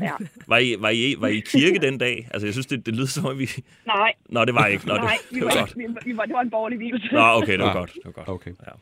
Ja. 0.00 0.14
Var 0.46 0.58
I, 0.58 0.76
var, 0.78 0.88
I, 0.90 1.14
var 1.18 1.28
I 1.28 1.36
i 1.36 1.40
kirke 1.40 1.78
den 1.78 1.98
dag? 1.98 2.28
Altså, 2.30 2.46
jeg 2.46 2.54
synes, 2.54 2.66
det, 2.66 2.86
det 2.86 2.94
lyder 2.94 3.06
som 3.06 3.26
om, 3.26 3.38
vi... 3.38 3.48
Nej, 3.86 4.12
Nå, 4.28 4.44
det 4.44 4.54
var 4.54 4.66
I 4.66 4.72
ikke. 4.72 4.86
Nå, 4.86 4.94
det, 4.94 5.02
nej, 5.02 5.16
vi 5.30 5.36
det 5.36 5.44
var 5.44 5.50
var, 5.54 5.60
godt. 5.60 5.76
vi, 5.76 5.84
var- 5.88 6.02
vi 6.04 6.16
var, 6.16 6.24
det 6.24 6.32
var 6.34 6.40
en 6.40 6.50
borgerlig 6.50 6.78
hvilelse. 6.78 7.08
Nå, 7.12 7.20
okay, 7.20 7.52
det 7.52 7.60
var 7.60 7.66
Ja. 7.66 7.78
godt. 7.78 7.92
Det 7.94 8.02
var 8.04 8.12
godt. 8.12 8.28
Okay. 8.28 8.50
Ja. 8.66 8.72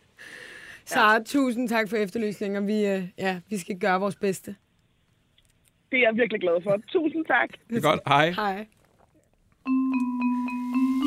Sara, 0.84 1.22
tusind 1.24 1.68
tak 1.68 1.88
for 1.90 1.96
efterlysninger. 1.96 2.60
Vi, 2.60 2.86
øh, 2.86 3.02
ja, 3.18 3.40
vi 3.50 3.58
skal 3.58 3.78
gøre 3.78 4.00
vores 4.00 4.16
bedste. 4.16 4.56
Det 5.90 5.96
er 5.98 6.02
jeg 6.02 6.16
virkelig 6.16 6.40
glad 6.40 6.62
for. 6.62 6.76
Tusind 6.92 7.24
tak. 7.24 7.48
Det 7.70 7.76
er 7.76 7.80
godt. 7.80 8.00
Hej. 8.06 8.30
Hej. 8.30 8.66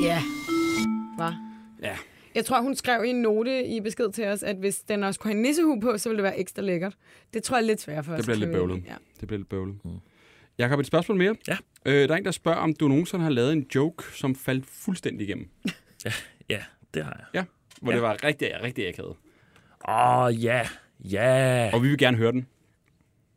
Ja. 0.04 0.20
Hvad? 1.18 1.32
Ja. 1.84 1.96
Jeg 2.36 2.46
tror, 2.46 2.62
hun 2.62 2.76
skrev 2.76 3.06
i 3.06 3.10
en 3.10 3.22
note 3.22 3.66
i 3.66 3.80
besked 3.82 4.12
til 4.12 4.26
os, 4.28 4.44
at 4.44 4.56
hvis 4.56 4.80
den 4.80 5.04
også 5.04 5.20
kunne 5.20 5.32
have 5.32 5.38
en 5.38 5.42
nissehue 5.42 5.82
på, 5.82 5.98
så 5.98 6.10
ville 6.10 6.18
det 6.18 6.24
være 6.24 6.40
ekstra 6.40 6.62
lækkert. 6.62 6.98
Det 7.34 7.44
tror 7.44 7.58
jeg 7.58 7.64
er 7.64 7.68
lidt 7.68 7.82
svært 7.82 8.06
for 8.06 8.14
os 8.14 8.18
Det 8.18 8.26
bliver 8.26 8.36
at 8.36 8.40
lidt 8.40 8.52
bøvlet. 8.52 8.84
Ja. 8.88 8.96
Det 9.20 9.28
bliver 9.28 9.38
lidt 9.38 9.50
bøvlet. 9.50 9.76
Mm. 9.86 9.92
Jeg 10.58 10.70
har 10.70 10.78
et 10.78 10.86
spørgsmål 10.86 11.18
mere. 11.18 11.36
Ja. 11.48 11.58
Øh, 11.86 12.08
der 12.08 12.14
er 12.14 12.18
en, 12.18 12.26
der 12.26 12.32
spørger, 12.32 12.58
om 12.58 12.74
du 12.74 12.88
nogensinde 12.88 13.24
har 13.24 13.32
lavet 13.32 13.54
en 13.54 13.66
joke, 13.76 14.04
som 14.18 14.36
faldt 14.36 14.66
fuldstændig 14.66 15.28
igennem. 15.28 15.48
Ja, 16.50 16.64
det 16.94 17.04
har 17.04 17.16
jeg. 17.20 17.26
Ja. 17.34 17.44
Hvor 17.82 17.92
Ja. 17.92 17.96
det 17.96 18.04
var 18.04 18.24
rigtig, 18.24 18.50
rigtig 18.64 18.88
akavet. 18.88 19.16
Åh, 19.90 20.18
oh, 20.24 20.44
ja. 20.44 20.68
Ja. 21.12 21.70
Og 21.74 21.84
vi 21.84 21.88
vil 21.88 21.98
gerne 21.98 22.18
høre 22.18 22.32
den. 22.32 22.48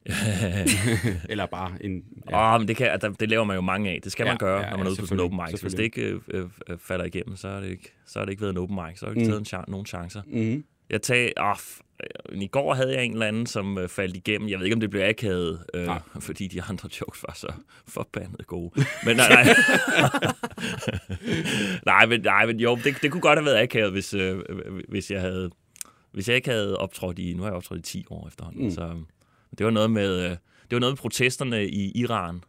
Eller 1.30 1.46
bare 1.46 1.72
en... 1.80 2.02
Ja. 2.30 2.54
Oh, 2.54 2.60
men 2.60 2.68
det, 2.68 2.76
kan, 2.76 2.86
altså, 2.86 3.14
det 3.20 3.30
laver 3.30 3.44
man 3.44 3.54
jo 3.56 3.60
mange 3.60 3.90
af. 3.90 4.00
Det 4.04 4.12
skal 4.12 4.24
Ja, 4.24 4.30
man 4.30 4.38
gøre, 4.38 4.60
ja, 4.60 4.70
når 4.70 4.76
man 4.76 4.86
er 4.86 4.90
ude 4.90 5.00
på 5.00 5.06
sådan 5.06 5.20
en 5.20 5.24
open 5.24 5.40
mic. 5.52 5.60
Hvis 5.60 5.74
det 5.74 5.82
ikke 5.82 6.02
øh, 6.28 6.44
øh, 6.68 6.78
falder 6.78 7.04
igennem, 7.04 7.36
så 7.36 7.48
har 7.48 7.60
det 7.60 7.70
ikke, 7.70 7.92
så 8.06 8.18
har 8.18 8.24
det 8.26 8.32
ikke 8.32 8.40
været 8.42 8.52
en 8.52 8.58
open 8.58 8.76
mic. 8.88 8.98
Så 8.98 9.06
har 9.06 9.12
det 9.12 9.20
ikke 9.20 9.36
Mm. 9.38 9.44
taget 9.44 9.54
en 9.54 9.60
chan- 9.60 9.70
nogen 9.70 9.86
chancer. 9.86 10.22
Mm-hmm. 10.26 10.64
Jeg 10.90 11.02
tag, 11.02 11.32
oh, 11.36 11.52
f- 11.52 11.80
øh, 12.32 12.38
I 12.42 12.46
går 12.46 12.74
havde 12.74 12.94
jeg 12.94 13.04
en 13.04 13.12
eller 13.12 13.26
anden, 13.26 13.46
som 13.46 13.78
øh, 13.78 13.88
faldt 13.88 14.16
igennem. 14.16 14.48
Jeg 14.48 14.58
ved 14.58 14.66
ikke, 14.66 14.74
om 14.74 14.80
det 14.80 14.90
blev 14.90 15.02
akavet, 15.02 15.64
øh, 15.74 15.86
Nej. 15.86 16.00
fordi 16.20 16.48
de 16.48 16.62
andre 16.62 16.88
jokes 17.00 17.24
var 17.28 17.34
så 17.34 17.48
forbandet 17.88 18.46
gode. 18.46 18.70
Men 19.04 19.16
nej, 19.16 19.28
nej. 19.44 19.44
nej, 21.86 22.06
men, 22.06 22.20
nej, 22.20 22.46
men 22.46 22.60
jo, 22.60 22.78
det, 22.84 23.02
det 23.02 23.10
kunne 23.12 23.20
godt 23.20 23.38
have 23.38 23.46
været 23.46 23.62
akavet, 23.62 23.92
hvis, 23.92 24.14
øh, 24.14 24.38
hvis 24.88 25.10
jeg 25.10 25.20
havde... 25.20 25.50
Hvis 26.12 26.28
jeg 26.28 26.36
ikke 26.36 26.50
havde 26.50 26.76
optrådt 26.78 27.18
i... 27.18 27.34
Nu 27.34 27.42
har 27.42 27.48
jeg 27.48 27.56
optrådt 27.56 27.78
i 27.78 27.82
10 27.82 28.04
år 28.10 28.28
efterhånden. 28.28 28.60
Mm. 28.62 28.68
Mm. 28.68 28.74
Så 28.74 28.94
det 29.58 29.66
var 29.66 29.70
noget 29.72 29.90
med... 29.90 30.24
øh, 30.24 30.30
Det 30.30 30.72
var 30.76 30.78
noget 30.78 30.92
med 30.92 30.96
protesterne 30.98 31.68
i 31.68 31.92
Iran. 31.94 32.44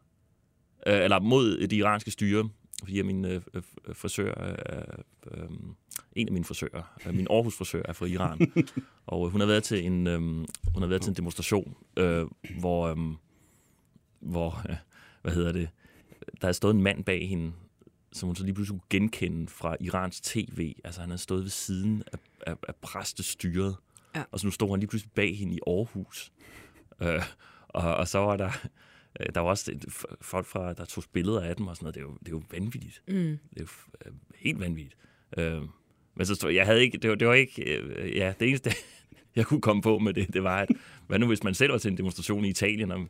Øh, 0.87 1.03
eller 1.03 1.19
mod 1.19 1.57
det 1.57 1.73
iranske 1.73 2.11
styre. 2.11 2.49
Fordi 2.83 3.01
min 3.01 3.25
øh, 3.25 3.41
frisør... 3.93 4.41
Øh, 4.41 4.83
øh, 5.31 5.49
en 6.15 6.27
af 6.27 6.33
mine 6.33 6.45
frisører, 6.45 6.97
øh, 7.07 7.13
min 7.13 7.27
Aarhus 7.29 7.57
frisør 7.57 7.81
er 7.85 7.93
fra 7.93 8.05
Iran. 8.05 8.51
og 9.07 9.29
hun 9.29 9.41
har 9.41 9.47
været 9.47 9.63
til 9.63 9.85
en, 9.85 10.07
øh, 10.07 10.19
hun 10.19 10.47
har 10.81 10.87
været 10.87 11.01
til 11.01 11.09
en 11.09 11.15
demonstration, 11.15 11.75
øh, 11.97 12.25
hvor... 12.59 12.87
Øh, 12.87 12.97
hvor... 14.19 14.61
Øh, 14.69 14.75
hvad 15.21 15.33
hedder 15.33 15.51
det? 15.51 15.69
Der 16.41 16.47
er 16.47 16.51
stået 16.51 16.73
en 16.73 16.81
mand 16.81 17.03
bag 17.03 17.29
hende, 17.29 17.51
som 18.13 18.27
hun 18.27 18.35
så 18.35 18.43
lige 18.43 18.53
pludselig 18.53 18.79
kunne 18.79 18.87
genkende 18.99 19.47
fra 19.47 19.75
Irans 19.79 20.21
tv. 20.21 20.73
Altså 20.83 21.01
han 21.01 21.09
havde 21.09 21.21
stået 21.21 21.43
ved 21.43 21.49
siden 21.49 22.03
af, 22.13 22.17
af, 22.47 22.55
af 22.67 22.75
præstestyret. 22.75 23.75
Ja. 24.15 24.23
Og 24.31 24.39
så 24.39 24.47
nu 24.47 24.51
stod 24.51 24.69
han 24.69 24.79
lige 24.79 24.87
pludselig 24.87 25.11
bag 25.15 25.37
hende 25.37 25.55
i 25.55 25.59
Aarhus. 25.67 26.31
Øh, 27.01 27.21
og, 27.67 27.95
og 27.95 28.07
så 28.07 28.19
var 28.19 28.37
der... 28.37 28.51
øh, 29.19 29.25
Der 29.35 29.39
var 29.41 29.49
også 29.49 29.71
folk 30.21 30.45
fra, 30.45 30.73
der 30.73 30.85
tog 30.85 31.03
billeder 31.13 31.41
af 31.41 31.55
dem 31.55 31.67
og 31.67 31.75
sådan 31.75 31.83
noget. 31.85 31.95
Det 31.95 32.01
er 32.01 32.05
jo, 32.05 32.17
det 32.19 32.27
er 32.27 32.31
jo 32.31 32.41
vanvittigt. 32.51 33.01
Mm. 33.07 33.13
Det 33.53 33.57
er 33.57 33.61
jo 33.61 33.67
øh, 34.05 34.11
helt 34.35 34.59
vanvittigt. 34.59 34.95
Øh, 35.37 35.61
men 36.15 36.25
så 36.25 36.35
stod, 36.35 36.51
jeg 36.51 36.65
havde 36.65 36.81
ikke, 36.81 36.97
det 36.97 37.09
var, 37.09 37.15
det 37.15 37.27
var 37.27 37.33
ikke, 37.33 37.77
øh, 37.77 38.15
ja, 38.17 38.33
det 38.39 38.47
eneste, 38.47 38.71
jeg 39.35 39.45
kunne 39.45 39.61
komme 39.61 39.81
på 39.81 39.99
med 39.99 40.13
det, 40.13 40.33
det 40.33 40.43
var, 40.43 40.57
at 40.61 40.69
hvad 41.07 41.19
nu 41.19 41.27
hvis 41.27 41.43
man 41.43 41.53
selv 41.53 41.71
var 41.71 41.77
til 41.77 41.91
en 41.91 41.97
demonstration 41.97 42.45
i 42.45 42.49
Italien, 42.49 42.91
og, 42.91 43.07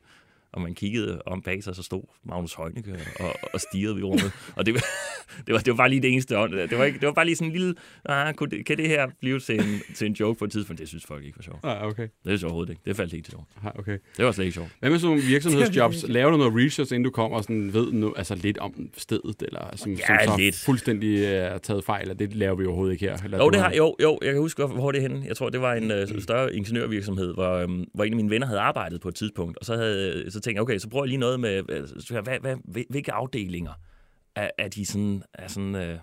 og 0.55 0.61
man 0.61 0.73
kiggede 0.73 1.21
om 1.25 1.41
bag 1.41 1.63
sig, 1.63 1.75
så 1.75 1.83
stod 1.83 2.01
Magnus 2.25 2.53
Heunicke 2.53 2.99
og, 3.19 3.35
og 3.53 3.61
stirrede 3.61 3.99
i 3.99 4.03
rummet. 4.03 4.31
Og 4.55 4.65
det, 4.65 4.73
var- 4.73 4.85
det, 5.47 5.53
var, 5.53 5.59
det 5.59 5.67
var 5.71 5.77
bare 5.77 5.89
lige 5.89 6.01
det 6.01 6.11
eneste. 6.11 6.37
ånd. 6.37 6.53
Det 6.53 6.77
var, 6.77 6.83
ikke, 6.85 6.99
det 6.99 7.05
var 7.07 7.13
bare 7.13 7.25
lige 7.25 7.35
sådan 7.35 7.47
en 7.47 7.53
lille, 7.57 7.75
ah, 8.05 8.33
kunne 8.33 8.49
det, 8.49 8.65
kan 8.65 8.77
det 8.77 8.87
her 8.87 9.07
blive 9.19 9.39
til 9.39 9.55
en, 9.55 9.81
til 9.95 10.07
en 10.07 10.13
joke 10.13 10.39
på 10.39 10.45
et 10.45 10.51
tidspunkt? 10.51 10.79
Det 10.79 10.87
synes 10.87 11.05
folk 11.05 11.25
ikke 11.25 11.37
var 11.37 11.43
sjovt. 11.43 11.59
Ah, 11.63 11.87
okay. 11.87 12.07
Det 12.25 12.33
er 12.43 12.45
overhovedet 12.45 12.69
ikke. 12.71 12.81
Det 12.85 12.95
faldt 12.95 13.13
ikke 13.13 13.23
til 13.25 13.31
sjovt. 13.31 13.45
Ah, 13.63 13.71
okay. 13.79 13.97
Det 14.17 14.25
var 14.25 14.31
slet 14.31 14.45
ikke 14.45 14.55
sjovt. 14.55 14.69
Hvad 14.79 14.89
med 14.89 14.99
sådan 14.99 15.17
virksomhedsjobs? 15.33 16.05
Laver 16.07 16.31
du 16.31 16.37
noget 16.37 16.65
research, 16.65 16.93
inden 16.93 17.03
du 17.03 17.09
kommer 17.11 17.37
og 17.37 17.43
sådan 17.43 17.73
ved 17.73 17.91
no, 17.91 18.11
altså 18.17 18.35
lidt 18.35 18.57
om 18.57 18.89
stedet? 18.97 19.35
Eller 19.41 19.75
som, 19.75 19.91
Ja, 19.91 19.97
som 20.25 20.33
så 20.33 20.37
lidt. 20.37 20.55
fuldstændig 20.65 21.23
er 21.23 21.57
taget 21.57 21.83
fejl, 21.85 22.09
og 22.11 22.19
det 22.19 22.35
laver 22.35 22.55
vi 22.55 22.65
overhovedet 22.65 22.93
ikke 22.93 23.05
her? 23.05 23.17
Eller 23.23 23.37
Jo, 23.37 23.49
det 23.49 23.59
har, 23.59 23.73
jo, 23.73 23.95
jo, 24.01 24.19
jeg 24.21 24.31
kan 24.33 24.41
huske, 24.41 24.65
hvor- 24.65 24.91
det 24.91 24.97
er 24.97 25.01
henne. 25.01 25.23
Jeg 25.27 25.37
tror, 25.37 25.49
det 25.49 25.61
var 25.61 25.73
en 25.73 25.91
øh, 25.91 26.07
større 26.21 26.55
ingeniørvirksomhed, 26.55 27.33
hvor, 27.33 27.51
øhm, 27.53 27.85
hvor 27.93 28.03
en 28.03 28.13
af 28.13 28.17
mine 28.17 28.29
venner 28.29 28.47
havde 28.47 28.59
arbejdet 28.59 29.01
på 29.01 29.07
et 29.09 29.15
tidspunkt. 29.15 29.57
Og 29.57 29.65
så, 29.65 29.75
havde, 29.75 30.31
så 30.31 30.39
tænkte 30.45 30.57
jeg, 30.57 30.61
okay, 30.61 30.77
så 30.77 30.89
prøver 30.89 31.05
jeg 31.05 31.09
lige 31.09 31.19
noget 31.19 31.39
med, 31.39 31.61
hvad, 31.63 32.39
hvad, 32.39 32.55
hvilke 32.89 33.11
afdelinger 33.11 33.73
er, 34.35 34.49
er 34.57 34.67
de 34.67 34.85
sådan, 34.85 35.23
er 35.33 35.47
sådan 35.47 35.75
øh, 35.75 35.97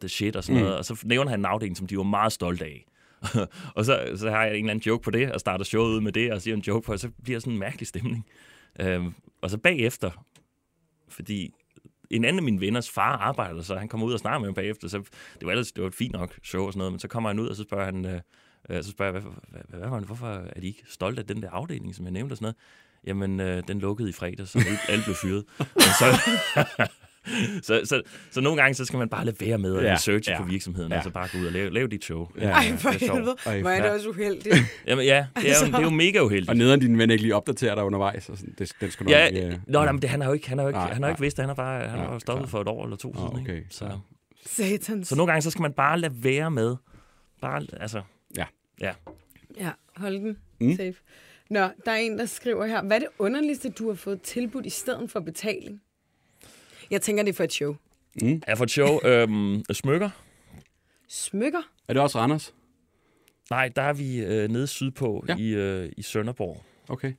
the 0.00 0.08
shit 0.08 0.36
og 0.36 0.44
sådan 0.44 0.56
Mm. 0.56 0.62
noget. 0.64 0.78
Og 0.78 0.84
så 0.84 1.00
nævner 1.04 1.30
han 1.30 1.40
en 1.40 1.44
afdeling, 1.44 1.76
som 1.76 1.86
de 1.86 1.96
var 1.96 2.02
meget 2.02 2.32
stolte 2.32 2.64
af. 2.64 2.86
og 3.76 3.84
så, 3.84 4.12
så 4.16 4.30
har 4.30 4.44
jeg 4.44 4.50
en 4.50 4.56
eller 4.56 4.70
anden 4.70 4.82
joke 4.86 5.02
på 5.02 5.10
det, 5.10 5.32
og 5.32 5.40
starter 5.40 5.64
showet 5.64 5.90
ud 5.90 6.00
med 6.00 6.12
det, 6.12 6.32
og 6.32 6.42
siger 6.42 6.54
en 6.56 6.60
joke 6.60 6.86
på, 6.86 6.92
og 6.92 6.98
så 6.98 7.10
bliver 7.24 7.40
sådan 7.40 7.52
en 7.52 7.58
mærkelig 7.58 7.86
stemning. 7.86 8.26
Øhm, 8.80 9.14
og 9.42 9.50
så 9.50 9.58
bagefter, 9.58 10.26
fordi 11.08 11.50
en 12.10 12.24
anden 12.24 12.38
af 12.38 12.42
mine 12.42 12.60
venners 12.60 12.90
far 12.90 13.16
arbejder, 13.16 13.62
så 13.62 13.76
han 13.76 13.88
kommer 13.88 14.06
ud 14.06 14.12
og 14.12 14.18
snakker 14.18 14.38
med 14.38 14.46
ham 14.48 14.54
bagefter, 14.54 14.88
så 14.88 14.98
det 14.98 15.44
var 15.46 15.50
ellers 15.50 15.72
det 15.72 15.82
var 15.82 15.88
et 15.88 15.94
fint 15.94 16.12
nok 16.12 16.38
show 16.42 16.66
og 16.66 16.72
sådan 16.72 16.78
noget, 16.78 16.92
men 16.92 17.00
så 17.00 17.08
kommer 17.08 17.30
han 17.30 17.38
ud, 17.38 17.48
og 17.48 17.56
så 17.56 17.62
spørger 17.62 17.84
han, 17.84 18.06
øh, 18.06 18.20
øh, 18.70 18.82
så 18.82 18.90
spørger 18.90 19.12
jeg, 19.12 19.20
hvad, 19.22 19.32
hvad, 19.48 19.78
hvad, 19.78 19.90
hvad 19.90 20.00
hvorfor 20.00 20.26
er 20.28 20.60
de 20.60 20.66
ikke 20.66 20.82
stolte 20.88 21.20
af 21.20 21.26
den 21.26 21.42
der 21.42 21.50
afdeling, 21.50 21.94
som 21.94 22.04
jeg 22.04 22.12
nævnte 22.12 22.32
og 22.32 22.36
sådan 22.36 22.44
noget? 22.44 22.56
Jamen, 23.06 23.40
øh, 23.40 23.62
den 23.68 23.78
lukkede 23.78 24.08
i 24.08 24.12
fredag, 24.12 24.48
så 24.48 24.64
alle- 24.88 25.04
blev 25.04 25.16
fyret. 25.16 25.44
Så, 25.78 26.04
så, 27.62 27.80
så, 27.84 28.02
så, 28.30 28.40
nogle 28.40 28.62
gange, 28.62 28.74
så 28.74 28.84
skal 28.84 28.98
man 28.98 29.08
bare 29.08 29.24
lade 29.24 29.36
være 29.40 29.58
med 29.58 29.76
at 29.76 29.84
Ja, 29.84 29.94
researche 29.94 30.32
ja, 30.32 30.38
på 30.38 30.44
virksomheden, 30.48 30.92
ja. 30.92 30.98
og 30.98 31.04
så 31.04 31.10
bare 31.10 31.28
gå 31.32 31.38
ud 31.38 31.46
og 31.46 31.52
lave, 31.52 31.70
lave 31.70 31.88
dit 31.88 32.04
show. 32.04 32.28
Ja. 32.40 32.50
Ej, 32.50 32.76
for 32.76 32.88
er 32.88 32.92
helvede. 32.92 33.36
Hvor 33.60 33.70
er 33.70 33.80
det 33.82 33.88
ja. 33.88 33.94
også 33.94 34.08
uheldigt. 34.08 34.56
Jamen 34.86 35.04
ja, 35.04 35.26
det 35.36 35.50
er, 35.50 35.54
jo, 35.60 35.66
det 35.72 35.74
er 35.74 35.80
jo 35.82 35.90
mega 35.90 36.20
uheldigt. 36.20 36.50
Og 36.50 36.56
nederen 36.56 36.80
din 36.80 36.98
ven 36.98 37.10
ikke 37.10 37.22
lige 37.22 37.34
opdaterer 37.36 37.74
dig 37.74 37.84
undervejs. 37.84 38.28
Og 38.28 38.38
sådan, 38.38 38.54
det, 38.58 38.72
den 38.80 38.90
skal 38.90 39.06
Ja, 39.08 39.30
nok, 39.30 39.52
øh, 39.52 39.58
Nå, 39.66 39.82
nej, 39.84 39.92
men 39.92 40.02
det, 40.02 40.10
han 40.10 40.20
har 40.20 40.28
jo 40.28 40.34
ikke, 40.34 40.48
han 40.48 40.58
har 40.58 40.64
jo 40.64 40.68
ikke, 40.68 40.78
Nej, 40.78 40.92
han 40.92 41.02
har 41.02 41.08
jo 41.08 41.12
ikke 41.12 41.20
nej. 41.20 41.24
vidst 41.24 41.36
det. 41.36 41.42
Han 41.42 41.48
har 41.48 41.54
bare 41.54 41.88
han 41.88 41.98
Nej, 41.98 42.06
har 42.08 42.18
stoppet 42.18 42.42
klart. 42.42 42.50
for 42.50 42.60
et 42.60 42.68
år 42.68 42.84
eller 42.84 42.96
to 42.96 43.12
Nå, 43.12 43.18
siden. 43.20 43.40
okay, 43.46 43.56
Ikke? 43.56 43.66
Så, 43.70 43.84
ja. 43.84 43.90
Satans. 44.46 45.08
så 45.08 45.16
nogle 45.16 45.32
gange, 45.32 45.42
så 45.42 45.50
skal 45.50 45.62
man 45.62 45.72
bare 45.72 46.00
lade 46.00 46.14
være 46.24 46.50
med. 46.50 46.76
Bare, 47.40 47.62
altså, 47.80 48.02
Ja, 49.60 49.70
hold 49.96 50.14
den 50.14 50.36
mm. 50.60 50.76
safe. 50.76 50.94
Nå, 51.50 51.60
der 51.84 51.92
er 51.92 51.96
en, 51.96 52.18
der 52.18 52.26
skriver 52.26 52.66
her. 52.66 52.82
Hvad 52.82 52.96
er 52.96 53.00
det 53.00 53.08
underligste, 53.18 53.70
du 53.70 53.88
har 53.88 53.94
fået 53.94 54.22
tilbudt 54.22 54.66
i 54.66 54.70
stedet 54.70 55.10
for 55.10 55.20
betaling? 55.20 55.82
Jeg 56.90 57.02
tænker, 57.02 57.22
det 57.22 57.30
er 57.30 57.34
for 57.34 57.44
et 57.44 57.52
show. 57.52 57.76
jeg 58.22 58.40
har 58.48 58.54
fået 58.56 58.70
show. 58.70 59.00
Øhm, 59.04 59.64
smykker. 59.72 60.10
Smykker? 61.08 61.62
Er 61.88 61.92
det 61.92 62.02
også 62.02 62.18
Randers? 62.18 62.54
Nej, 63.50 63.68
der 63.76 63.82
er 63.82 63.92
vi 63.92 64.24
øh, 64.24 64.48
nede 64.50 64.66
sydpå 64.66 65.24
Ja. 65.28 65.34
ja. 65.36 65.42
i, 65.42 65.48
øh, 65.54 65.92
i 65.96 66.02
Sønderborg. 66.02 66.64
Okay. 66.88 67.12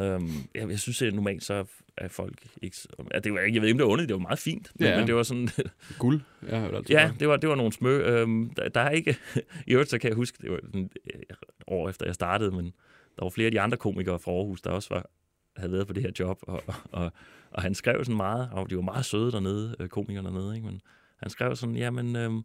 Øhm, 0.00 0.28
jeg, 0.54 0.70
jeg 0.70 0.78
synes, 0.78 1.02
at 1.02 1.14
normalt 1.14 1.44
så 1.44 1.64
er 1.96 2.08
folk 2.08 2.46
ikke... 2.62 2.76
så- 2.76 2.88
At 3.10 3.24
det 3.24 3.32
var, 3.32 3.38
jeg 3.40 3.62
ved 3.62 3.68
ikke, 3.68 3.70
om 3.72 3.78
det 3.78 3.84
var 3.86 3.92
ondt, 3.92 4.08
det 4.08 4.14
var 4.14 4.20
meget 4.20 4.38
fint. 4.38 4.72
Men, 4.74 4.88
Ja. 4.88 4.98
men 4.98 5.06
det 5.06 5.14
var 5.14 5.22
sådan... 5.22 5.48
Guld? 5.98 6.20
Hørt 6.40 6.74
altid 6.74 6.94
ja, 6.94 7.10
det 7.20 7.28
var, 7.28 7.36
det 7.36 7.48
var 7.48 7.54
nogle 7.54 7.72
smø. 7.72 7.98
Øhm, 7.98 8.50
der, 8.50 8.68
der 8.68 8.80
er 8.80 8.90
ikke... 8.90 9.16
I 9.66 9.72
øvrigt, 9.72 9.90
så 9.90 9.98
kan 9.98 10.08
jeg 10.08 10.16
huske, 10.16 10.38
det 10.42 10.50
var 10.50 10.58
sådan, 10.64 10.90
øh, 11.14 11.20
år 11.66 11.88
efter 11.88 12.06
jeg 12.06 12.14
startede, 12.14 12.50
men 12.50 12.72
der 13.16 13.24
var 13.24 13.30
flere 13.30 13.46
af 13.46 13.52
de 13.52 13.60
andre 13.60 13.76
komikere 13.76 14.18
fra 14.18 14.30
Aarhus, 14.30 14.60
der 14.60 14.70
også 14.70 14.94
var, 14.94 15.10
havde 15.56 15.72
været 15.72 15.86
på 15.86 15.92
det 15.92 16.02
her 16.02 16.10
job, 16.18 16.38
og, 16.42 16.62
og, 16.92 17.12
og 17.50 17.62
han 17.62 17.74
skrev 17.74 18.04
sådan 18.04 18.16
meget, 18.16 18.50
og 18.52 18.70
de 18.70 18.76
var 18.76 18.82
meget 18.82 19.04
søde 19.04 19.32
dernede, 19.32 19.76
øh, 19.80 19.88
komikerne 19.88 20.28
dernede, 20.28 20.54
ikke? 20.56 20.66
men 20.66 20.80
han 21.20 21.30
skrev 21.30 21.56
sådan, 21.56 21.76
jamen, 21.76 22.16
øhm, 22.16 22.42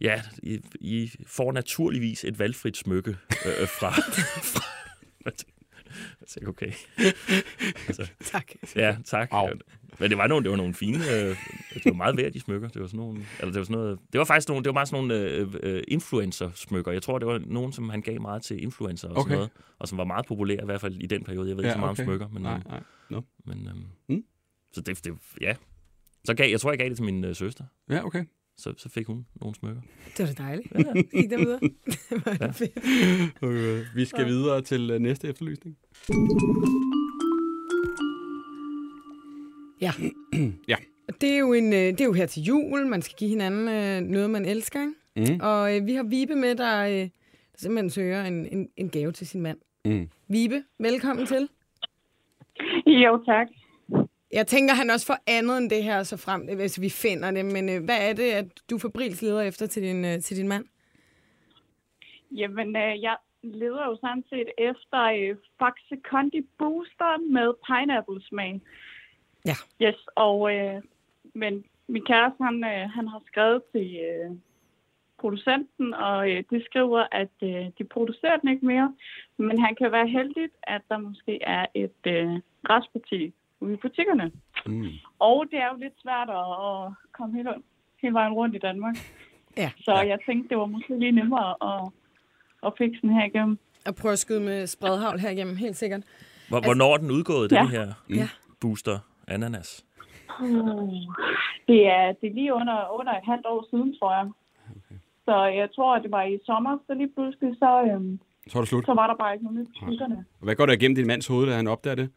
ja, 0.00 0.22
I, 0.42 0.60
I 0.80 1.10
får 1.26 1.52
naturligvis 1.52 2.24
et 2.24 2.38
valgfrit 2.38 2.76
smykke 2.76 3.10
øh, 3.46 3.62
øh 3.62 3.68
fra... 3.68 3.90
fra 4.52 4.76
tænkte, 6.28 6.48
okay. 6.48 6.72
altså, 7.88 8.10
Tak. 8.32 8.52
ja, 8.76 8.96
tak. 9.04 9.28
Au. 9.32 9.48
Men 9.98 10.10
det 10.10 10.18
var 10.18 10.26
nogle, 10.26 10.44
det 10.44 10.50
var 10.50 10.56
nogle 10.56 10.74
fine, 10.74 10.96
øh, 10.98 11.36
det 11.74 11.84
var 11.84 11.92
meget 11.92 12.16
værd, 12.16 12.32
de 12.32 12.40
smykker. 12.40 12.68
Det 12.68 12.80
var 12.80 12.86
sådan 12.86 12.98
nogle, 12.98 13.24
eller 13.40 13.52
det 13.52 13.58
var 13.58 13.64
sådan 13.64 13.76
noget, 13.82 13.98
det 14.12 14.18
var 14.18 14.24
faktisk 14.24 14.48
nogle, 14.48 14.64
det 14.64 14.68
var 14.68 14.72
meget 14.72 14.88
sådan 14.88 15.04
nogle 15.08 15.30
øh, 15.30 15.54
øh, 15.62 15.82
influencer-smykker. 15.88 16.92
Jeg 16.92 17.02
tror, 17.02 17.18
det 17.18 17.28
var 17.28 17.38
nogen, 17.46 17.72
som 17.72 17.88
han 17.88 18.00
gav 18.02 18.20
meget 18.20 18.42
til 18.42 18.62
influencer 18.62 19.08
og 19.08 19.16
Okay. 19.16 19.22
sådan 19.22 19.36
noget, 19.36 19.50
og 19.78 19.88
som 19.88 19.98
var 19.98 20.04
meget 20.04 20.26
populære, 20.26 20.62
i 20.62 20.64
hvert 20.64 20.80
fald 20.80 20.96
i 20.96 21.06
den 21.06 21.24
periode. 21.24 21.48
Jeg 21.48 21.56
ved 21.56 21.64
ikke 21.64 21.72
så 21.72 21.78
meget 21.78 21.90
om 22.00 22.04
smykker, 22.04 22.28
men, 22.28 22.42
Nej, 22.42 22.60
nej. 22.68 22.80
No. 23.10 23.20
men 23.44 23.68
øhm, 23.68 23.84
Mm. 24.08 24.24
så 24.72 24.80
det, 24.80 25.04
det, 25.04 25.14
ja. 25.40 25.54
Så 26.24 26.34
gav, 26.34 26.50
jeg 26.50 26.60
tror, 26.60 26.70
jeg 26.70 26.78
gav 26.78 26.88
det 26.88 26.96
til 26.96 27.04
min 27.04 27.24
øh, 27.24 27.34
søster. 27.36 27.64
Ja, 27.90 28.04
okay. 28.06 28.24
Så, 28.58 28.74
så 28.76 28.88
fik 28.88 29.06
hun 29.06 29.26
nogle 29.40 29.54
smykker. 29.54 29.80
Det 30.16 30.28
var 30.28 30.32
da 30.34 30.42
dejligt. 30.42 30.72
Ja. 30.74 30.92
Gik 31.20 31.30
der 31.30 31.38
videre. 31.38 31.60
Det 32.10 32.26
var 32.26 32.36
Ja. 32.40 32.46
ja. 32.46 32.50
fedt. 32.50 32.72
okay. 33.42 33.84
Vi 33.94 34.04
skal 34.04 34.26
videre 34.26 34.62
til 34.62 34.90
øh, 34.90 34.98
næste 35.00 35.28
efterlysning. 35.28 35.76
Ja. 39.80 39.92
Ja. 40.68 40.76
Det 41.20 41.30
er, 41.30 41.38
jo 41.38 41.52
en, 41.52 41.72
øh, 41.72 41.78
det 41.78 42.00
er 42.00 42.04
jo 42.04 42.12
her 42.12 42.26
til 42.26 42.42
jul. 42.42 42.86
Man 42.86 43.02
skal 43.02 43.16
give 43.18 43.30
hinanden 43.30 43.68
øh, 43.68 44.10
noget, 44.10 44.30
man 44.30 44.44
elsker. 44.44 44.80
Ikke? 45.16 45.32
Mm. 45.34 45.40
Og 45.42 45.76
øh, 45.76 45.86
vi 45.86 45.92
har 45.94 46.02
Vibe 46.02 46.34
med, 46.34 46.54
der, 46.54 46.84
øh, 46.86 46.92
der 46.92 47.08
simpelthen 47.56 47.90
søger 47.90 48.24
en, 48.24 48.46
en, 48.46 48.68
en 48.76 48.88
gave 48.90 49.12
til 49.12 49.26
sin 49.26 49.42
mand. 49.42 49.58
Mm. 49.84 50.08
Vibe, 50.28 50.64
velkommen 50.78 51.26
til. 51.26 51.48
Jo, 52.86 53.22
tak. 53.26 53.46
Jeg 54.38 54.46
tænker, 54.46 54.74
han 54.74 54.90
også 54.90 55.06
får 55.06 55.18
andet 55.26 55.58
end 55.58 55.70
det 55.70 55.82
her, 55.84 56.02
så 56.02 56.16
frem, 56.16 56.40
hvis 56.56 56.80
vi 56.80 56.90
finder 56.90 57.30
det. 57.30 57.44
Men 57.44 57.68
øh, 57.68 57.84
hvad 57.84 58.08
er 58.08 58.12
det, 58.12 58.30
at 58.40 58.46
du 58.70 58.78
fabrils 58.78 59.22
leder 59.22 59.40
efter 59.40 59.66
til 59.66 59.82
din, 59.82 60.04
øh, 60.04 60.20
til 60.20 60.36
din 60.36 60.48
mand? 60.48 60.64
Jamen, 62.30 62.76
øh, 62.76 63.02
jeg 63.02 63.16
leder 63.42 63.84
jo 63.84 63.96
sådan 64.00 64.24
set 64.30 64.48
efter 64.58 65.02
øh, 65.02 65.36
Faxe 65.58 65.96
Kondi 66.10 66.40
Booster 66.58 67.32
med 67.32 67.48
pineapple-smag. 67.66 68.60
Ja. 69.44 69.56
Yes, 69.82 70.00
og 70.14 70.54
øh, 70.54 70.82
men 71.34 71.64
min 71.88 72.04
kæreste, 72.04 72.44
han, 72.44 72.64
øh, 72.64 72.90
han 72.90 73.08
har 73.08 73.22
skrevet 73.26 73.62
til 73.72 73.96
øh, 74.08 74.30
producenten, 75.18 75.94
og 75.94 76.30
øh, 76.30 76.44
de 76.50 76.64
skriver, 76.64 77.06
at 77.12 77.36
øh, 77.42 77.66
de 77.78 77.84
producerer 77.84 78.36
den 78.36 78.48
ikke 78.48 78.66
mere, 78.66 78.94
men 79.36 79.58
han 79.58 79.74
kan 79.74 79.92
være 79.92 80.08
heldig, 80.08 80.48
at 80.62 80.82
der 80.88 80.98
måske 80.98 81.42
er 81.42 81.66
et 81.74 82.00
øh, 82.06 82.40
restparti 82.70 83.32
ude 83.60 83.72
i 83.74 83.76
butikkerne. 83.76 84.30
Mm. 84.66 84.88
Og 85.18 85.44
det 85.50 85.58
er 85.58 85.68
jo 85.72 85.76
lidt 85.78 85.92
svært 86.02 86.28
at, 86.30 86.92
komme 87.12 87.36
hele, 87.36 87.50
hele 88.02 88.14
vejen 88.14 88.32
rundt 88.32 88.54
i 88.54 88.58
Danmark. 88.58 88.94
Ja. 89.56 89.70
Så 89.78 89.92
jeg 90.12 90.18
tænkte, 90.26 90.48
det 90.48 90.58
var 90.58 90.66
måske 90.66 90.98
lige 90.98 91.12
nemmere 91.12 91.54
at, 91.70 91.88
at 92.66 92.72
fikse 92.78 93.00
den 93.02 93.10
her 93.12 93.24
igennem. 93.24 93.58
Og 93.86 93.94
prøve 93.94 94.12
at 94.12 94.18
skyde 94.18 94.40
med 94.40 94.66
spredhavl 94.66 95.18
herhjemme, 95.18 95.56
helt 95.56 95.76
sikkert. 95.76 96.02
Hvor, 96.48 96.60
hvornår 96.60 96.92
er 96.94 96.96
den 96.96 97.10
udgået, 97.10 97.50
den 97.50 97.56
Ja. 97.58 97.66
her 97.66 97.86
Ja. 98.10 98.28
booster 98.60 98.98
ananas? 99.28 99.84
Uh, 100.40 100.92
det, 101.68 101.86
er, 101.86 102.12
det 102.20 102.26
er 102.30 102.34
lige 102.34 102.54
under, 102.54 102.98
under 102.98 103.12
et 103.12 103.24
halvt 103.24 103.46
år 103.46 103.66
siden, 103.70 103.96
tror 103.98 104.12
jeg. 104.14 104.30
Så 105.24 105.44
jeg 105.44 105.68
tror, 105.74 105.96
at 105.96 106.02
det 106.02 106.10
var 106.10 106.22
i 106.22 106.38
sommer, 106.46 106.78
så 106.86 106.94
lige 106.94 107.10
pludselig, 107.14 107.56
så, 107.58 107.82
øhm, 107.92 108.20
Så 108.48 108.58
er 108.58 108.62
det 108.62 108.68
slut. 108.68 108.84
så 108.86 108.94
var 108.94 109.06
der 109.06 109.16
bare 109.16 109.32
ikke 109.34 109.44
nogen 109.44 109.58
nyt 109.60 109.68
skyggerne. 109.76 110.24
Hvad 110.42 110.54
går 110.54 110.66
der 110.66 110.72
igennem 110.72 110.94
din 110.94 111.06
mands 111.06 111.26
hoved, 111.26 111.46
da 111.46 111.52
han 111.56 111.66
opdager 111.66 111.94
det? 111.94 112.10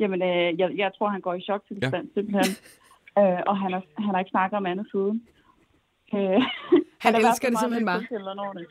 Jamen, 0.00 0.22
øh, 0.22 0.60
jeg, 0.60 0.68
jeg 0.76 0.90
tror, 0.98 1.08
han 1.08 1.20
går 1.20 1.34
i 1.34 1.40
chok 1.40 1.62
til 1.68 1.78
ja. 1.82 1.90
simpelthen. 2.14 2.52
øh, 3.20 3.40
og 3.46 3.58
han 3.62 3.72
har, 3.72 3.82
han 3.98 4.10
har 4.14 4.18
ikke 4.18 4.34
snakket 4.36 4.56
om 4.56 4.66
andet 4.66 4.86
siden. 4.92 5.22
Øh, 6.14 6.42
Han 7.04 7.14
er 7.14 7.20
hvert 7.20 7.32
elsker 7.32 7.48
det 7.50 7.58
simpelthen 7.58 7.84
meget 7.84 8.06
bare. 8.10 8.64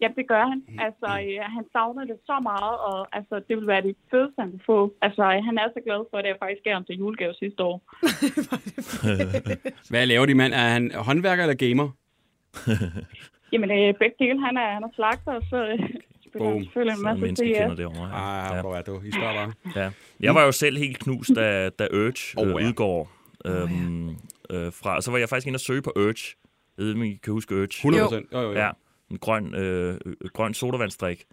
Ja, 0.00 0.08
det 0.16 0.28
gør 0.28 0.44
han. 0.52 0.60
Altså, 0.86 1.08
øh, 1.24 1.44
han 1.56 1.64
savner 1.72 2.04
det 2.04 2.18
så 2.26 2.36
meget, 2.42 2.76
og 2.88 3.16
altså, 3.16 3.34
det 3.48 3.56
vil 3.56 3.66
være 3.66 3.82
det 3.82 3.96
fedeste, 4.10 4.40
han 4.42 4.50
kunne 4.50 4.66
få. 4.66 4.94
Altså, 5.02 5.22
øh, 5.22 5.44
han 5.48 5.58
er 5.58 5.68
så 5.76 5.80
glad 5.86 6.00
for, 6.10 6.16
at 6.18 6.26
jeg 6.26 6.36
faktisk 6.42 6.62
gav 6.64 6.74
ham 6.74 6.84
til 6.84 6.98
julegave 6.98 7.34
sidste 7.34 7.62
år. 7.62 7.76
Hvad 9.90 10.06
laver 10.06 10.26
din 10.26 10.36
mand? 10.36 10.52
Er 10.52 10.68
han 10.76 10.84
håndværker 10.94 11.42
eller 11.42 11.64
gamer? 11.66 11.88
Jamen, 13.52 13.70
øh, 13.70 13.94
begge 14.00 14.16
dele, 14.18 14.40
han 14.46 14.56
er, 14.56 14.68
han 14.76 14.82
er 14.82 14.92
slagter, 14.94 15.32
og 15.32 15.42
så 15.50 15.58
øh, 15.72 15.78
spiller 16.38 16.50
Boom. 16.52 16.62
selvfølgelig 16.64 16.92
en 16.92 16.96
Så 16.98 17.02
masse 17.04 17.20
mennesker 17.20 17.54
kender 17.60 17.76
det 17.76 17.86
over. 17.86 18.10
Ah, 18.12 18.56
ja. 18.56 18.60
hvor 18.60 18.74
er 18.76 18.82
du? 18.82 19.00
I 19.04 19.10
spørger 19.12 19.34
bare. 19.34 19.52
Ja. 19.84 19.90
Jeg 20.20 20.34
var 20.34 20.44
jo 20.44 20.52
selv 20.52 20.78
helt 20.78 20.98
knust, 20.98 21.30
da, 21.36 21.68
da 21.68 21.86
Urge 21.92 22.12
Oh, 22.36 22.62
ja. 22.62 22.68
udgår. 22.68 23.12
Øhm, 23.46 24.08
øh, 24.50 24.72
fra, 24.72 25.00
så 25.00 25.10
var 25.10 25.18
jeg 25.18 25.28
faktisk 25.28 25.46
inde 25.46 25.56
og 25.56 25.60
søge 25.60 25.82
på 25.82 25.92
Urge. 25.96 26.36
Jeg 26.78 26.84
ved 26.86 26.94
ikke, 26.94 27.06
I 27.06 27.18
kan 27.22 27.32
huske 27.32 27.54
Urge. 27.54 27.64
100 27.64 28.02
procent. 28.04 28.26
Jo, 28.32 28.40
jo, 28.40 28.52
jo. 28.52 28.58
Ja, 28.58 28.70
en 29.10 29.18
grøn, 29.18 29.54
øh, 29.54 29.98
øh, 30.06 30.14
grøn 30.34 30.54
sodavandsdrik 30.54 31.24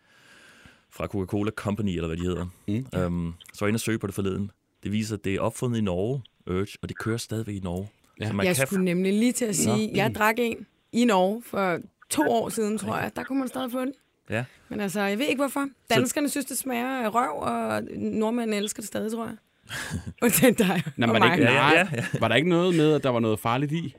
fra 0.91 1.07
Coca-Cola 1.07 1.51
Company, 1.51 1.89
eller 1.89 2.07
hvad 2.07 2.17
de 2.17 2.23
hedder. 2.23 2.45
Mm. 2.67 2.73
Øhm, 2.75 3.33
så 3.53 3.59
var 3.59 3.67
jeg 3.67 3.69
inde 3.69 3.77
og 3.77 3.79
søge 3.79 3.99
på 3.99 4.07
det 4.07 4.15
forleden. 4.15 4.51
Det 4.83 4.91
viser, 4.91 5.15
at 5.17 5.23
det 5.25 5.35
er 5.35 5.39
opfundet 5.39 5.77
i 5.77 5.81
Norge, 5.81 6.21
Urge, 6.47 6.67
og 6.81 6.89
det 6.89 6.97
kører 6.97 7.17
stadigvæk 7.17 7.55
i 7.55 7.59
Norge. 7.59 7.87
Ja. 8.21 8.27
Så 8.27 8.33
man 8.33 8.45
Jeg 8.45 8.55
kan 8.55 8.67
skulle 8.67 8.85
nemlig 8.85 9.13
lige 9.13 9.31
til 9.31 9.45
at 9.45 9.55
sige, 9.55 9.87
Nå. 9.87 9.93
jeg 9.95 10.15
drak 10.15 10.35
en 10.39 10.65
i 10.91 11.05
Norge 11.05 11.41
for 11.45 11.79
to 12.09 12.21
år 12.29 12.49
siden, 12.49 12.77
tror 12.77 12.97
jeg. 12.97 13.11
Der 13.15 13.23
kunne 13.23 13.39
man 13.39 13.47
stadig 13.47 13.71
få 13.71 13.79
den. 13.79 13.93
Ja. 14.29 14.45
Men 14.69 14.79
altså, 14.79 15.01
jeg 15.01 15.19
ved 15.19 15.25
ikke 15.25 15.41
hvorfor. 15.41 15.67
Danskerne 15.89 16.29
synes, 16.29 16.45
det 16.45 16.57
smager 16.57 16.87
af 17.05 17.13
røv, 17.15 17.35
og 17.41 17.83
nordmændene 17.95 18.57
elsker 18.57 18.81
det 18.81 18.87
stadig, 18.87 19.11
tror 19.11 19.25
jeg. 19.25 19.35
og 20.21 20.27
det 20.29 20.43
er 20.43 20.51
dig 20.51 20.83
Nå, 20.97 21.07
og 21.07 21.13
var, 21.13 21.19
det 21.19 21.27
mig. 21.27 21.37
ikke, 21.39 21.51
Ja, 21.51 21.53
nej, 21.53 21.73
ja, 21.75 21.87
ja, 21.93 22.05
var 22.19 22.27
der 22.27 22.35
ikke 22.35 22.49
noget 22.49 22.75
med, 22.75 22.93
at 22.93 23.03
der 23.03 23.09
var 23.09 23.19
noget 23.19 23.39
farligt 23.39 23.71
i? 23.71 23.95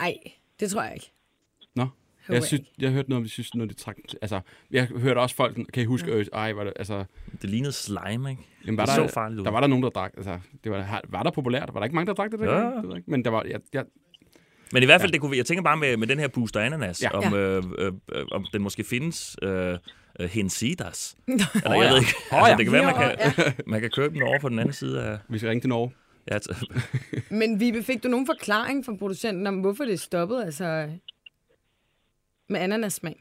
Nej, 0.00 0.14
det 0.60 0.70
tror 0.70 0.82
jeg 0.82 0.94
ikke. 0.94 1.12
Nå. 1.76 1.82
Håber 1.82 2.34
Jeg, 2.34 2.42
synes, 2.44 2.62
jeg 2.78 2.90
hørte 2.90 3.10
noget, 3.10 3.24
vi 3.24 3.28
synes, 3.28 3.54
når 3.54 3.64
de 3.64 3.74
trak... 3.74 3.96
Altså, 4.22 4.40
jeg 4.70 4.86
hørte 4.86 5.18
også 5.18 5.36
folk, 5.36 5.56
kan 5.72 5.82
I 5.82 5.86
huske, 5.86 6.10
øh, 6.12 6.26
ej, 6.32 6.52
var 6.52 6.64
det, 6.64 6.72
altså, 6.76 7.04
Det 7.42 7.50
lignede 7.50 7.72
slime, 7.72 8.30
ikke? 8.30 8.42
jamen, 8.66 8.78
var 8.78 8.84
Det 8.86 8.96
der, 8.96 9.08
så 9.08 9.14
farligt 9.14 9.40
ud. 9.40 9.44
der 9.44 9.50
var 9.50 9.60
der 9.60 9.66
nogen, 9.66 9.82
der 9.84 9.90
drak, 9.90 10.12
altså, 10.16 10.38
det 10.64 10.72
var, 10.72 11.00
var 11.08 11.22
der 11.22 11.30
populært? 11.30 11.70
Var 11.74 11.80
der 11.80 11.84
ikke 11.84 11.94
mange, 11.94 12.06
der 12.06 12.12
drak 12.14 12.30
det? 12.32 12.40
Ja. 12.40 12.46
dengang? 12.46 12.74
Det 12.76 12.82
ved 12.82 12.90
jeg 12.90 12.96
ikke. 12.96 13.10
Men 13.10 13.24
der 13.24 13.30
var, 13.30 13.42
jeg, 13.42 13.60
jeg, 13.72 13.84
Men 14.72 14.82
i 14.82 14.86
hvert 14.86 15.00
fald, 15.00 15.12
det 15.12 15.20
kunne, 15.20 15.30
vi- 15.30 15.36
jeg 15.36 15.46
tænker 15.46 15.62
bare 15.62 15.76
med, 15.76 15.96
med 15.96 16.06
den 16.06 16.18
her 16.18 16.28
booster 16.28 16.60
ananas, 16.60 17.02
Ja. 17.02 17.10
om, 17.10 17.34
øh, 17.34 17.62
øh, 17.78 17.92
om 18.32 18.46
den 18.52 18.62
måske 18.62 18.84
findes 18.84 19.36
øh, 19.42 19.78
øh, 20.20 20.28
hensidas. 20.28 21.16
Eller 21.28 21.40
jeg 21.64 21.82
ja. 21.82 21.90
ved 21.90 21.98
ikke. 21.98 22.14
Altså, 22.30 22.50
ja. 22.50 22.56
det 22.56 22.64
kan 22.66 22.72
være, 22.72 22.84
man 22.84 22.94
kan, 22.94 23.52
man 23.72 23.80
kan 23.80 23.90
købe 23.90 24.14
den 24.14 24.22
over 24.22 24.38
på 24.40 24.48
den 24.48 24.58
anden 24.58 24.72
side 24.72 25.02
af... 25.02 25.18
vi 25.28 25.38
skal 25.38 25.48
ringe 25.48 25.60
til 25.60 25.68
Norge. 25.68 25.92
Ja, 26.30 26.36
t- 26.36 26.66
Men 27.40 27.60
Vibe, 27.60 27.82
fik 27.82 28.02
du 28.02 28.08
nogen 28.08 28.26
forklaring 28.26 28.84
fra 28.84 28.94
producenten 28.98 29.46
om, 29.46 29.60
hvorfor 29.60 29.84
det 29.84 30.00
stoppede, 30.00 30.44
altså 30.44 30.88
med 32.48 32.60
ananassmag? 32.60 33.16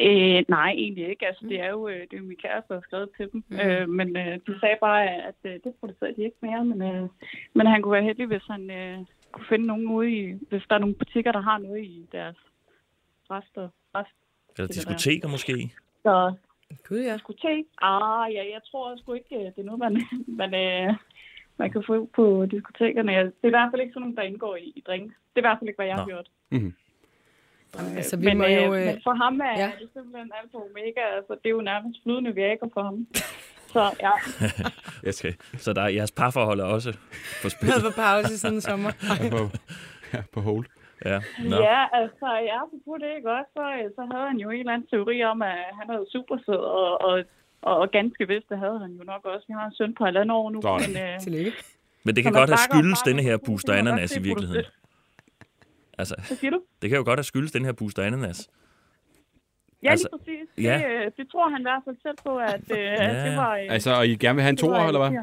Øh, 0.00 0.44
nej, 0.48 0.70
egentlig 0.70 1.08
ikke. 1.10 1.26
Altså, 1.26 1.46
det 1.48 1.60
er 1.60 1.70
jo, 1.70 1.88
øh, 1.88 2.00
det 2.00 2.12
er 2.12 2.18
jo 2.18 2.24
min 2.24 2.36
kæreste, 2.42 2.68
der 2.68 2.74
har 2.74 2.86
skrevet 2.88 3.08
til 3.16 3.26
dem. 3.32 3.44
Mm. 3.48 3.56
Mm. 3.56 3.60
Øh, 3.60 3.88
men 3.88 4.16
øh, 4.16 4.34
de 4.46 4.60
sagde 4.60 4.76
bare, 4.80 5.02
at 5.30 5.38
øh, 5.44 5.52
det 5.64 5.72
producerer 5.80 6.12
de 6.16 6.22
ikke 6.24 6.36
mere. 6.42 6.64
Men, 6.64 6.82
øh, 6.82 7.08
men 7.54 7.66
han 7.66 7.82
kunne 7.82 7.92
være 7.92 8.08
heldig, 8.10 8.26
hvis 8.26 8.46
han 8.50 8.70
øh, 8.70 8.98
kunne 9.38 9.48
finde 9.48 9.66
nogen 9.66 9.88
ude 9.88 10.10
i... 10.10 10.32
Hvis 10.48 10.62
der 10.68 10.74
er 10.74 10.78
nogle 10.78 10.94
butikker, 10.94 11.32
der 11.32 11.40
har 11.40 11.58
noget 11.58 11.84
i 11.84 12.08
deres 12.12 12.36
rester. 13.30 13.68
Rest. 13.94 14.16
eller 14.56 14.68
diskoteker 14.68 15.28
måske. 15.28 15.72
Så 16.02 16.34
Gud 16.88 17.00
ja. 17.00 17.14
diskotek? 17.14 17.64
Ah, 17.82 18.34
ja, 18.34 18.42
jeg 18.54 18.60
tror 18.70 18.96
sgu 18.96 19.12
ikke, 19.12 19.36
øh, 19.36 19.44
det 19.44 19.58
er 19.58 19.62
noget, 19.62 19.78
man, 19.78 20.02
man, 20.40 20.54
øh, 20.54 20.94
man 21.56 21.70
kan 21.70 21.82
få 21.86 22.08
på 22.16 22.46
diskotekerne. 22.50 23.12
Det 23.12 23.42
er 23.42 23.46
i 23.46 23.56
hvert 23.56 23.70
fald 23.72 23.82
ikke 23.82 23.92
sådan 23.92 24.02
nogle, 24.02 24.16
der 24.16 24.22
indgår 24.22 24.56
i, 24.56 24.72
i 24.76 24.82
drinks. 24.86 25.14
Det 25.14 25.36
er 25.36 25.40
i 25.40 25.48
hvert 25.48 25.58
fald 25.58 25.68
ikke, 25.68 25.78
hvad 25.78 25.86
jeg 25.86 25.96
har 25.96 26.06
Nå. 26.06 26.12
hørt. 26.12 26.28
Mhm. 26.50 26.74
Jamen, 27.74 27.96
altså, 27.96 28.16
vi 28.16 28.24
men, 28.24 28.38
må 28.38 28.44
jo, 28.44 28.74
øh, 28.74 28.86
men 28.86 29.00
for 29.02 29.14
ham 29.14 29.40
er 29.40 29.56
ja. 29.62 29.70
det 29.80 29.88
simpelthen 29.92 30.32
alt 30.38 30.50
for 30.52 30.58
omega. 30.58 31.02
Altså, 31.16 31.32
det 31.42 31.46
er 31.46 31.56
jo 31.58 31.60
nærmest 31.60 32.02
flydende 32.02 32.34
virker 32.34 32.68
for 32.74 32.82
ham. 32.82 33.06
Så 33.72 33.82
ja, 34.00 34.12
Okay. 35.10 35.32
Så 35.58 35.72
der, 35.72 35.88
jeres 35.88 36.12
parforhold 36.12 36.60
er 36.60 36.64
også 36.64 36.96
på 37.42 37.48
spil. 37.48 37.68
havde 37.70 37.82
på 37.82 37.90
pause 37.96 38.38
siden 38.38 38.60
sommer. 38.60 38.90
Ja, 39.22 39.30
på, 39.30 39.42
ja, 40.14 40.22
på 40.32 40.40
hold. 40.40 40.66
Ja. 41.04 41.18
Nå. 41.50 41.56
ja 41.56 41.80
altså, 42.00 42.28
ja, 42.52 42.60
på 42.84 42.92
det 43.00 43.08
ikke 43.16 43.30
også, 43.38 43.50
så, 43.56 43.64
øh, 43.78 43.90
så 43.96 44.02
havde 44.12 44.26
han 44.30 44.38
jo 44.44 44.50
en 44.50 44.58
eller 44.58 44.72
anden 44.72 44.88
teori 44.88 45.24
om, 45.24 45.42
at 45.42 45.58
han 45.78 45.86
havde 45.90 46.06
supersæd, 46.12 46.62
og, 46.80 47.00
og, 47.00 47.24
og, 47.62 47.76
og 47.80 47.90
ganske 47.90 48.28
vist, 48.28 48.48
det 48.48 48.58
havde 48.58 48.78
han 48.84 48.90
jo 48.98 49.04
nok 49.12 49.24
også. 49.24 49.44
Vi 49.48 49.52
har 49.58 49.66
en 49.66 49.74
søn 49.74 49.94
på 49.98 50.04
halvandet 50.04 50.34
år 50.36 50.50
nu, 50.50 50.62
Sådan. 50.62 50.92
men, 50.92 51.02
øh, 51.02 51.20
Tillykke. 51.20 51.52
Men 52.04 52.16
det 52.16 52.22
kan 52.24 52.32
godt 52.32 52.50
have 52.50 52.64
skyldes 52.70 53.00
denne 53.02 53.22
her 53.22 53.36
booster 53.46 53.72
det 53.72 53.76
kan 53.76 53.84
godt 53.84 53.94
ananas 53.94 54.16
i 54.16 54.22
virkeligheden. 54.22 54.64
Altså, 55.98 56.14
hvad 56.26 56.36
siger 56.36 56.50
du? 56.50 56.60
det 56.82 56.90
kan 56.90 56.96
jo 56.98 57.04
godt 57.04 57.18
have 57.18 57.24
skyldes 57.32 57.52
den 57.52 57.64
her 57.64 57.72
booster 57.72 58.02
ananas. 58.02 58.48
Ja, 59.82 59.90
Altså, 59.90 60.08
lige 60.26 60.38
præcis. 60.38 60.64
ja. 60.64 60.74
Det, 60.78 61.06
øh, 61.06 61.10
det 61.16 61.30
tror 61.32 61.48
han 61.50 61.60
i 61.60 61.64
hvert 61.64 61.82
fald 61.84 61.96
selv 62.02 62.16
på, 62.26 62.36
at 62.38 62.62
øh, 62.70 62.78
Ja. 62.78 63.28
det 63.28 63.36
var... 63.36 63.56
Øh, 63.56 63.66
Altså, 63.68 63.90
og 63.94 64.06
I 64.08 64.16
gerne 64.16 64.34
vil 64.36 64.42
have 64.42 64.50
en 64.50 64.56
det 64.56 64.60
toer, 64.64 64.86
eller 64.86 65.08
hvad? 65.08 65.20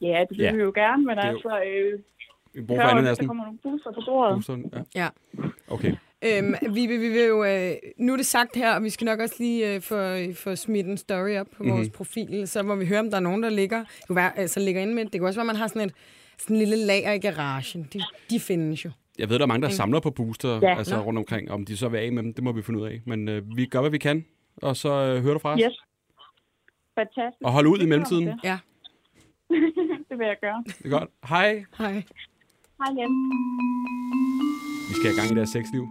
Ja, 0.00 0.20
det 0.28 0.38
vil 0.38 0.44
Ja. 0.44 0.52
vi 0.52 0.60
jo 0.62 0.72
gerne, 0.74 1.04
men 1.04 1.16
jo- 1.16 1.22
altså... 1.22 1.62
Øh, 1.66 1.98
Vi 2.54 2.60
bruger 2.62 2.82
for 2.82 2.88
ananasen. 2.88 3.22
der 3.22 3.26
kommer 3.28 3.44
nogle 3.44 3.58
booster 3.62 3.92
på 3.92 4.02
bordet. 4.06 4.34
Boosteren, 4.34 4.72
Ja. 4.94 5.00
Ja. 5.02 5.08
Okay. 5.68 5.92
Øhm, 6.24 6.54
vi, 6.74 6.86
vi 6.86 6.96
vil 6.96 7.24
jo, 7.26 7.44
øh, 7.44 7.72
nu 7.98 8.12
er 8.12 8.16
det 8.16 8.26
sagt 8.26 8.56
her, 8.56 8.74
og 8.74 8.82
vi 8.84 8.90
skal 8.90 9.04
nok 9.04 9.20
også 9.20 9.34
lige 9.38 9.74
øh, 9.74 9.80
få, 9.80 10.16
få 10.34 10.56
smidt 10.56 10.86
en 10.86 10.96
story 10.96 11.36
op 11.40 11.46
på 11.56 11.62
mm-hmm. 11.62 11.76
vores 11.76 11.90
profil, 11.90 12.48
så 12.48 12.62
må 12.62 12.74
vi 12.74 12.86
høre, 12.86 12.98
om 13.00 13.10
der 13.10 13.16
er 13.16 13.20
nogen, 13.20 13.42
der 13.42 13.48
ligger, 13.50 13.78
det 13.78 14.06
kunne 14.06 14.16
være, 14.16 14.38
altså, 14.38 14.60
ligger 14.60 14.82
inde 14.82 14.94
med. 14.94 15.04
Det 15.04 15.12
kan 15.12 15.22
også 15.24 15.40
være, 15.40 15.46
man 15.46 15.56
har 15.56 15.66
sådan 15.66 15.82
et 15.82 15.94
sådan 16.38 16.56
en 16.56 16.60
lille 16.62 16.76
lager 16.76 17.12
i 17.12 17.18
garagen. 17.18 17.88
De, 17.92 18.00
de 18.30 18.40
findes 18.40 18.84
jo. 18.84 18.90
Jeg 19.20 19.28
ved, 19.28 19.38
der 19.38 19.42
er 19.44 19.46
mange, 19.46 19.66
der 19.66 19.72
samler 19.72 20.00
på 20.00 20.10
booster 20.10 20.58
Ja. 20.62 20.78
altså, 20.78 21.00
rundt 21.02 21.18
omkring. 21.18 21.50
Om 21.50 21.64
de 21.64 21.76
så 21.76 21.88
vil 21.88 21.98
af 21.98 22.12
med 22.12 22.22
dem, 22.22 22.34
det 22.34 22.44
må 22.44 22.52
vi 22.52 22.62
finde 22.62 22.80
ud 22.80 22.86
af. 22.86 23.00
Men 23.06 23.28
øh, 23.28 23.56
vi 23.56 23.66
gør, 23.66 23.80
hvad 23.80 23.90
vi 23.90 23.98
kan, 23.98 24.24
og 24.62 24.76
så 24.76 24.88
øh, 24.88 25.22
hører 25.22 25.32
du 25.34 25.38
fra 25.38 25.52
os. 25.54 25.60
Yes. 25.64 25.72
Fantastisk. 26.98 27.42
Og 27.44 27.52
hold 27.52 27.66
ud 27.66 27.76
i 27.76 27.80
Det 27.80 27.88
mellemtiden. 27.88 28.24
til. 28.24 28.34
Ja. 28.44 28.58
det 30.10 30.18
vil 30.18 30.26
jeg 30.26 30.36
gøre. 30.40 30.64
Det 30.66 30.84
er 30.84 30.88
godt. 30.88 31.10
Hej. 31.28 31.64
Hej. 31.78 31.92
Hej 31.92 32.90
igen. 32.92 33.10
Vi 34.88 34.94
skal 34.94 35.06
have 35.10 35.16
gang 35.20 35.32
i 35.32 35.34
deres 35.36 35.48
sexliv. 35.50 35.88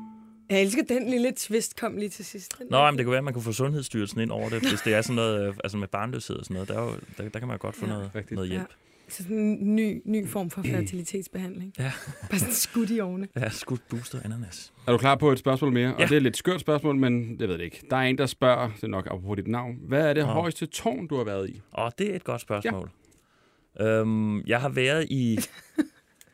Jeg 0.50 0.62
elsker 0.62 0.84
den 0.84 1.10
lille 1.10 1.32
twist, 1.38 1.80
kom 1.80 1.98
lige 1.98 2.10
til 2.10 2.26
sidst. 2.26 2.62
Nå, 2.70 2.86
men 2.86 2.98
det 2.98 3.06
kan 3.06 3.12
være, 3.12 3.18
at 3.18 3.24
man 3.24 3.34
kunne 3.34 3.44
få 3.44 3.52
Sundhedsstyrelsen 3.52 4.22
ind 4.22 4.32
over 4.32 4.50
det, 4.50 4.60
hvis 4.70 4.82
det 4.82 4.94
er 4.94 5.02
sådan 5.02 5.16
noget 5.16 5.48
øh, 5.48 5.54
altså 5.64 5.78
med 5.78 5.88
barnløshed 5.88 6.36
og 6.36 6.46
sådan 6.46 6.54
noget. 6.54 6.70
Der, 6.70 6.76
er 6.80 6.84
jo, 6.84 6.92
der, 7.18 7.30
der 7.30 7.40
kan 7.40 7.48
man 7.48 7.58
jo 7.58 7.62
godt 7.62 7.76
få 7.76 7.86
Ja. 7.86 7.92
noget, 7.92 8.12
Rigtigt. 8.16 8.36
noget 8.36 8.50
hjælp. 8.50 8.70
Så 9.10 9.24
sådan 9.24 9.38
en 9.38 9.76
ny, 9.76 10.02
ny 10.06 10.28
form 10.28 10.50
for 10.50 10.62
fertilitetsbehandling. 10.62 11.74
Ja. 11.80 11.92
Bare 12.30 12.40
sådan 12.40 12.54
skudt 12.54 12.90
i 12.92 13.00
ovne. 13.00 13.28
Ja, 13.36 13.50
skudt 13.50 13.82
booster 13.90 14.20
ananas. 14.26 14.74
Er 14.88 14.92
du 14.92 14.98
klar 14.98 15.16
på 15.16 15.32
et 15.32 15.40
spørgsmål 15.40 15.72
mere? 15.74 15.88
Ja. 15.88 15.94
Og 15.94 16.00
det 16.02 16.12
er 16.12 16.16
et 16.18 16.24
lidt 16.24 16.38
skørt 16.38 16.62
spørgsmål, 16.62 16.96
men 16.96 17.38
jeg 17.40 17.48
ved 17.48 17.58
det 17.58 17.64
ikke. 17.64 17.82
Der 17.90 17.96
er 17.98 18.02
en, 18.02 18.18
der 18.18 18.26
spørger, 18.26 18.70
det 18.76 18.84
er 18.84 18.88
nok 18.88 19.06
apropos 19.12 19.36
dit 19.38 19.48
navn, 19.48 19.76
hvad 19.88 20.10
er 20.10 20.14
det 20.14 20.26
Nå. 20.26 20.32
højeste 20.32 20.66
tårn, 20.66 21.08
du 21.08 21.18
har 21.18 21.24
været 21.24 21.50
i? 21.50 21.62
Åh, 21.78 21.90
det 21.98 22.12
er 22.12 22.16
et 22.16 22.24
godt 22.24 22.42
spørgsmål. 22.42 22.90
Ja. 23.80 23.86
Øhm, 23.86 24.42
jeg 24.42 24.62
har 24.62 24.70
været 24.70 25.08
i... 25.10 25.38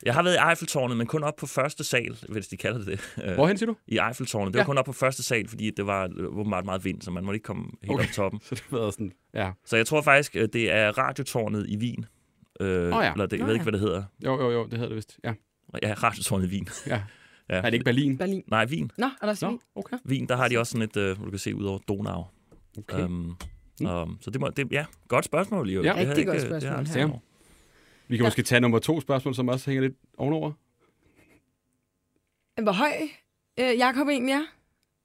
Jeg 0.06 0.14
har 0.14 0.24
været 0.24 0.36
i 0.36 0.50
Eiffeltårnet, 0.50 0.98
men 0.98 1.08
kun 1.08 1.24
op 1.24 1.36
på 1.36 1.46
første 1.48 1.84
sal, 1.84 2.18
hvis 2.30 2.48
de 2.48 2.58
kalder 2.58 2.78
det 2.78 2.88
det. 2.88 3.24
Øh, 3.26 3.34
Hvorhen 3.34 3.58
siger 3.58 3.68
du? 3.68 3.76
I 3.88 4.00
Eiffeltårnet. 4.08 4.54
Det 4.54 4.60
Ja. 4.60 4.64
var 4.64 4.66
kun 4.66 4.78
op 4.78 4.86
på 4.86 4.92
første 4.94 5.24
sal, 5.24 5.48
fordi 5.48 5.72
det 5.78 5.88
var 5.88 6.10
åbenbart 6.18 6.66
meget 6.66 6.86
vind, 6.86 7.02
så 7.02 7.12
man 7.12 7.24
måtte 7.26 7.36
ikke 7.36 7.44
komme 7.46 7.66
helt 7.84 7.92
okay. 7.94 8.04
Op 8.04 8.12
toppen. 8.14 8.40
Så 8.46 8.56
det 8.56 8.64
været 8.72 8.94
sådan, 8.94 9.12
ja. 9.34 9.52
Så 9.66 9.78
jeg 9.78 9.88
tror 9.88 10.02
faktisk, 10.02 10.34
det 10.34 10.72
er 10.72 10.98
radiotårnet 10.98 11.66
i 11.70 11.78
Wien. 11.78 12.06
Øh, 12.60 12.68
Åh 12.98 13.04
ja. 13.04 13.12
Eller 13.12 13.26
det, 13.26 13.38
jeg 13.40 13.46
ved 13.48 13.54
ikke, 13.54 13.64
hvad 13.64 13.74
det 13.74 13.80
hedder. 13.82 14.04
Jo, 14.26 14.42
jo, 14.42 14.52
jo, 14.52 14.64
det 14.64 14.74
hedder 14.74 14.88
det 14.88 14.96
vist. 14.96 15.20
Ja. 15.24 15.34
Ja, 15.84 15.94
radiotårnet 15.94 16.46
i 16.46 16.50
Wien. 16.50 16.68
ja. 16.88 17.02
Ja. 17.50 17.56
Er 17.56 17.62
det 17.62 17.74
ikke 17.74 17.84
Berlin? 17.84 18.18
Berlin. 18.18 18.44
Nej, 18.48 18.66
Wien. 18.66 18.92
Nå, 18.98 19.06
er 19.22 19.26
der 19.26 19.34
så 19.34 19.50
Nå, 19.50 19.60
okay. 19.76 19.98
Wien, 20.06 20.28
der 20.30 20.36
har 20.36 20.48
de 20.48 20.60
også 20.60 20.72
sådan 20.72 20.82
et, 20.90 20.98
øh, 20.98 21.16
hvor 21.18 21.26
du 21.26 21.32
kan 21.32 21.40
se 21.40 21.56
ud 21.56 21.66
over 21.66 21.80
Donau. 21.88 22.26
okay. 22.78 23.04
Um, 23.04 23.38
um, 23.86 24.18
så 24.22 24.32
det 24.32 24.42
må, 24.42 24.50
det, 24.50 24.72
ja, 24.72 24.86
godt 25.08 25.26
spørgsmål, 25.26 25.70
jo. 25.70 25.84
Ja. 25.84 25.90
Det 25.90 25.98
Rigtig 25.98 26.18
ikke- 26.18 26.32
godt 26.32 26.36
det 26.42 26.42
jeg 26.44 26.62
spørgsmål 26.62 26.80
aldrig 26.80 26.96
her. 27.08 27.20
Vi 28.08 28.18
kan 28.18 28.24
Ja. 28.24 28.28
måske 28.28 28.42
tage 28.44 28.62
nummer 28.62 28.80
to 28.80 29.02
spørgsmål, 29.02 29.36
som 29.36 29.48
også 29.48 29.70
hænger 29.70 29.82
lidt 29.82 29.94
ovenover. 30.18 30.52
Hvor 32.64 32.72
høj 32.72 32.92
øh, 33.60 33.78
Jakob 33.78 34.08
egentlig 34.08 34.34
er? 34.34 34.44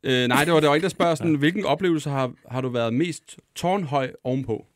Øh, 0.03 0.29
nej, 0.29 0.45
det 0.45 0.53
var, 0.55 0.61
det 0.61 0.69
var 0.69 0.75
ikke, 0.75 0.83
der 0.85 0.89
spørger 0.89 1.15
sådan, 1.15 1.35
hvilken 1.45 1.65
oplevelse 1.65 2.11
har, 2.11 2.33
har 2.51 2.61
du 2.61 2.69
været 2.69 2.95
mest 2.95 3.39
tårnhøj 3.55 4.13
ovenpå? 4.25 4.67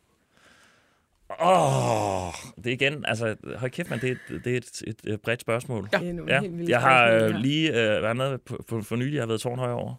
Åh, 1.40 2.32
det 2.56 2.66
er 2.66 2.72
igen, 2.72 3.04
altså, 3.06 3.36
hold 3.56 3.70
kæft, 3.70 3.90
man, 3.90 4.00
det 4.00 4.08
er, 4.08 4.12
et- 4.34 4.44
det 4.44 4.52
er 4.52 4.56
et, 4.56 4.82
et, 4.86 5.00
et 5.12 5.20
bredt 5.20 5.40
spørgsmål. 5.40 5.88
Er 5.92 5.98
Ja, 6.28 6.40
helt 6.40 6.56
vilde 6.58 6.70
jeg 6.70 6.80
har 6.80 7.10
øh, 7.10 7.30
lige 7.34 7.68
øh, 7.68 8.02
været 8.02 8.42
på, 8.42 8.64
på, 8.68 8.82
for 8.82 8.96
nylig, 8.96 9.14
jeg 9.14 9.22
har 9.22 9.26
været 9.26 9.40
tårnhøj 9.40 9.70
over. 9.72 9.94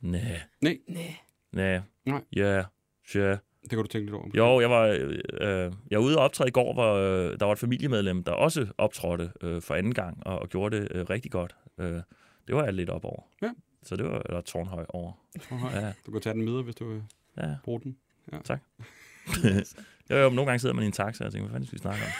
Nej. 0.00 0.40
Nej. 0.60 0.78
Nej. 0.88 1.14
Nej. 1.52 1.80
Nej. 2.06 2.20
Ja. 2.36 2.64
Ja. 3.14 3.36
Det 3.62 3.68
kan 3.70 3.78
du 3.78 3.86
tænke 3.86 4.04
lidt 4.06 4.14
over. 4.14 4.28
Jo, 4.36 4.60
jeg 4.60 4.70
var, 4.70 4.86
øh, 4.86 5.72
jeg 5.90 5.98
var 5.98 6.04
ude 6.04 6.18
og 6.18 6.24
optræde 6.24 6.48
i 6.48 6.52
går, 6.52 6.72
hvor 6.74 6.94
øh, 6.94 7.38
der 7.40 7.44
var 7.46 7.52
et 7.52 7.58
familiemedlem, 7.58 8.24
der 8.24 8.32
også 8.32 8.66
optrådte 8.78 9.32
øh, 9.42 9.62
for 9.62 9.74
anden 9.74 9.94
gang, 9.94 10.26
og, 10.26 10.38
og 10.38 10.48
gjorde 10.48 10.80
det 10.80 10.88
øh, 10.90 11.10
rigtig 11.10 11.30
godt. 11.30 11.56
Øh, 11.78 12.00
det 12.48 12.56
var 12.56 12.64
jeg 12.64 12.72
lidt 12.72 12.90
op 12.90 13.04
over. 13.04 13.22
Ja. 13.42 13.50
Så 13.82 13.96
det 13.96 14.04
var 14.04 14.18
der 14.22 14.40
tårnhøj 14.40 14.86
over. 14.88 15.12
Aha. 15.50 15.80
Ja, 15.80 15.92
Du 16.06 16.10
kan 16.12 16.20
tage 16.20 16.34
den 16.34 16.46
videre, 16.46 16.62
hvis 16.62 16.74
du 16.74 16.88
vil 16.88 17.02
ja. 17.36 17.54
bruge 17.64 17.80
den. 17.80 17.96
Jo, 20.10 20.16
jo, 20.16 20.28
men 20.28 20.36
nogle 20.36 20.46
gange 20.50 20.58
sidder 20.60 20.74
man 20.74 20.84
i 20.84 20.86
en 20.86 20.92
taxa 20.92 21.24
og 21.24 21.32
tænker, 21.32 21.48
hvad 21.48 21.54
fanden 21.54 21.66
skal 21.66 21.76
vi 21.78 21.80
snakke 21.82 22.00
om? 22.04 22.10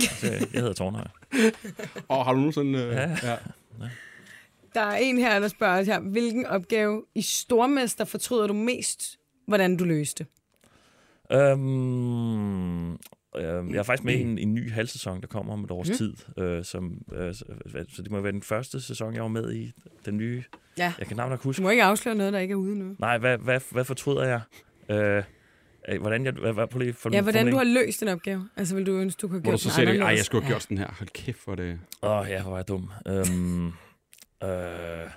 Så, 0.00 0.26
jeg, 0.26 0.40
jeg 0.52 0.60
hedder 0.60 0.74
Tårnhøj. 0.74 1.04
Og 2.08 2.24
har 2.24 2.32
du 2.32 2.38
nogensinde... 2.38 2.78
Øh, 2.78 2.92
Ja. 2.92 3.10
ja. 3.30 3.36
Der 4.74 4.80
er 4.80 4.96
en 4.96 5.18
her, 5.18 5.40
der 5.40 5.48
spørger 5.48 5.82
her, 5.82 6.00
hvilken 6.00 6.46
opgave 6.46 7.04
i 7.14 7.22
Stormester 7.22 8.04
fortryder 8.04 8.46
du 8.46 8.52
mest, 8.54 9.18
hvordan 9.46 9.76
du 9.76 9.84
løste? 9.84 10.26
Øhm, 11.32 12.92
øh, 12.92 12.98
jeg 13.70 13.74
er 13.78 13.82
faktisk 13.82 14.04
med 14.04 14.14
i 14.14 14.20
en, 14.22 14.38
en 14.38 14.54
ny 14.54 14.72
halvsæson, 14.72 15.20
der 15.20 15.26
kommer 15.26 15.52
om 15.52 15.64
et 15.64 15.70
års 15.70 15.88
Mhm. 15.88 15.96
tid. 15.96 16.14
Øh, 16.38 16.64
som, 16.64 17.02
øh, 17.12 17.34
så, 17.34 17.44
så 17.88 18.02
det 18.02 18.10
må 18.10 18.20
være 18.20 18.32
den 18.32 18.42
første 18.42 18.80
sæson, 18.80 19.14
jeg 19.14 19.22
var 19.22 19.28
med 19.28 19.52
i. 19.52 19.72
Den 20.06 20.16
nye. 20.16 20.44
Ja. 20.78 20.92
Jeg 20.98 21.06
kan 21.06 21.16
navnet 21.16 21.30
nok 21.32 21.42
huske. 21.42 21.58
Du 21.58 21.62
må 21.62 21.70
ikke 21.70 21.82
afsløre 21.84 22.14
noget, 22.14 22.32
der 22.32 22.38
ikke 22.38 22.52
er 22.52 22.56
ude 22.56 22.78
nu. 22.78 22.96
Nej, 22.98 23.18
hvad, 23.18 23.38
hvad, 23.38 23.60
hvad 23.70 23.84
fortryder 23.84 24.22
jeg? 24.24 24.40
Øh, 24.88 25.16
øh, 25.16 25.22
hvordan 25.98 26.24
jeg... 26.24 26.32
Hvad, 26.32 26.52
hvad, 26.52 26.66
prøv 26.66 26.78
lige, 26.80 26.94
Ja, 27.12 27.20
hvordan 27.22 27.50
du 27.50 27.56
har 27.56 27.64
løst 27.64 28.00
den 28.00 28.08
opgave. 28.08 28.48
Altså, 28.56 28.74
vil 28.76 28.86
du 28.86 28.92
ønske, 28.98 29.20
du 29.20 29.28
kunne 29.28 29.36
have 29.36 29.42
Hvor 29.42 29.50
gjort 29.50 29.60
så 29.60 29.68
den 29.68 29.74
siger, 29.74 29.86
ej, 29.86 29.92
anderledes? 29.92 30.16
jeg 30.18 30.24
skulle 30.24 30.44
have 30.44 30.52
Ja. 30.52 30.54
gjort 30.58 30.68
den 30.68 30.78
her. 30.78 30.92
Hold 30.98 31.08
kæft 31.08 31.38
for 31.38 31.54
det. 31.54 31.80
Åh, 32.02 32.10
oh, 32.10 32.28
ja, 32.28 32.42
hvor 32.42 32.50
var 32.50 32.58
jeg 32.58 32.68
dum. 32.68 32.90
Øhm, 33.08 33.66
øh, 34.48 35.10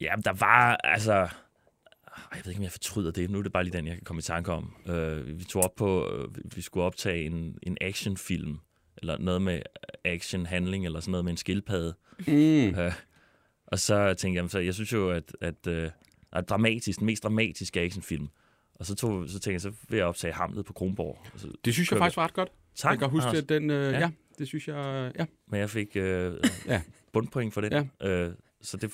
ja, 0.00 0.14
der 0.24 0.32
var, 0.32 0.76
altså... 0.84 1.28
Jeg 2.34 2.40
ved 2.44 2.50
ikke, 2.52 2.58
om 2.58 2.62
jeg 2.62 2.72
fortryder 2.72 3.10
det. 3.10 3.30
Nu 3.30 3.38
er 3.38 3.42
det 3.42 3.52
bare 3.52 3.64
lige 3.64 3.76
den, 3.76 3.86
jeg 3.86 3.94
kan 3.94 4.04
komme 4.04 4.18
i 4.20 4.22
tanke 4.22 4.52
om. 4.52 4.76
Øh, 4.88 5.38
vi 5.38 5.44
tog 5.44 5.64
op 5.64 5.74
på... 5.76 6.10
Øh, 6.14 6.56
vi 6.56 6.60
skulle 6.62 6.84
optage 6.84 7.24
en, 7.24 7.58
en 7.62 7.76
actionfilm. 7.80 8.58
Eller 8.96 9.18
noget 9.18 9.42
med 9.42 9.60
action-handling, 10.04 10.84
eller 10.86 11.00
sådan 11.00 11.10
noget 11.10 11.24
med 11.24 11.32
en 11.32 11.36
skildpadde. 11.36 11.94
Mm. 12.26 12.34
Øh, 12.80 12.92
og 13.66 13.78
så 13.78 14.14
tænkte 14.14 14.42
jeg, 14.42 14.50
så 14.50 14.58
jeg 14.58 14.74
synes 14.74 14.92
jo, 14.92 15.10
at, 15.10 15.36
at, 15.40 15.66
øh, 15.66 15.90
at 16.32 16.48
dramatisk, 16.48 16.98
den 16.98 17.06
mest 17.06 17.22
dramatiske 17.22 17.80
actionfilm. 17.80 18.28
Og 18.78 18.86
så, 18.86 18.94
tog, 18.94 19.28
så 19.28 19.32
tænkte 19.32 19.52
jeg, 19.52 19.60
så 19.60 19.72
vil 19.88 19.96
jeg 19.96 20.06
optage 20.06 20.32
Hamlet 20.32 20.64
på 20.64 20.72
Kronborg. 20.72 21.18
Og 21.34 21.40
så, 21.40 21.48
Det 21.64 21.74
synes 21.74 21.90
jeg 21.90 21.98
faktisk 21.98 22.16
var 22.16 22.24
ret 22.24 22.32
godt. 22.34 22.48
tak, 22.76 22.90
jeg 22.90 22.98
kan 22.98 23.08
huske, 23.10 23.28
at 23.38 23.48
den... 23.48 23.70
Øh, 23.70 23.92
ja. 23.92 23.98
Ja. 23.98 24.10
det 24.38 24.46
synes 24.48 24.68
jeg... 24.68 25.12
Ja. 25.18 25.24
Men 25.50 25.60
jeg 25.60 25.70
fik 25.70 25.96
øh, 25.96 26.32
Ja. 26.66 26.82
bundpoint 27.12 27.54
for 27.54 27.60
det. 27.60 27.86
Ja. 28.00 28.08
Øh, 28.08 28.32
så 28.62 28.76
det, 28.76 28.90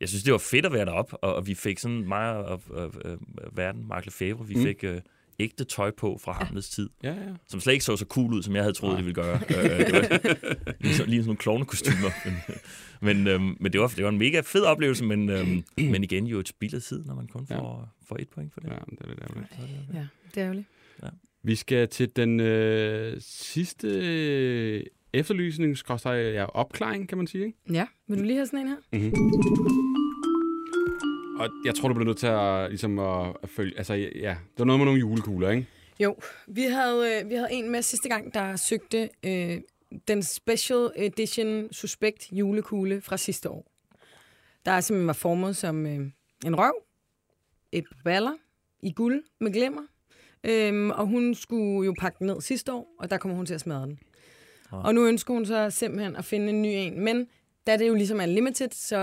jeg 0.00 0.08
synes, 0.08 0.22
det 0.24 0.32
var 0.32 0.38
fedt 0.38 0.66
at 0.66 0.72
være 0.72 0.84
deroppe, 0.84 1.16
og, 1.16 1.34
og 1.34 1.46
vi 1.46 1.54
fik 1.54 1.78
sådan 1.78 2.08
mig 2.08 2.30
og 2.36 2.62
og, 2.70 2.92
og, 3.04 3.18
verden, 3.52 3.88
Mark 3.88 4.04
Lefebvre, 4.04 4.46
vi 4.46 4.54
Mm. 4.54 4.62
fik 4.62 4.84
øh, 4.84 5.00
ægte 5.38 5.64
tøj 5.64 5.90
på 5.90 6.18
fra 6.24 6.32
Hamlets 6.32 6.68
tid, 6.70 6.88
Ja, 7.02 7.08
ja. 7.12 7.16
som 7.48 7.60
slet 7.60 7.72
ikke 7.72 7.84
så 7.84 7.96
så 7.96 8.04
cool 8.08 8.32
ud, 8.34 8.42
som 8.42 8.54
jeg 8.54 8.62
havde 8.62 8.72
troet, 8.74 8.90
Nej. 8.92 8.96
det 8.96 9.04
ville 9.06 9.14
gøre. 9.22 9.40
øh, 9.48 9.86
det 9.86 9.92
var 9.92 10.74
lige, 10.80 10.94
så, 10.94 11.04
lige 11.04 11.18
sådan 11.20 11.26
nogle 11.26 11.36
klovnekostymer. 11.36 12.10
men, 13.00 13.16
men, 13.16 13.26
øhm, 13.26 13.56
men 13.60 13.72
det, 13.72 13.80
var, 13.80 13.86
det 13.88 14.04
var 14.04 14.10
en 14.10 14.18
mega 14.18 14.40
fed 14.40 14.62
oplevelse, 14.62 15.04
men, 15.04 15.28
øhm, 15.28 15.64
men 15.76 16.04
igen 16.04 16.26
jo 16.26 16.38
et 16.38 16.48
spild 16.48 16.74
af 16.74 16.82
tid, 16.82 17.04
når 17.04 17.14
man 17.14 17.26
kun 17.26 17.46
Ja. 17.50 17.60
Får, 18.08 18.16
et 18.20 18.28
point 18.28 18.52
for 18.52 18.60
det. 18.60 18.68
ja 18.68 18.74
det 18.90 19.00
er 19.00 19.08
lidt 19.08 19.20
ærgerligt. 19.22 19.52
Ja, 19.94 20.06
det 20.34 20.40
er 20.40 20.44
ærgerligt. 20.44 20.66
Vi 21.42 21.54
skal 21.54 21.88
til 21.88 22.16
den 22.16 22.40
øh, 22.40 23.16
sidste 23.20 23.88
øh, 23.88 24.84
efterlysning, 25.12 25.76
skorstræk, 25.76 26.34
ja, 26.34 26.44
opklaring, 26.44 27.08
kan 27.08 27.18
man 27.18 27.26
sige. 27.26 27.44
Ikke? 27.46 27.58
Ja, 27.70 27.86
vil 28.08 28.18
du 28.18 28.22
lige 28.22 28.36
have 28.36 28.46
sådan 28.46 28.58
en 28.58 28.68
her? 28.68 28.76
Mm-hmm. 28.92 29.46
Og 31.38 31.48
jeg 31.64 31.74
tror, 31.74 31.88
du 31.88 31.94
bliver 31.94 32.06
nødt 32.06 32.18
til 32.18 32.26
at, 32.26 32.70
ligesom 32.70 32.98
at, 32.98 33.36
at 33.42 33.48
følge... 33.48 33.78
Altså, 33.78 33.94
ja, 33.94 34.36
det 34.50 34.58
var 34.58 34.64
noget 34.64 34.80
med 34.80 34.84
nogle 34.84 35.00
julekugler, 35.00 35.50
ikke? 35.50 35.66
Jo, 36.00 36.16
vi 36.46 36.62
havde, 36.62 37.20
øh, 37.22 37.30
vi 37.30 37.34
havde 37.34 37.48
en 37.52 37.70
med 37.70 37.82
sidste 37.82 38.08
gang, 38.08 38.34
der 38.34 38.56
søgte 38.56 39.08
øh, 39.24 39.60
den 40.08 40.22
Special 40.22 40.90
Edition 40.96 41.72
Suspekt 41.72 42.32
julekugle 42.32 43.00
fra 43.00 43.16
sidste 43.16 43.50
år. 43.50 43.66
Der 44.64 44.80
simpelthen 44.80 45.06
var 45.06 45.12
formet 45.12 45.56
som 45.56 45.86
øh, 45.86 46.10
en 46.46 46.58
røv, 46.58 46.74
et 47.78 47.84
par 47.84 48.00
baller 48.04 48.32
i 48.82 48.92
guld 48.92 49.22
med 49.40 49.52
glimmer, 49.52 49.82
øhm, 50.44 50.90
og 50.90 51.06
hun 51.06 51.34
skulle 51.34 51.86
jo 51.86 51.94
pakke 51.98 52.18
den 52.18 52.26
ned 52.26 52.40
sidste 52.40 52.72
år, 52.72 52.88
og 52.98 53.10
der 53.10 53.16
kommer 53.18 53.36
hun 53.36 53.46
til 53.46 53.54
at 53.54 53.60
smadre 53.60 53.86
den. 53.86 53.98
Ah. 54.72 54.84
Og 54.84 54.94
nu 54.94 55.06
ønsker 55.06 55.34
hun 55.34 55.46
så 55.46 55.70
simpelthen 55.70 56.16
at 56.16 56.24
finde 56.24 56.48
en 56.50 56.62
ny 56.62 56.66
en, 56.68 57.00
men 57.00 57.26
da 57.66 57.76
det 57.76 57.88
jo 57.88 57.94
ligesom 57.94 58.20
er 58.20 58.26
limited, 58.26 58.68
så 58.72 58.96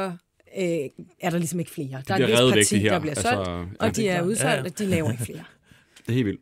øh, 0.58 0.64
er 1.20 1.30
der 1.30 1.38
ligesom 1.38 1.60
ikke 1.60 1.72
flere. 1.72 2.02
Der 2.08 2.18
Det 2.18 2.34
er 2.34 2.38
et 2.38 2.56
vist 2.56 2.56
væk, 2.56 2.62
parti, 2.64 2.76
det 2.76 2.82
her. 2.82 2.90
der 2.92 3.00
bliver 3.00 3.16
solgt, 3.16 3.48
ja, 3.50 3.66
og 3.80 3.96
de 3.96 4.02
det 4.02 4.10
er 4.10 4.14
er 4.16 4.22
udsolgt, 4.24 4.44
Ja, 4.54 4.56
ja. 4.56 4.64
og 4.64 4.80
de 4.80 4.86
laver 4.86 5.12
ikke 5.12 5.24
flere. 5.24 5.44
det 5.98 6.10
er 6.10 6.14
helt 6.14 6.26
vildt. 6.26 6.42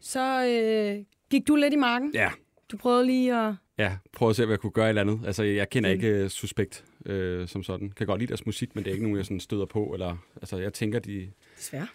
Så 0.00 0.44
øh, 0.46 1.04
gik 1.30 1.48
du 1.48 1.56
lidt 1.56 1.72
i 1.74 1.76
marken. 1.76 2.10
Ja, 2.14 2.30
Du 2.72 2.76
prøvede 2.76 3.06
lige 3.06 3.34
at... 3.36 3.54
ja. 3.78 3.96
Prøv 4.12 4.30
at 4.30 4.36
se, 4.36 4.44
hvad 4.44 4.52
jeg 4.52 4.60
kunne 4.60 4.70
gøre 4.70 4.84
et 4.86 4.88
eller 4.88 5.00
andet. 5.02 5.20
Altså, 5.26 5.42
jeg 5.42 5.70
kender 5.70 5.90
Mm. 5.90 5.94
ikke 5.94 6.24
uh, 6.24 6.30
Suspekt 6.30 6.84
øh, 7.06 7.48
som 7.48 7.62
sådan. 7.62 7.90
Kan 7.90 8.06
godt 8.06 8.20
lide 8.20 8.28
deres 8.28 8.46
musik, 8.46 8.74
men 8.74 8.84
det 8.84 8.90
er 8.90 8.94
ikke 8.94 9.04
nogen, 9.04 9.16
jeg 9.16 9.26
sådan 9.26 9.40
støder 9.40 9.66
på. 9.66 9.84
Eller, 9.92 10.16
altså, 10.36 10.56
jeg 10.58 10.72
tænker, 10.72 10.98
de 10.98 11.30
Desværre. 11.58 11.86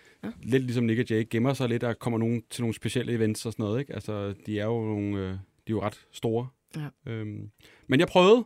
lidt 0.44 0.64
ligesom 0.64 0.84
Nick 0.84 1.00
og 1.00 1.10
Jay 1.10 1.28
gemmer 1.30 1.54
sig 1.54 1.70
lidt, 1.70 1.84
og 1.84 2.00
kommer 2.00 2.20
nogen 2.20 2.44
til 2.50 2.62
nogle 2.62 2.74
specielle 2.74 3.14
events 3.14 3.46
og 3.46 3.52
sådan 3.52 3.64
noget. 3.64 3.80
Ikke? 3.80 3.94
Altså, 3.94 4.34
de 4.46 4.60
er 4.60 4.66
jo 4.66 4.82
nogle, 4.86 5.18
øh, 5.18 5.30
de 5.32 5.38
er 5.68 5.72
jo 5.72 5.82
ret 5.82 6.02
store. 6.12 6.48
Ja. 6.76 7.12
Øhm, 7.12 7.50
men 7.88 8.00
jeg 8.00 8.08
prøvede, 8.08 8.46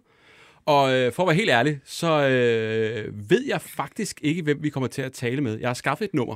og 0.66 0.94
øh, 0.94 1.12
for 1.12 1.24
at 1.24 1.28
være 1.28 1.36
helt 1.36 1.50
ærlig, 1.50 1.80
så 1.84 2.28
øh, 2.28 3.30
ved 3.30 3.46
jeg 3.48 3.62
faktisk 3.62 4.20
ikke, 4.24 4.42
hvem 4.42 4.64
vi 4.64 4.70
kommer 4.70 4.88
til 4.88 5.02
at 5.02 5.14
tale 5.14 5.42
med. 5.42 5.60
Jeg 5.60 5.70
har 5.70 5.74
skaffet 5.74 6.06
et 6.06 6.14
nummer. 6.14 6.36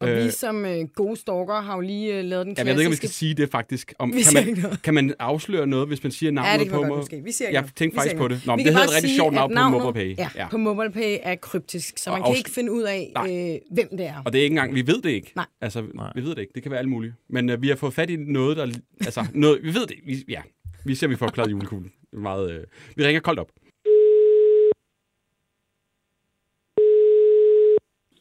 Og 0.00 0.08
Øh, 0.08 0.24
vi 0.24 0.30
som 0.30 0.64
øh, 0.64 0.84
gode 0.94 1.16
stalker 1.16 1.60
har 1.60 1.74
jo 1.74 1.80
lige 1.80 2.18
øh, 2.18 2.24
lavet 2.24 2.46
den 2.46 2.54
Jamen, 2.58 2.68
jeg 2.68 2.74
ved 2.76 2.82
ikke, 2.82 2.88
om 2.88 2.92
vi 2.92 2.96
klassiske... 2.96 2.96
skal 2.96 3.08
sige 3.14 3.34
det 3.34 3.50
faktisk. 3.50 3.94
Om, 3.98 4.12
Vi 4.14 4.22
kan, 4.22 4.44
man, 4.46 4.58
noget. 4.62 4.82
kan 4.82 4.94
man 4.94 5.14
afsløre 5.18 5.66
noget, 5.66 5.88
hvis 5.88 6.02
man 6.02 6.12
siger 6.12 6.32
navnet 6.32 6.52
Ja, 6.52 6.58
det 6.58 6.68
kan 6.68 6.76
på 6.88 6.96
måske. 6.96 7.22
Vi 7.24 7.32
siger 7.32 7.48
ikke 7.48 7.60
Jeg 7.60 7.68
tænkte 7.76 7.96
faktisk 7.96 8.16
på 8.16 8.28
det. 8.28 8.42
Nå, 8.46 8.52
Vi 8.52 8.56
men 8.56 8.64
kan 8.64 8.66
det 8.74 8.80
hedder 8.80 8.88
et 8.90 8.94
rigtig 8.96 9.16
sjovt 9.16 9.34
navn 9.34 9.50
på 9.50 9.54
navnet- 9.54 9.82
MobilePay. 9.82 10.18
Ja, 10.18 10.28
Ja. 10.36 10.48
på 10.48 10.56
MobilePay 10.56 11.16
er 11.22 11.34
kryptisk, 11.34 11.98
så 11.98 12.10
Og 12.10 12.14
man 12.18 12.22
kan 12.26 12.34
afs- 12.34 12.38
ikke 12.38 12.50
finde 12.50 12.72
ud 12.72 12.82
af, 12.82 13.12
øh, 13.18 13.74
hvem 13.74 13.88
det 13.98 14.06
er. 14.06 14.22
Og 14.24 14.32
det 14.32 14.38
er 14.38 14.42
ikke 14.42 14.52
engang, 14.54 14.74
vi 14.74 14.86
ved 14.86 15.02
det 15.02 15.10
ikke. 15.10 15.32
Nej. 15.36 15.46
Altså, 15.60 15.84
Nej. 15.94 16.12
vi 16.14 16.20
ved 16.22 16.30
det 16.30 16.38
ikke. 16.38 16.52
Det 16.54 16.62
kan 16.62 16.70
være 16.70 16.80
alt 16.80 16.88
muligt. 16.88 17.14
Men 17.30 17.50
øh, 17.50 17.62
vi 17.62 17.68
har 17.68 17.76
fået 17.76 17.94
fat 17.94 18.10
i 18.10 18.16
noget, 18.16 18.56
der... 18.56 18.66
Altså, 19.00 19.26
noget, 19.34 19.58
vi 19.62 19.74
ved 19.74 19.86
det. 19.86 19.96
Vi, 20.06 20.24
ja, 20.28 20.42
vi 20.84 20.94
ser, 20.94 21.06
om 21.06 21.10
vi 21.10 21.16
får 21.16 21.28
klaret 21.28 21.50
julekuglen. 21.50 21.92
Det 22.10 22.18
Meget, 22.20 22.50
øh, 22.52 22.64
vi 22.96 23.06
ringer 23.06 23.20
koldt 23.20 23.40
op. 23.40 23.48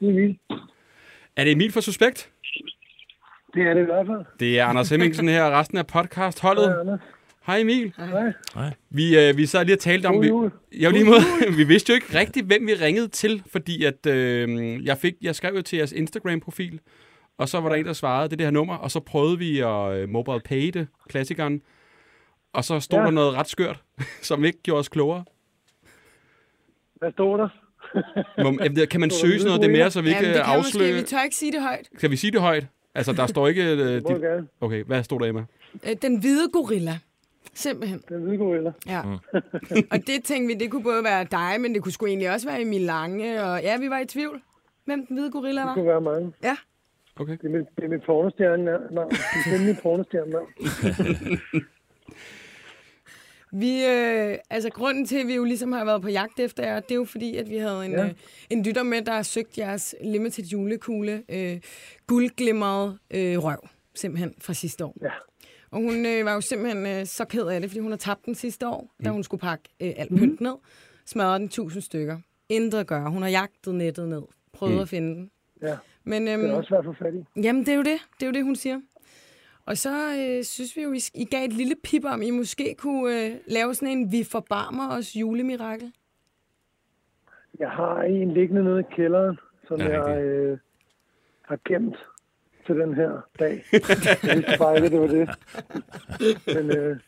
Emil. 0.02 0.38
Er 1.38 1.44
det 1.44 1.52
Emil 1.52 1.72
for 1.72 1.82
Suspekt? 1.82 2.32
Det 3.54 3.64
er 3.68 3.74
det 3.74 3.82
i 3.82 3.86
hvert 3.86 4.08
fald. 4.08 4.26
Det 4.40 4.60
er 4.60 4.66
Anders 4.66 4.90
Hemmingsen 4.90 5.28
her, 5.28 5.44
og 5.44 5.52
resten 5.52 5.78
af 5.78 5.88
podcast-holdet. 5.88 6.68
Hej, 6.68 6.80
Anders. 6.80 7.00
Hej 7.46 7.60
Emil. 7.60 7.94
Hej. 7.98 8.34
Nej. 8.56 8.74
Vi, 8.90 9.20
øh, 9.20 9.38
vi 9.38 9.46
sad 9.46 9.66
lige 9.66 9.76
og 9.76 9.80
talte 9.80 10.08
om... 10.08 10.14
God 10.14 10.22
Vi, 10.22 10.28
jul. 10.28 10.52
jeg 10.80 10.92
lige 10.92 11.06
måde, 11.06 11.22
vi 11.58 11.64
vidste 11.64 11.90
jo 11.90 11.96
ikke 11.96 12.20
rigtigt, 12.20 12.46
hvem 12.46 12.68
vi 12.68 12.74
ringede 12.74 13.08
til, 13.08 13.44
fordi 13.52 13.84
at, 13.84 14.06
øh, 14.06 14.86
jeg, 14.86 14.98
fik, 14.98 15.14
jeg 15.22 15.36
skrev 15.36 15.56
jo 15.56 15.62
til 15.62 15.78
jeres 15.78 15.92
Instagram-profil, 15.92 16.80
og 17.38 17.50
så 17.50 17.60
var 17.62 17.70
der 17.70 17.76
en, 17.76 17.86
der 17.86 17.94
svarede, 17.94 18.30
det 18.30 18.34
er 18.34 18.38
det 18.38 18.46
her 18.46 18.52
nummer, 18.52 18.76
og 18.76 18.92
så 18.92 19.00
prøvede 19.00 19.38
vi 19.38 19.60
at 19.60 19.94
øh, 19.94 20.10
mobile 20.10 20.40
pay 20.46 20.68
det, 20.68 20.88
klassikeren, 21.10 21.62
og 22.54 22.64
så 22.64 22.80
stod 22.80 23.00
ja. 23.00 23.06
Der 23.06 23.12
noget 23.12 23.34
ret 23.34 23.48
skørt, 23.48 23.84
som 24.22 24.46
ikke 24.46 24.62
gjorde 24.62 24.80
os 24.80 24.90
klogere. 24.90 25.24
Hvad 26.96 27.12
står 27.12 27.38
der? 27.38 27.50
Kan 28.90 29.00
man 29.00 29.10
søge 29.10 29.40
sådan 29.40 29.46
noget 29.48 29.62
det 29.62 29.70
mere, 29.72 29.92
så 29.92 30.02
vi 30.02 30.10
ikke 30.10 30.26
det 30.26 30.34
kan 30.34 30.42
afslører... 30.44 30.88
måske, 30.88 30.94
vi 30.94 31.02
tør 31.02 31.24
ikke 31.24 31.36
sige 31.36 31.52
det 31.52 31.62
højt. 31.62 31.90
Kan 32.00 32.12
vi 32.12 32.16
sige 32.16 32.32
det 32.32 32.42
højt? 32.42 32.66
Altså, 32.96 33.14
der 33.14 33.28
står 33.28 33.48
ikke... 33.48 33.64
Øh, 33.72 33.78
dit... 34.10 34.18
Okay, 34.62 34.84
hvad 34.84 35.04
stod 35.04 35.20
der, 35.20 35.26
Emma? 35.26 35.44
Øh, 35.90 35.96
Den 36.02 36.20
hvide 36.20 36.50
gorilla. 36.54 37.00
Simpelthen. 37.54 38.02
Den 38.10 38.22
hvide 38.24 38.38
gorilla. 38.38 38.72
Ja. 38.88 39.02
og 39.92 39.98
det 40.08 40.24
tænkte 40.24 40.56
vi, 40.56 40.64
det 40.64 40.72
kunne 40.72 40.84
både 40.84 41.04
være 41.04 41.24
dig, 41.32 41.62
men 41.62 41.74
det 41.74 41.84
kunne 41.84 41.92
sgu 41.92 42.06
egentlig 42.06 42.32
også 42.32 42.48
være 42.50 42.62
Emil 42.62 42.82
Lange. 42.82 43.44
Og 43.44 43.62
ja, 43.62 43.78
vi 43.78 43.90
var 43.90 44.00
i 44.00 44.06
tvivl, 44.06 44.42
hvem 44.86 45.06
den 45.08 45.16
hvide 45.18 45.32
gorilla 45.32 45.62
Det 45.62 45.68
var. 45.68 45.74
kunne 45.74 45.88
være 45.88 46.02
mange. 46.02 46.34
Ja. 46.44 46.56
Okay. 47.20 47.38
Det 47.42 47.46
er 47.46 47.58
mit, 47.58 47.66
det 47.76 47.84
er 47.84 47.90
mit 47.90 48.02
pornostjerne 48.06 48.64
navn. 48.64 49.12
Det 49.46 49.54
er 49.62 49.66
mit 49.66 49.78
pornostjerne 49.84 50.32
navn. 50.32 50.48
Vi, 53.58 53.86
øh, 53.86 54.38
altså 54.50 54.70
grunden 54.70 55.06
til, 55.06 55.18
at 55.18 55.28
vi 55.28 55.36
jo 55.36 55.44
ligesom 55.44 55.72
har 55.72 55.86
været 55.86 56.02
på 56.02 56.10
jagt 56.10 56.40
efter 56.40 56.64
jer, 56.64 56.80
det 56.80 56.92
er 56.92 56.96
jo 56.96 57.06
fordi, 57.06 57.36
at 57.36 57.50
vi 57.50 57.58
havde 57.58 57.86
en, 57.86 57.92
ja. 57.92 58.06
Øh, 58.06 58.14
en 58.50 58.64
lytter 58.64 58.84
med, 58.84 59.02
der 59.02 59.12
har 59.12 59.24
søgt 59.24 59.58
jeres 59.58 59.96
limited 60.04 60.44
julekugle, 60.44 61.24
øh, 61.30 61.60
guldglimret 62.08 62.98
øh, 63.12 63.44
røv, 63.44 63.68
simpelthen 63.96 64.34
fra 64.42 64.54
sidste 64.54 64.86
år. 64.86 64.96
Ja. 65.02 65.12
Og 65.72 65.82
hun 65.82 66.06
øh, 66.06 66.26
var 66.26 66.34
jo 66.34 66.42
simpelthen 66.42 66.86
øh, 66.86 67.06
så 67.06 67.26
ked 67.26 67.48
af 67.48 67.62
det, 67.62 67.70
fordi 67.70 67.80
hun 67.80 67.92
har 67.92 67.98
tabt 67.98 68.26
den 68.26 68.36
sidste 68.36 68.68
år, 68.68 68.96
da 69.06 69.10
hun 69.10 69.24
skulle 69.24 69.42
pakke 69.42 69.64
øh, 69.80 69.94
alt 69.98 70.10
pynt 70.10 70.42
ned. 70.42 70.56
Smadrede 71.06 71.40
den 71.40 71.50
tusind 71.50 71.82
stykker. 71.82 72.18
Intet 72.50 72.80
at 72.80 72.88
gøre. 72.88 73.10
Hun 73.10 73.22
har 73.22 73.30
jagtet 73.30 73.76
nettet 73.76 74.10
ned. 74.10 74.22
Prøvet 74.54 74.76
mm. 74.76 74.82
at 74.82 74.90
finde 74.90 75.16
den. 75.16 75.32
Ja. 75.62 75.78
Men 76.04 76.28
Det 76.28 76.34
øhm, 76.34 76.46
er 76.46 76.54
også 76.54 76.68
svært 76.68 76.80
at 76.80 76.86
få 76.86 76.94
fat 77.04 77.14
i. 77.14 77.42
Jamen, 77.42 77.66
det 77.66 77.72
er 77.72 77.76
jo 77.76 77.84
det. 77.84 78.00
Det 78.20 78.24
er 78.24 78.28
jo 78.28 78.34
det, 78.34 78.44
hun 78.44 78.56
siger. 78.56 78.80
Og 79.66 79.78
så 79.78 80.16
øh, 80.20 80.44
synes 80.44 80.76
vi 80.78 80.82
jo, 80.82 80.94
I, 80.94 81.00
I 81.14 81.26
gav 81.26 81.46
et 81.46 81.54
lille 81.54 81.76
pip 81.84 82.06
om, 82.06 82.22
I 82.22 82.32
måske 82.32 82.76
kunne 82.78 83.26
øh, 83.26 83.32
lave 83.48 83.74
sådan 83.76 83.98
en 83.98 84.12
Vi 84.12 84.24
forbarmer 84.24 84.90
os 84.98 85.16
julemirakel. 85.16 85.94
Jeg 87.60 87.70
har 87.70 88.02
en 88.02 88.34
liggende 88.34 88.64
nede 88.64 88.80
i 88.80 88.96
kælderen, 88.96 89.40
som 89.68 89.80
Ja, 89.80 90.02
jeg 90.04 90.22
øh, 90.24 90.58
har 91.42 91.60
gemt 91.68 91.96
til 92.66 92.76
den 92.76 92.94
her 92.96 93.22
dag. 93.40 93.64
Jeg 94.24 94.36
vidste 94.36 94.58
bare 94.60 94.76
ikke, 94.76 94.90
det 94.90 95.00
var 95.00 95.08
det. 95.08 95.30
Men 96.56 96.78
øh, 96.78 97.00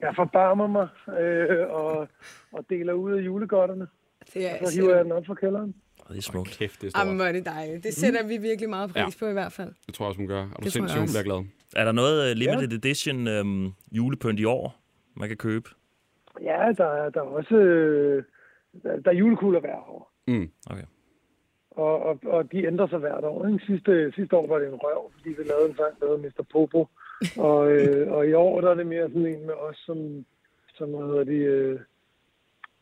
jeg 0.00 0.12
forbarmer 0.16 0.66
mig 0.66 0.88
øh, 1.20 1.70
og, 1.70 2.08
og 2.52 2.64
deler 2.70 2.92
ud 2.92 3.12
af 3.12 3.20
julegodterne. 3.26 3.86
Det 4.34 4.50
er, 4.50 4.66
Så 4.68 4.80
hiver 4.80 4.96
jeg 4.96 5.04
den 5.04 5.12
op 5.12 5.26
fra 5.26 5.34
kælderen. 5.34 5.74
Det 6.08 6.18
er 6.18 6.22
smukt. 6.22 6.50
Kæft, 6.50 6.80
det 6.80 6.86
er 6.86 6.90
stort. 6.90 7.00
Jamen, 7.04 7.16
hvor 7.16 7.24
er 7.24 7.32
det 7.32 7.44
dejligt. 7.46 7.84
Det 7.84 7.94
sætter 7.94 8.26
vi 8.26 8.36
virkelig 8.36 8.70
meget 8.70 8.90
pris 8.90 9.00
Ja. 9.00 9.06
på 9.18 9.26
i 9.26 9.32
hvert 9.32 9.52
fald. 9.52 9.72
Det 9.86 9.94
tror 9.94 10.04
jeg 10.04 10.08
også, 10.08 10.18
hun 10.18 10.26
gør. 10.28 10.40
Er 10.42 10.44
du 10.44 10.48
Det 10.48 10.56
tror 10.56 10.64
jeg 10.64 10.72
sindssygt, 10.72 11.00
hun 11.00 11.08
bliver 11.08 11.22
glad? 11.22 11.44
Er 11.76 11.84
der 11.84 11.92
noget 11.92 12.30
uh, 12.30 12.36
limited 12.36 12.72
edition 12.72 13.28
um, 13.40 13.74
julepynt 13.92 14.40
i 14.40 14.44
år, 14.44 14.80
man 15.16 15.28
kan 15.28 15.36
købe? 15.36 15.70
Ja, 16.42 16.72
der, 16.76 16.84
er- 16.86 17.10
der 17.10 17.20
er 17.20 17.24
også 17.24 17.54
øh, 17.56 18.24
der, 18.82 19.00
der 19.00 19.10
er 19.10 19.14
julekugler 19.14 19.60
hver 19.60 19.74
år. 19.76 20.12
Mm. 20.26 20.50
Okay. 20.70 20.82
Og, 21.70 22.02
og, 22.02 22.18
og 22.24 22.52
de 22.52 22.66
ændrer 22.66 22.88
sig 22.88 22.98
hvert 22.98 23.24
år. 23.24 23.46
Ikke? 23.46 23.64
Sidste, 23.66 24.12
sidste 24.14 24.36
år 24.36 24.46
var 24.46 24.58
det 24.58 24.68
en 24.68 24.74
røv, 24.74 25.12
fordi 25.16 25.28
vi 25.28 25.42
lavede 25.48 25.68
en 25.70 25.76
sang, 25.76 26.00
der 26.00 26.06
hedder 26.06 26.28
Mr. 26.28 26.44
Popo. 26.52 26.88
Og, 27.36 27.72
øh, 27.72 28.12
og 28.12 28.26
i 28.28 28.32
år 28.32 28.60
der 28.60 28.70
er 28.70 28.74
det 28.74 28.86
mere 28.86 29.08
sådan 29.08 29.26
en 29.26 29.46
med 29.46 29.54
os, 29.54 29.76
som, 29.86 30.24
som 30.74 30.88
hedder 30.94 31.24
de, 31.24 31.34
øh, 31.34 31.80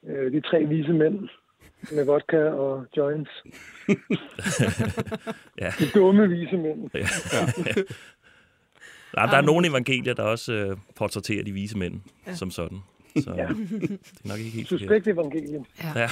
øh, 0.07 0.33
de 0.33 0.41
tre 0.41 0.65
vise 0.65 0.93
mænd 0.93 1.29
med 1.93 2.05
vodka 2.05 2.39
og 2.49 2.85
joints. 2.97 3.31
Ja. 5.61 5.71
De 5.79 5.85
dumme 5.95 6.29
vise 6.29 6.57
mænd. 6.57 6.91
Ja. 6.95 7.07
Der, 9.15 9.27
der 9.27 9.37
er 9.37 9.43
nogle 9.43 9.69
evangelier, 9.69 10.15
der 10.15 10.23
også 10.23 10.67
uh, 10.71 10.79
portrætterer 10.97 11.45
de 11.45 11.53
vise 11.53 11.79
mænd 11.79 12.01
ja. 12.27 12.35
som 12.35 12.51
sådan. 12.51 12.79
Så 13.17 13.33
Ja. 13.37 13.47
det 13.47 13.91
er 14.25 14.29
nok 14.29 14.39
ikke 14.39 14.51
helt. 14.51 14.69
Suspekt 14.69 15.09
evangelium. 15.09 15.65
Ja. 15.97 16.09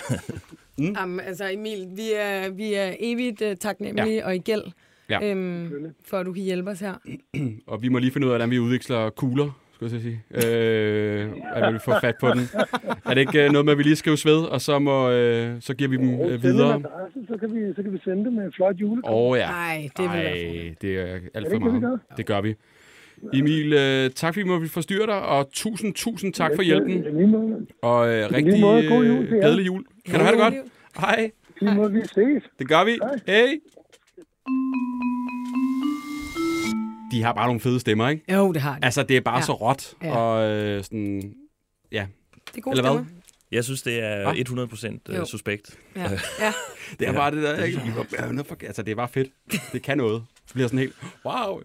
Jamen, 1.01 1.20
altså 1.20 1.49
Emil, 1.53 1.86
vi 1.96 2.12
er, 2.16 2.51
vi 2.51 2.74
er 2.74 2.92
evigt 3.01 3.42
uh, 3.42 3.55
taknemmelige 3.61 4.14
ja. 4.16 4.26
og 4.26 4.34
i 4.34 4.38
gæld, 4.38 4.62
Ja. 5.11 5.30
øhm, 5.30 5.70
for 6.07 6.16
at 6.18 6.26
du 6.26 6.32
kan 6.32 6.42
hjælpe 6.42 6.70
os 6.70 6.80
her. 6.80 6.94
Og 7.66 7.82
vi 7.82 7.88
må 7.88 7.99
lige 7.99 8.11
finde 8.11 8.26
ud 8.26 8.32
af, 8.32 8.38
hvordan 8.38 8.51
vi 8.51 8.59
udveksler 8.59 9.11
kugler, 9.11 9.61
skulle 9.74 9.92
jeg 9.94 10.03
sige. 10.03 10.22
Øh, 10.51 11.30
at 11.55 11.74
vi 11.74 11.78
får 11.84 11.99
fat 12.01 12.14
på 12.20 12.28
den. 12.28 12.40
Er 13.05 13.14
det 13.14 13.18
ikke 13.20 13.44
øh, 13.44 13.51
noget 13.53 13.64
med, 13.64 13.72
at 13.72 13.78
vi 13.78 13.82
lige 13.82 13.96
skriver 13.96 14.16
sved, 14.16 14.38
og 14.44 14.61
så, 14.61 14.78
må, 14.78 15.11
øh, 15.11 15.57
så 15.61 15.74
giver 15.74 15.90
vi 15.90 15.96
dem 15.96 16.20
øh, 16.20 16.42
videre? 16.42 16.74
adresse, 16.74 17.26
så 17.28 17.36
kan, 17.40 17.55
vi, 17.55 17.74
så 17.76 17.82
kan 17.82 17.92
vi 17.92 17.99
sende 18.05 18.24
det 18.24 18.32
med 18.32 18.44
en 18.44 18.53
flot 18.53 18.76
julekort. 18.76 19.12
Åh 19.14 19.30
oh, 19.30 19.38
ja. 19.38 19.46
Nej, 19.51 19.88
det 19.96 20.05
vil 20.05 20.20
Ej, 20.20 20.74
det 20.82 20.99
er 20.99 21.05
alt 21.05 21.24
Er 21.34 21.40
det 21.40 21.49
for 21.49 21.55
ikke 21.55 21.66
det, 21.66 21.74
vi 21.74 21.78
meget. 21.80 22.01
Det 22.16 22.26
gør 22.26 22.40
vi. 22.40 22.55
Emil, 23.35 23.73
øh, 23.73 24.11
tak 24.11 24.35
fordi 24.35 24.43
vi 24.43 24.49
må 24.49 24.66
forstyrre 24.66 25.07
dig, 25.07 25.23
og 25.23 25.49
tusind, 25.53 25.95
tusind 25.95 26.33
tak 26.35 26.51
for 26.55 26.62
hjælpen. 26.62 26.91
I 26.91 26.95
lige 27.11 27.27
måde. 27.27 27.66
Og 27.83 28.09
øh, 28.09 28.14
lige 28.14 28.37
rigtig 28.37 28.61
måde, 28.61 28.89
god 28.89 29.05
jul 29.07 29.25
øh, 29.25 29.31
glædelig 29.31 29.66
jul. 29.66 29.85
Kan 30.07 30.14
du 30.19 30.25
have 30.25 30.33
det 30.37 30.41
godt? 30.41 30.55
Hej. 30.99 31.31
Vi 31.93 32.01
ses. 32.05 32.43
Det 32.59 32.69
gør 32.69 32.85
vi. 32.85 32.99
Hej. 33.27 33.59
De 37.12 37.23
har 37.23 37.33
bare 37.33 37.47
nogle 37.47 37.61
fede 37.61 37.81
stemmer, 37.81 38.09
ikke? 38.09 38.35
Jo, 38.35 38.53
det 38.53 38.62
har 38.62 38.75
det. 38.75 38.85
Altså, 38.85 39.03
det 39.03 39.16
er 39.16 39.21
bare 39.21 39.37
Ja. 39.37 39.43
så 39.43 39.53
råt. 39.53 39.95
Ja. 40.03 40.16
Og 40.16 40.51
øh, 40.51 40.85
sådan... 40.85 41.35
Ja, 41.93 42.07
Det 42.47 42.57
er 42.57 42.61
gode 42.61 42.79
eller 42.79 42.91
hvad? 42.91 43.05
stemmer. 43.05 43.21
Jeg 43.53 43.64
synes, 43.64 43.83
det 43.83 44.03
er 44.03 44.23
Hva? 44.33 44.64
100% 44.64 45.14
Jo. 45.16 45.21
uh, 45.21 45.27
suspekt. 45.27 45.79
Ja. 45.97 46.03
ja. 46.41 46.53
det 47.01 47.09
er 47.09 47.12
bare 47.12 47.31
det 47.31 47.43
der, 47.43 47.64
ikke? 47.64 47.81
Altså, 48.66 48.83
det 48.83 48.91
er 48.91 48.95
bare 48.97 49.09
fedt. 49.09 49.29
Det 49.73 49.83
kan 49.83 49.99
noget. 49.99 50.23
Det 50.47 50.53
bliver 50.55 50.69
sådan 50.69 50.79
helt... 50.79 50.95
Wow. 51.25 51.61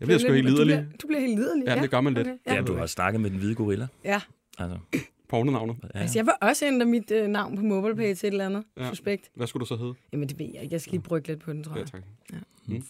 Jeg 0.00 0.06
bliver 0.06 0.18
sgu 0.18 0.32
helt 0.32 0.46
Du 0.46 0.50
liderlig. 0.52 0.76
bliver, 0.76 0.96
du 1.02 1.06
bliver 1.06 1.20
helt 1.20 1.34
liderlig. 1.38 1.64
Ja, 1.66 1.82
det 1.82 1.90
gør 1.90 2.00
man 2.00 2.14
lidt. 2.14 2.26
Okay. 2.28 2.36
Ja, 2.46 2.54
Ja. 2.54 2.60
du 2.60 2.74
har 2.76 2.86
snakket 2.86 3.20
med 3.20 3.30
den 3.30 3.38
hvide 3.38 3.54
gorilla. 3.54 3.86
ja. 4.04 4.20
Altså, 4.58 4.78
Pornonavnet. 5.28 5.76
ja. 5.94 6.00
Altså, 6.00 6.18
jeg 6.18 6.26
vil 6.26 6.32
også 6.40 6.66
ændre 6.66 6.86
mit 6.86 7.10
øh, 7.10 7.26
navn 7.28 7.56
på 7.56 7.62
MobilePay 7.62 8.14
til 8.14 8.26
et 8.26 8.30
eller 8.32 8.46
andet. 8.46 8.64
Ja. 8.76 8.82
Ja. 8.84 8.88
Suspekt. 8.90 9.30
Hvad 9.34 9.46
skulle 9.46 9.60
du 9.60 9.66
så 9.66 9.76
hedde? 9.76 9.94
Jamen, 10.12 10.28
det 10.28 10.38
ved 10.38 10.46
jeg 10.54 10.62
ikke. 10.62 10.72
Jeg 10.72 10.80
skal 10.80 10.90
lige 10.90 11.02
brygge 11.02 11.28
lidt 11.28 11.40
på 11.40 11.52
den, 11.52 11.64
tror 11.64 11.74
Ja, 11.74 11.80
jeg. 11.80 11.86
tak. 11.88 12.02
Ja. 12.32 12.36
Mm. 12.66 12.82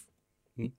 Mm. 0.57 0.71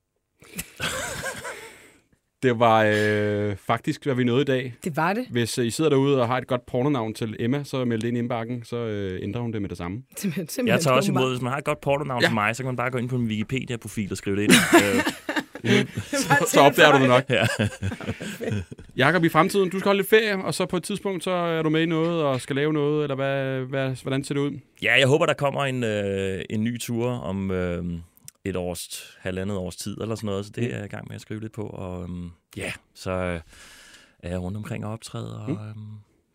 det 2.43 2.59
var 2.59 2.85
øh, 2.95 3.57
faktisk, 3.57 4.05
hvad 4.05 4.14
vi 4.14 4.24
nåede 4.24 4.43
i 4.43 4.45
dag. 4.45 4.74
Det 4.85 4.97
var 4.97 5.12
det. 5.12 5.26
Hvis 5.31 5.59
øh, 5.59 5.66
I 5.66 5.70
sidder 5.70 5.91
derude 5.91 6.20
og 6.20 6.26
har 6.29 6.39
et 6.39 6.47
godt 6.47 6.66
pornonavn 6.66 7.14
til 7.14 7.37
Emma, 7.39 7.64
så 7.64 7.85
meld 7.85 8.01
det 8.03 8.09
ind 8.09 8.16
i 8.16 8.20
indbakken, 8.20 8.64
så 8.64 8.76
øh, 8.76 9.20
ændrer 9.22 9.41
hun 9.41 9.53
det 9.53 9.62
med 9.62 9.68
det 9.68 9.79
samme. 9.79 10.03
Simpelthen, 10.16 10.49
simpelthen 10.49 10.68
Jeg 10.68 10.81
tager 10.81 10.97
også 10.97 11.12
imod, 11.12 11.31
hvis 11.31 11.43
man 11.43 11.51
har 11.53 11.59
et 11.59 11.64
godt 11.64 11.81
portonavn 11.81 12.20
Ja. 12.20 12.26
ja. 12.26 12.29
til 12.29 12.35
mig, 12.35 12.57
så 12.57 12.62
kan 12.62 12.68
man 12.68 12.76
bare 12.76 12.91
gå 12.91 12.99
ind 12.99 13.09
på 13.09 13.18
min 13.18 13.29
Wikipedia-profil 13.29 14.11
og 14.11 14.16
skrive 14.16 14.37
det 14.37 14.43
ind. 14.43 14.53
Øh, 14.85 15.03
Så, 16.53 16.61
opdager 16.61 16.93
du 16.93 16.99
det 16.99 17.09
nok. 17.09 17.25
ja. 17.31 17.47
Jakob, 18.97 19.25
i 19.25 19.29
fremtiden, 19.29 19.71
du 19.71 19.79
skal 19.79 19.89
holde 19.89 19.99
lidt 19.99 20.09
ferie, 20.11 20.45
og 20.45 20.55
så 20.55 20.67
på 20.67 20.77
et 20.77 20.83
tidspunkt, 20.83 21.25
så 21.25 21.31
er 21.31 21.63
du 21.63 21.71
med 21.71 21.83
i 21.83 21.87
noget 21.87 22.23
og 22.23 22.41
skal 22.41 22.57
lave 22.57 22.73
noget, 22.73 23.03
eller 23.03 23.15
hvad, 23.15 23.61
hvad, 23.61 24.03
hvordan 24.03 24.25
ser 24.25 24.35
det 24.35 24.41
ud? 24.41 24.59
ja, 24.83 24.99
jeg 24.99 25.07
håber, 25.09 25.27
der 25.27 25.35
kommer 25.35 25.65
en, 25.65 25.85
øh, 25.85 26.43
en 26.51 26.65
ny 26.65 26.79
tur 26.81 27.11
om 27.11 27.51
øh, 27.51 27.85
et 28.45 28.57
års, 28.57 29.17
halvandet 29.21 29.57
års 29.57 29.77
tid 29.77 29.97
eller 30.01 30.15
sådan 30.15 30.27
noget, 30.27 30.45
så 30.47 30.53
det 30.55 30.65
er 30.65 30.77
jeg 30.77 30.85
i 30.85 30.89
gang 30.89 31.09
med 31.09 31.15
at 31.15 31.21
skrive 31.21 31.41
lidt 31.41 31.53
på. 31.53 31.63
Og 31.63 32.03
øhm, 32.03 32.31
ja, 32.57 32.73
så 32.95 33.11
øh, 33.11 33.41
er 34.23 34.31
jeg 34.31 34.41
rundt 34.41 34.57
omkring 34.57 34.87
og 34.87 34.93
optræde, 34.93 35.41
og 35.41 35.51
Mm. 35.51 35.57
øhm, 35.57 35.87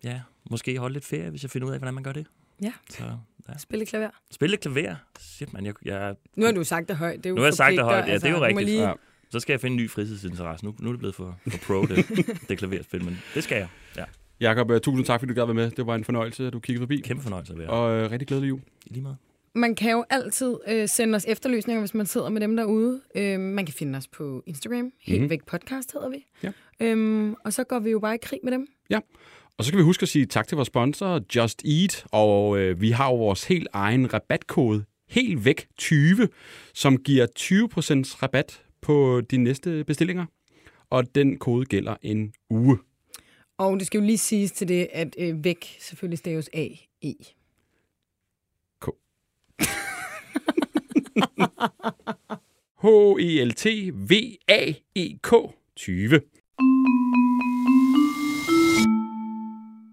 ja, 0.04 0.22
måske 0.52 0.78
holde 0.78 0.94
lidt 0.94 1.06
ferie, 1.06 1.30
hvis 1.30 1.44
jeg 1.44 1.52
finder 1.52 1.68
ud 1.68 1.74
af, 1.74 1.80
hvordan 1.80 1.94
man 1.94 2.04
gør 2.04 2.12
det. 2.12 2.26
Ja. 2.62 2.74
Så 2.90 3.04
ja. 3.50 3.58
Spille 3.58 3.86
klaver. 3.86 4.10
Spille 4.32 4.58
klaver. 4.58 4.96
Shit, 5.20 5.54
man, 5.54 5.66
jeg, 5.66 5.74
jeg, 5.86 6.16
Nu 6.36 6.46
har 6.46 6.52
du 6.54 6.64
sagt 6.64 6.90
det 6.90 6.98
højt. 6.98 7.18
Det 7.18 7.26
er 7.26 7.30
jo 7.30 7.36
Nu 7.36 7.42
har 7.42 7.48
jeg 7.48 7.54
sagt 7.54 7.72
det 7.76 7.84
højt, 7.84 8.08
ja, 8.08 8.14
det 8.14 8.24
er 8.24 8.30
jo 8.30 8.38
må 8.38 8.44
rigtigt. 8.46 8.66
Lige... 8.66 8.88
Ja. 8.88 8.94
Så 9.34 9.40
skal 9.40 9.54
jeg 9.54 9.62
finde 9.62 9.74
en 9.74 9.82
ny 9.84 9.90
fritidsinteresse. 9.90 10.66
Nu, 10.66 10.76
nu 10.80 10.88
er 10.90 10.94
det 10.94 11.00
blevet 11.00 11.16
for, 11.16 11.38
for 11.48 11.58
pro, 11.58 11.82
det, 11.86 12.06
det 12.50 12.58
klaverspil, 12.58 13.04
men 13.06 13.18
det 13.36 13.44
skal 13.44 13.58
jeg. 13.58 13.68
Ja, 13.98 14.04
Jakob, 14.40 14.72
øh, 14.72 14.82
tusind 14.82 15.06
tak, 15.06 15.20
fordi 15.20 15.30
du 15.34 15.36
gad 15.36 15.46
være 15.46 15.54
med. 15.54 15.72
Det 15.72 15.88
var 15.88 15.96
en 15.96 16.04
fornøjelse, 16.04 16.48
at 16.48 16.54
du 16.54 16.60
kiggede 16.60 16.82
forbi. 16.82 16.98
kæmpe 17.02 17.24
fornøjelse 17.24 17.54
at 17.54 17.60
være. 17.60 17.70
Og 17.70 17.96
øh, 17.98 18.12
rigtig 18.12 18.28
glædelig 18.28 18.50
jul. 18.50 18.60
I 18.86 18.94
lige 18.94 19.02
meget. 19.04 19.18
Man 19.56 19.76
kan 19.76 19.92
jo 19.92 20.06
altid 20.10 20.56
øh, 20.68 20.88
sende 20.90 21.16
os 21.16 21.26
efterlysninger, 21.28 21.82
hvis 21.82 21.94
man 21.94 22.06
sidder 22.06 22.30
med 22.30 22.42
dem 22.42 22.56
derude. 22.56 23.02
Øh, 23.16 23.40
man 23.40 23.66
kan 23.66 23.74
finde 23.74 23.98
os 23.98 24.08
på 24.08 24.44
Instagram. 24.48 24.92
Helt 25.02 25.22
Mhm. 25.22 25.30
væk 25.30 25.46
podcast 25.46 25.94
hedder 25.94 26.10
vi. 26.10 26.26
Ja. 26.44 26.52
Øhm, 26.80 27.34
og 27.46 27.54
så 27.54 27.64
går 27.64 27.80
vi 27.80 27.90
jo 27.92 28.00
bare 28.00 28.16
i 28.16 28.20
krig 28.22 28.40
med 28.44 28.52
dem. 28.52 28.68
Og 29.58 29.64
så 29.64 29.68
skal 29.68 29.78
vi 29.78 29.84
huske 29.84 30.04
at 30.04 30.10
sige 30.10 30.26
tak 30.26 30.48
til 30.48 30.56
vores 30.56 30.68
sponsor, 30.68 31.22
Just 31.36 31.62
Eat. 31.66 32.06
Og 32.12 32.58
øh, 32.60 32.82
vi 32.82 32.92
har 32.92 33.08
jo 33.10 33.16
vores 33.16 33.44
helt 33.44 33.68
egen 33.74 34.14
rabatkode, 34.14 34.84
helt 35.10 35.46
væk 35.46 35.68
20, 35.78 36.28
som 36.74 36.98
giver 36.98 37.26
20% 37.40 38.24
rabat 38.24 38.62
på 38.84 39.22
de 39.22 39.38
næste 39.38 39.84
bestillinger. 39.84 40.26
Og 40.90 41.16
den 41.16 41.38
kode 41.38 41.66
gælder 41.66 41.96
en 42.02 42.34
uge. 42.50 42.78
Og 43.58 43.80
det 43.80 43.88
skal 43.88 44.00
jo 44.00 44.06
lige 44.06 44.18
siges 44.18 44.52
til 44.52 44.68
det, 44.68 44.88
at 44.94 45.16
øh, 45.18 45.44
væk 45.44 45.78
selvfølgelig 45.80 46.20
staves 46.20 46.50
A-E. 46.54 47.14
H-E-L-T-V-A-E-K 52.84 54.14
20. 55.76 56.22